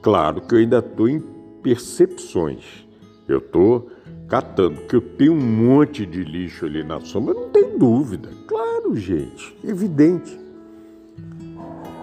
Claro 0.00 0.40
que 0.40 0.54
eu 0.54 0.60
ainda 0.60 0.78
estou 0.78 1.08
em 1.08 1.20
percepções, 1.62 2.86
eu 3.28 3.38
estou 3.38 3.90
catando, 4.28 4.80
que 4.82 4.96
eu 4.96 5.00
tenho 5.00 5.32
um 5.32 5.40
monte 5.40 6.06
de 6.06 6.24
lixo 6.24 6.64
ali 6.64 6.82
na 6.82 7.00
sombra, 7.00 7.34
não 7.34 7.50
tem 7.50 7.76
dúvida. 7.76 8.30
Claro, 8.46 8.96
gente, 8.96 9.54
evidente. 9.62 10.41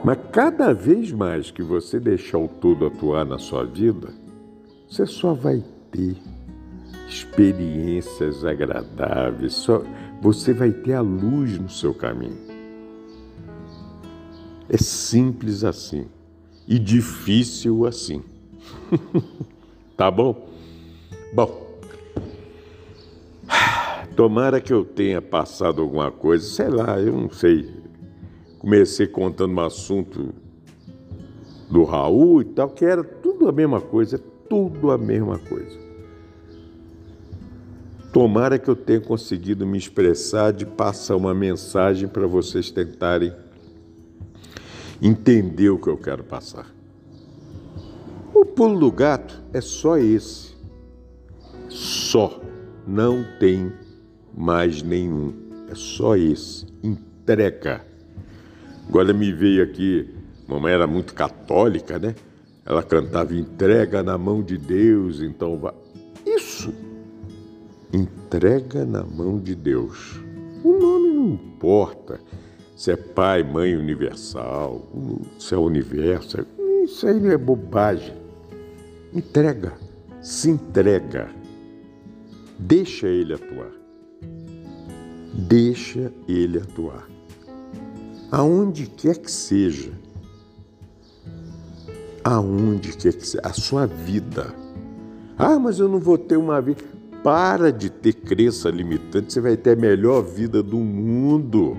Mas 0.03 0.17
cada 0.31 0.73
vez 0.73 1.11
mais 1.11 1.51
que 1.51 1.61
você 1.61 1.99
deixar 1.99 2.37
o 2.37 2.47
todo 2.47 2.85
atuar 2.85 3.25
na 3.25 3.37
sua 3.37 3.65
vida, 3.65 4.09
você 4.87 5.05
só 5.05 5.33
vai 5.33 5.63
ter 5.91 6.15
experiências 7.07 8.45
agradáveis, 8.45 9.53
só 9.53 9.83
você 10.21 10.53
vai 10.53 10.71
ter 10.71 10.93
a 10.93 11.01
luz 11.01 11.59
no 11.59 11.69
seu 11.69 11.93
caminho. 11.93 12.37
É 14.69 14.77
simples 14.77 15.63
assim 15.63 16.07
e 16.67 16.77
difícil 16.77 17.85
assim. 17.85 18.23
tá 19.97 20.09
bom? 20.09 20.47
Bom, 21.33 21.67
tomara 24.15 24.61
que 24.61 24.71
eu 24.71 24.85
tenha 24.85 25.21
passado 25.21 25.81
alguma 25.81 26.11
coisa, 26.11 26.45
sei 26.45 26.69
lá, 26.69 26.99
eu 26.99 27.13
não 27.13 27.29
sei. 27.29 27.88
Comecei 28.59 29.07
contando 29.07 29.53
um 29.53 29.61
assunto 29.61 30.33
do 31.71 31.83
Raul 31.83 32.41
e 32.41 32.45
tal, 32.45 32.69
que 32.69 32.83
era 32.83 33.03
tudo 33.03 33.47
a 33.47 33.51
mesma 33.51 33.79
coisa, 33.79 34.19
tudo 34.49 34.91
a 34.91 34.97
mesma 34.97 35.39
coisa. 35.39 35.77
Tomara 38.11 38.57
que 38.57 38.67
eu 38.67 38.75
tenha 38.75 38.99
conseguido 38.99 39.65
me 39.65 39.77
expressar 39.77 40.51
de 40.51 40.65
passar 40.65 41.15
uma 41.15 41.33
mensagem 41.33 42.07
para 42.07 42.27
vocês 42.27 42.69
tentarem 42.71 43.31
entender 45.01 45.69
o 45.69 45.77
que 45.77 45.87
eu 45.87 45.97
quero 45.97 46.23
passar. 46.23 46.73
O 48.33 48.43
pulo 48.43 48.79
do 48.79 48.91
gato 48.91 49.41
é 49.53 49.61
só 49.61 49.97
esse. 49.97 50.55
Só. 51.69 52.41
Não 52.87 53.23
tem 53.39 53.71
mais 54.35 54.81
nenhum. 54.81 55.33
É 55.69 55.75
só 55.75 56.17
esse. 56.17 56.65
Entrega. 56.83 57.88
Agora 58.89 59.13
me 59.13 59.31
veio 59.31 59.63
aqui, 59.63 60.09
mamãe 60.47 60.73
era 60.73 60.87
muito 60.87 61.13
católica, 61.13 61.99
né? 61.99 62.15
Ela 62.65 62.81
cantava 62.81 63.35
entrega 63.35 64.01
na 64.01 64.17
mão 64.17 64.41
de 64.41 64.57
Deus, 64.57 65.21
então 65.21 65.59
vai. 65.59 65.73
Isso. 66.25 66.73
Entrega 67.93 68.85
na 68.85 69.03
mão 69.03 69.39
de 69.39 69.53
Deus. 69.53 70.19
O 70.63 70.73
nome 70.73 71.09
não 71.09 71.27
importa 71.33 72.19
se 72.75 72.91
é 72.91 72.95
pai, 72.95 73.43
mãe 73.43 73.75
universal, 73.75 74.81
se 75.37 75.53
é 75.53 75.57
universo. 75.57 76.45
Isso 76.83 77.05
aí 77.05 77.27
é 77.27 77.37
bobagem. 77.37 78.15
Entrega, 79.13 79.73
se 80.21 80.49
entrega. 80.49 81.29
Deixa 82.57 83.07
ele 83.07 83.33
atuar. 83.33 83.71
Deixa 85.33 86.11
ele 86.27 86.57
atuar. 86.57 87.18
Aonde 88.31 88.85
quer 88.87 89.17
que 89.17 89.31
seja 89.31 89.91
aonde 92.23 92.95
quer 92.95 93.13
que 93.13 93.25
seja, 93.25 93.41
a 93.43 93.53
sua 93.53 93.85
vida. 93.85 94.53
Ah, 95.37 95.57
mas 95.57 95.79
eu 95.79 95.87
não 95.87 95.99
vou 95.99 96.17
ter 96.17 96.37
uma 96.37 96.61
vida. 96.61 96.83
Para 97.23 97.71
de 97.71 97.89
ter 97.89 98.13
crença 98.13 98.69
limitante, 98.69 99.33
você 99.33 99.41
vai 99.41 99.57
ter 99.57 99.71
a 99.71 99.75
melhor 99.75 100.21
vida 100.21 100.63
do 100.63 100.77
mundo. 100.77 101.75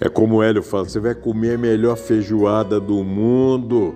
É 0.00 0.08
como 0.08 0.36
o 0.36 0.42
Hélio 0.42 0.62
fala, 0.62 0.88
você 0.88 0.98
vai 0.98 1.14
comer 1.14 1.56
a 1.56 1.58
melhor 1.58 1.96
feijoada 1.96 2.80
do 2.80 3.04
mundo, 3.04 3.94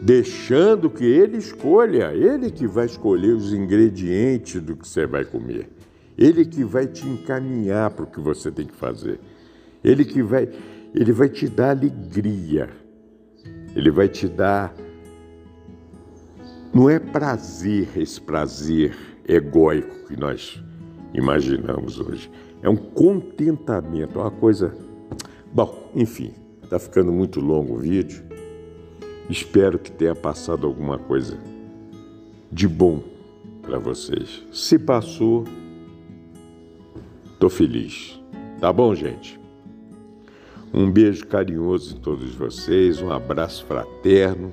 deixando 0.00 0.88
que 0.88 1.04
ele 1.04 1.36
escolha, 1.36 2.14
ele 2.14 2.50
que 2.50 2.66
vai 2.66 2.86
escolher 2.86 3.34
os 3.34 3.52
ingredientes 3.52 4.62
do 4.62 4.74
que 4.74 4.88
você 4.88 5.06
vai 5.06 5.22
comer. 5.22 5.68
Ele 6.16 6.44
que 6.44 6.64
vai 6.64 6.86
te 6.86 7.06
encaminhar 7.08 7.90
para 7.90 8.04
o 8.04 8.06
que 8.06 8.20
você 8.20 8.50
tem 8.50 8.66
que 8.66 8.74
fazer. 8.74 9.18
Ele 9.82 10.04
que 10.04 10.22
vai 10.22 10.48
ele 10.94 11.12
vai 11.12 11.28
te 11.28 11.48
dar 11.48 11.70
alegria, 11.70 12.70
ele 13.74 13.90
vai 13.90 14.08
te 14.08 14.28
dar. 14.28 14.72
Não 16.72 16.88
é 16.88 17.00
prazer, 17.00 17.88
esse 17.96 18.20
prazer 18.20 18.96
egóico 19.26 20.06
que 20.06 20.16
nós 20.16 20.62
imaginamos 21.12 21.98
hoje. 21.98 22.30
É 22.62 22.68
um 22.68 22.76
contentamento, 22.76 24.20
uma 24.20 24.30
coisa. 24.30 24.72
Bom, 25.52 25.90
enfim, 25.94 26.32
está 26.62 26.78
ficando 26.78 27.12
muito 27.12 27.40
longo 27.40 27.74
o 27.74 27.78
vídeo. 27.78 28.22
Espero 29.28 29.78
que 29.78 29.90
tenha 29.90 30.14
passado 30.14 30.66
alguma 30.66 30.98
coisa 30.98 31.38
de 32.52 32.68
bom 32.68 33.02
para 33.62 33.78
vocês. 33.78 34.44
Se 34.52 34.78
passou, 34.78 35.44
tô 37.44 37.50
feliz. 37.50 38.18
Tá 38.58 38.72
bom, 38.72 38.94
gente? 38.94 39.38
Um 40.72 40.90
beijo 40.90 41.26
carinhoso 41.26 41.94
em 41.94 42.00
todos 42.00 42.34
vocês, 42.34 43.02
um 43.02 43.10
abraço 43.10 43.66
fraterno. 43.66 44.50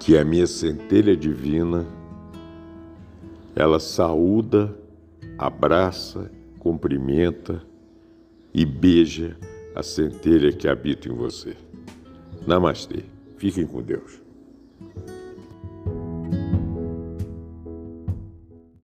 Que 0.00 0.18
a 0.18 0.24
minha 0.24 0.48
centelha 0.48 1.16
divina 1.16 1.86
ela 3.54 3.78
saúda, 3.78 4.76
abraça, 5.38 6.28
cumprimenta 6.58 7.62
e 8.52 8.66
beija 8.66 9.36
a 9.76 9.82
centelha 9.84 10.52
que 10.52 10.66
habita 10.66 11.08
em 11.08 11.14
você. 11.14 11.54
Namastê. 12.44 13.04
Fiquem 13.36 13.64
com 13.64 13.80
Deus. 13.80 14.20